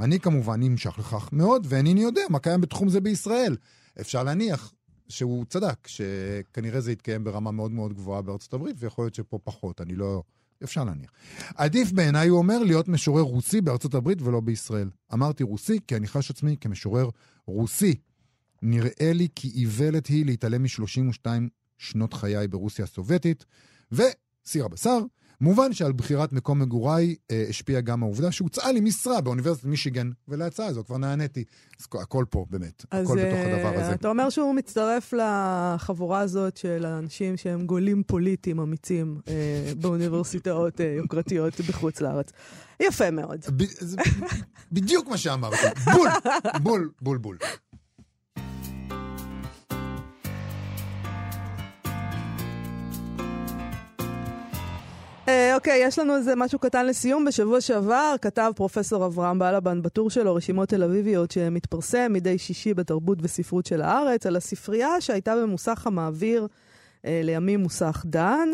אני 0.00 0.20
כמובן 0.20 0.62
נמשך 0.62 0.98
לכך 0.98 1.28
מאוד, 1.32 1.66
ואינני 1.68 2.02
יודע 2.02 2.22
מה 2.30 2.38
קיים 2.38 2.60
בתחום 2.60 2.88
זה 2.88 3.00
בישראל. 3.00 3.56
אפשר 4.00 4.22
להניח 4.22 4.72
שהוא 5.08 5.44
צדק, 5.48 5.86
שכנראה 5.86 6.80
זה 6.80 6.92
יתקיים 6.92 7.24
ברמה 7.24 7.50
מאוד 7.50 7.70
מאוד 7.70 7.92
גבוהה 7.92 8.22
בארצות 8.22 8.52
הברית, 8.54 8.76
ויכול 8.78 9.04
להיות 9.04 9.14
שפה 9.14 9.38
פחות, 9.44 9.80
אני 9.80 9.94
לא... 9.94 10.22
אפשר 10.64 10.84
להניח. 10.84 11.10
עדיף 11.54 11.92
בעיניי, 11.92 12.28
הוא 12.28 12.38
אומר, 12.38 12.58
להיות 12.58 12.88
משורר 12.88 13.22
רוסי 13.22 13.60
בארצות 13.60 13.94
הברית 13.94 14.22
ולא 14.22 14.40
בישראל. 14.40 14.90
אמרתי 15.12 15.42
רוסי 15.42 15.78
כי 15.86 15.96
אני 15.96 16.06
חש 16.08 16.30
עצמי 16.30 16.56
כמשורר 16.60 17.08
רוסי. 17.46 17.94
נראה 18.62 19.12
לי 19.14 19.28
כי 19.34 19.52
איוולת 19.54 20.06
היא 20.06 20.26
להתעלם 20.26 20.62
מ-32 20.62 21.26
שנות 21.82 22.14
חיי 22.14 22.48
ברוסיה 22.48 22.84
הסובייטית, 22.84 23.44
וסיר 23.92 24.64
הבשר. 24.64 24.98
מובן 25.40 25.72
שעל 25.72 25.92
בחירת 25.92 26.32
מקום 26.32 26.58
מגוריי 26.58 27.14
אה, 27.30 27.44
השפיעה 27.48 27.80
גם 27.80 28.02
העובדה 28.02 28.32
שהוצעה 28.32 28.72
לי 28.72 28.80
משרה 28.80 29.20
באוניברסיטת 29.20 29.64
מישיגן, 29.66 30.10
ולהצעה 30.28 30.66
הזו 30.66 30.84
כבר 30.84 30.96
נעניתי. 30.98 31.44
אז 31.80 31.84
הכ- 31.86 32.02
הכל 32.02 32.24
פה, 32.30 32.46
באמת. 32.50 32.84
אז 32.90 33.06
הכל 33.06 33.18
בתוך 33.18 33.32
אה, 33.34 33.56
הדבר 33.68 33.80
הזה. 33.80 33.92
אתה 33.94 34.08
אומר 34.08 34.30
שהוא 34.30 34.54
מצטרף 34.54 35.12
לחבורה 35.12 36.20
הזאת 36.20 36.56
של 36.56 36.84
האנשים 36.86 37.36
שהם 37.36 37.66
גולים 37.66 38.02
פוליטיים 38.06 38.58
אמיצים 38.60 39.20
אה, 39.28 39.72
באוניברסיטאות 39.80 40.80
אה, 40.80 40.94
יוקרתיות 40.98 41.60
בחוץ 41.60 42.00
לארץ. 42.00 42.30
יפה 42.80 43.10
מאוד. 43.10 43.40
ב- 43.56 43.64
זה 43.78 43.96
בדיוק 44.72 45.08
מה 45.08 45.16
שאמרתי. 45.18 45.56
בול, 45.94 46.08
בול, 46.62 46.90
בול, 47.02 47.18
בול. 47.18 47.38
אוקיי, 55.54 55.82
יש 55.84 55.98
לנו 55.98 56.16
איזה 56.16 56.36
משהו 56.36 56.58
קטן 56.58 56.86
לסיום. 56.86 57.24
בשבוע 57.24 57.60
שעבר 57.60 58.14
כתב 58.22 58.52
פרופסור 58.56 59.06
אברהם 59.06 59.38
בלבן 59.38 59.82
בטור 59.82 60.10
שלו 60.10 60.34
רשימות 60.34 60.68
תל 60.68 60.82
אביביות 60.82 61.30
שמתפרסם 61.30 62.12
מדי 62.12 62.38
שישי 62.38 62.74
בתרבות 62.74 63.18
וספרות 63.20 63.66
של 63.66 63.82
הארץ, 63.82 64.26
על 64.26 64.36
הספרייה 64.36 65.00
שהייתה 65.00 65.36
במוסך 65.36 65.86
המעביר, 65.86 66.46
אה, 67.06 67.20
לימים 67.24 67.60
מוסך 67.60 68.04
דן. 68.06 68.48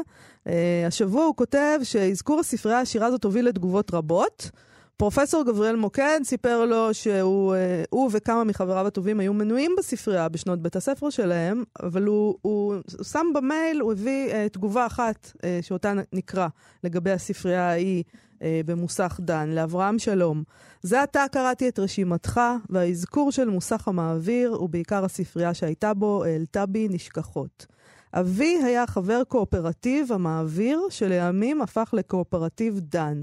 אה, 0.47 0.85
השבוע 0.87 1.25
הוא 1.25 1.37
כותב 1.37 1.79
שאזכור 1.83 2.41
הספרייה 2.41 2.79
העשירה 2.79 3.07
הזאת 3.07 3.25
הוביל 3.25 3.49
לתגובות 3.49 3.95
רבות. 3.95 4.51
פרופסור 4.99 5.45
גבריאל 5.45 5.77
מוקד 5.77 6.21
סיפר 6.25 6.65
לו 6.65 6.95
שהוא 6.95 7.55
אה, 7.55 8.07
וכמה 8.13 8.45
מחבריו 8.45 8.87
הטובים 8.87 9.21
היו 9.21 9.33
מנויים 9.33 9.75
בספרייה 9.79 10.29
בשנות 10.29 10.63
בית 10.63 10.77
הספר 10.77 11.11
שלהם, 11.11 11.65
אבל 11.83 12.05
הוא, 12.05 12.35
הוא, 12.43 12.75
הוא 12.75 13.05
שם 13.05 13.27
במייל, 13.35 13.81
הוא 13.81 13.93
הביא 13.93 14.33
אה, 14.33 14.49
תגובה 14.49 14.87
אחת 14.87 15.33
אה, 15.45 15.59
שאותה 15.63 15.93
נקרא 16.13 16.49
לגבי 16.85 17.11
הספרייה 17.11 17.71
ההיא 17.71 18.05
אה, 18.43 18.61
במוסך 18.67 19.21
דן, 19.23 19.49
לאברהם 19.49 19.99
שלום. 19.99 20.43
זה 20.83 21.03
עתה 21.03 21.25
קראתי 21.33 21.69
את 21.69 21.79
רשימתך, 21.79 22.41
והאזכור 22.71 23.33
של 23.33 23.49
מוסך 23.49 23.89
המעביר, 23.89 24.63
ובעיקר 24.63 25.05
הספרייה 25.05 25.55
שהייתה 25.55 25.95
בו, 25.95 26.25
העלתה 26.25 26.67
בי 26.67 26.89
נשכחות. 26.91 27.67
אבי 28.15 28.59
היה 28.65 28.87
חבר 28.87 29.23
קואופרטיב 29.29 30.13
המעביר, 30.13 30.81
שלימים 30.91 31.63
הפך 31.63 31.91
לקואופרטיב 31.93 32.81
דן. 32.81 33.23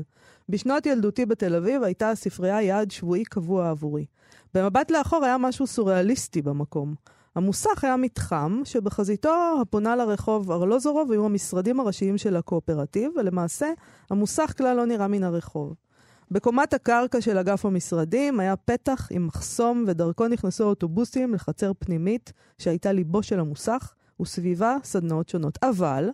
בשנות 0.49 0.85
ילדותי 0.85 1.25
בתל 1.25 1.55
אביב 1.55 1.83
הייתה 1.83 2.09
הספרייה 2.09 2.61
יעד 2.61 2.91
שבועי 2.91 3.23
קבוע 3.23 3.69
עבורי. 3.69 4.05
במבט 4.53 4.91
לאחור 4.91 5.25
היה 5.25 5.37
משהו 5.37 5.67
סוריאליסטי 5.67 6.41
במקום. 6.41 6.93
המוסך 7.35 7.83
היה 7.83 7.97
מתחם 7.97 8.61
שבחזיתו 8.63 9.57
הפונה 9.61 9.95
לרחוב 9.95 10.51
ארלוזורוב 10.51 11.11
היו 11.11 11.25
המשרדים 11.25 11.79
הראשיים 11.79 12.17
של 12.17 12.35
הקואופרטיב, 12.35 13.11
ולמעשה 13.15 13.67
המוסך 14.09 14.53
כלל 14.57 14.77
לא 14.77 14.85
נראה 14.85 15.07
מן 15.07 15.23
הרחוב. 15.23 15.73
בקומת 16.31 16.73
הקרקע 16.73 17.21
של 17.21 17.37
אגף 17.37 17.65
המשרדים 17.65 18.39
היה 18.39 18.55
פתח 18.55 19.07
עם 19.11 19.27
מחסום 19.27 19.83
ודרכו 19.87 20.27
נכנסו 20.27 20.63
אוטובוסים 20.63 21.33
לחצר 21.33 21.71
פנימית 21.79 22.33
שהייתה 22.57 22.91
ליבו 22.91 23.23
של 23.23 23.39
המוסך, 23.39 23.93
וסביבה 24.21 24.77
סדנאות 24.83 25.29
שונות. 25.29 25.57
אבל 25.63 26.09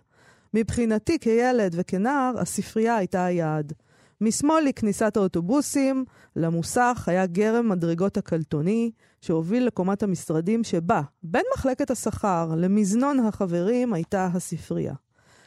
מבחינתי 0.54 1.18
כילד 1.18 1.74
וכנער, 1.78 2.34
הספרייה 2.38 2.96
הייתה 2.96 3.24
היעד. 3.24 3.72
משמאל 4.20 4.64
לכניסת 4.64 5.16
האוטובוסים, 5.16 6.04
למוסך 6.36 7.04
היה 7.06 7.26
גרם 7.26 7.68
מדרגות 7.68 8.16
הקלטוני, 8.16 8.90
שהוביל 9.20 9.66
לקומת 9.66 10.02
המשרדים 10.02 10.64
שבה, 10.64 11.02
בין 11.22 11.42
מחלקת 11.56 11.90
השכר 11.90 12.54
למזנון 12.56 13.20
החברים, 13.20 13.92
הייתה 13.92 14.28
הספרייה. 14.34 14.94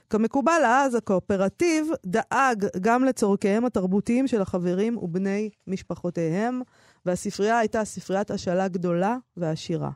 כמקובל 0.10 0.62
אז, 0.66 0.95
הקואופרטיב 0.95 1.88
דאג 2.06 2.66
גם 2.82 3.03
לצורכיהם 3.03 3.66
התרבותיים 3.66 4.28
של 4.28 4.41
החברים 4.41 4.97
ובני 4.97 5.49
משפחותיהם, 5.68 6.62
והספרייה 7.06 7.58
הייתה 7.58 7.86
ספריית 7.86 8.32
השאלה 8.32 8.68
גדולה 8.68 9.18
ועשירה. 9.38 9.91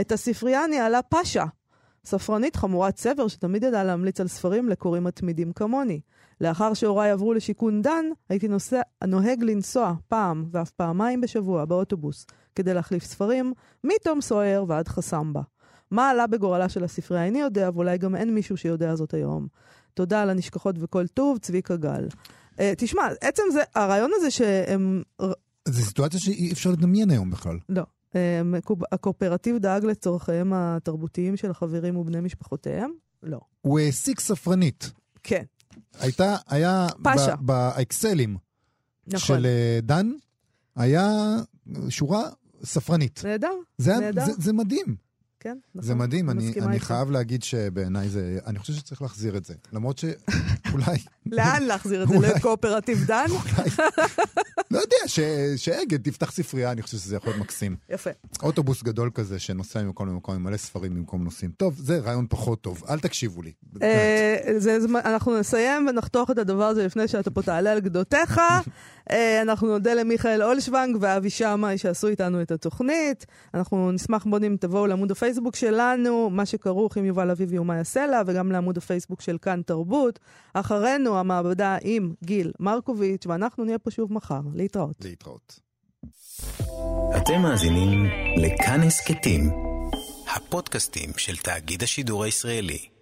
את 0.00 0.12
הספרייה 0.12 0.66
ניהלה 0.66 1.02
פאשה, 1.02 1.44
ספרנית 2.08 2.56
חמורת 2.56 2.98
סבר 2.98 3.28
שתמיד 3.28 3.62
ידעה 3.62 3.84
להמליץ 3.84 4.20
על 4.20 4.28
ספרים 4.28 4.68
לקוראים 4.68 5.04
מתמידים 5.04 5.52
כמוני. 5.52 6.00
לאחר 6.40 6.74
שהוריי 6.74 7.10
עברו 7.10 7.34
לשיכון 7.34 7.82
דן, 7.82 8.04
הייתי 8.28 8.48
נוסע, 8.48 8.80
נוהג 9.06 9.42
לנסוע 9.42 9.94
פעם 10.08 10.44
ואף 10.52 10.70
פעמיים 10.70 11.20
בשבוע 11.20 11.64
באוטובוס 11.64 12.26
כדי 12.54 12.74
להחליף 12.74 13.04
ספרים, 13.04 13.52
מתום 13.84 14.20
סוער 14.20 14.64
ועד 14.68 14.88
חסמבה. 14.88 15.40
מה 15.90 16.10
עלה 16.10 16.26
בגורלה 16.26 16.68
של 16.68 16.84
הספרייה 16.84 17.24
איני 17.24 17.40
יודע, 17.40 17.70
ואולי 17.74 17.98
גם 17.98 18.16
אין 18.16 18.34
מישהו 18.34 18.56
שיודע 18.56 18.94
זאת 18.94 19.14
היום. 19.14 19.46
תודה 19.94 20.22
על 20.22 20.30
הנשכחות 20.30 20.76
וכל 20.78 21.06
טוב, 21.06 21.38
צביקה 21.38 21.76
גל. 21.76 22.06
Uh, 22.52 22.60
תשמע, 22.76 23.02
עצם 23.20 23.42
זה, 23.52 23.62
הרעיון 23.74 24.10
הזה 24.14 24.30
שהם... 24.30 25.02
זו 25.68 25.82
סיטואציה 25.82 26.20
שאי 26.20 26.52
אפשר 26.52 26.70
לדמיין 26.70 27.10
היום 27.10 27.30
בכלל. 27.30 27.58
לא. 27.68 27.82
Uh, 28.12 28.16
הקואופרטיב 28.92 29.58
דאג 29.58 29.84
לצורכיהם 29.84 30.52
התרבותיים 30.52 31.36
של 31.36 31.50
החברים 31.50 31.96
ובני 31.96 32.20
משפחותיהם? 32.20 32.90
לא. 33.22 33.40
הוא 33.60 33.78
העסיק 33.78 34.20
ספרנית. 34.20 34.90
כן. 35.22 35.42
הייתה, 36.00 36.36
היה... 36.48 36.86
פאשה. 37.02 37.36
באקסלים 37.36 38.36
נכון. 39.06 39.20
של 39.20 39.46
אה, 39.46 39.78
דן, 39.82 40.10
היה 40.76 41.10
שורה 41.88 42.22
ספרנית. 42.64 43.20
נהדר, 43.24 43.52
זה, 43.78 43.96
נהדר. 43.96 44.24
זה, 44.24 44.32
זה 44.38 44.52
מדהים. 44.52 45.07
כן, 45.40 45.56
נכון. 45.74 45.86
זה 45.88 45.94
מדהים, 45.94 46.30
אני, 46.30 46.52
אני 46.62 46.74
איתך. 46.74 46.84
חייב 46.84 47.10
להגיד 47.10 47.42
שבעיניי 47.42 48.08
זה... 48.08 48.38
אני 48.46 48.58
חושב 48.58 48.72
שצריך 48.72 49.02
להחזיר 49.02 49.36
את 49.36 49.44
זה. 49.44 49.54
למרות 49.72 49.98
שאולי... 49.98 50.96
לאן 51.26 51.62
להחזיר 51.62 52.02
את 52.02 52.08
זה? 52.08 52.14
אולי- 52.16 52.28
לקואופרטיב 52.36 53.04
דן? 53.06 53.26
לא 54.70 54.78
יודע, 54.78 54.96
ש- 55.06 55.20
שאגד 55.56 56.02
תפתח 56.02 56.32
ספרייה, 56.32 56.72
אני 56.72 56.82
חושב 56.82 56.96
שזה 56.96 57.16
יכול 57.16 57.30
להיות 57.32 57.40
מקסים. 57.42 57.76
יפה. 57.90 58.10
אוטובוס 58.42 58.82
גדול 58.82 59.10
כזה 59.14 59.38
שנוסע 59.38 59.82
ממקום 59.82 60.08
למקום 60.08 60.34
עם 60.34 60.42
מלא 60.42 60.56
ספרים 60.56 60.94
במקום 60.94 61.24
נוסעים. 61.24 61.50
טוב, 61.56 61.74
זה 61.78 61.98
רעיון 61.98 62.26
פחות 62.28 62.60
טוב, 62.60 62.82
אל 62.90 62.98
תקשיבו 62.98 63.42
לי. 63.42 63.52
אה, 63.82 64.36
אנחנו 65.04 65.38
נסיים 65.40 65.86
ונחתוך 65.88 66.30
את 66.30 66.38
הדבר 66.38 66.64
הזה 66.64 66.86
לפני 66.86 67.08
שאתה 67.08 67.30
פה 67.30 67.42
תעלה 67.42 67.72
על 67.72 67.80
גדותיך. 67.80 68.40
אה, 69.10 69.42
אנחנו 69.42 69.68
נודה 69.68 69.94
למיכאל 69.94 70.42
אולשוונג 70.42 70.96
ואבי 71.00 71.30
שמאי 71.30 71.78
שעשו 71.78 72.08
איתנו 72.08 72.42
את 72.42 72.50
התוכנית. 72.50 73.26
אנחנו 73.54 73.92
נשמח 73.92 74.26
מאוד 74.26 74.44
אם 74.44 74.56
תבואו 74.60 74.86
לעמוד 74.86 75.10
הפייסבוק 75.10 75.56
שלנו, 75.56 76.30
מה 76.30 76.46
שכרוך 76.46 76.96
עם 76.96 77.04
יובל 77.04 77.30
אביבי 77.30 77.58
ומאיה 77.58 77.84
סלע, 77.84 78.22
וגם 78.26 78.52
לעמוד 78.52 78.76
הפייסבוק 78.76 79.20
של 79.20 79.38
כאן 79.38 79.62
תרבות. 79.66 80.18
אחרינו 80.54 81.18
המעבדה 81.18 81.76
עם 81.82 82.12
גיל 82.24 82.52
מרקוביץ', 82.60 83.26
ואנחנו 83.26 83.64
נהיה 83.64 83.78
פה 83.78 83.90
שוב 83.90 84.12
מחר. 84.12 84.40
להתראות. 84.54 84.96
להתראות. 85.04 85.60
אתם 87.16 87.42
מאזינים 87.42 88.04
לכאן 88.36 88.80
הסכתים, 88.80 89.50
הפודקאסטים 90.36 91.10
של 91.16 91.36
תאגיד 91.36 91.82
השידור 91.82 92.24
הישראלי. 92.24 92.97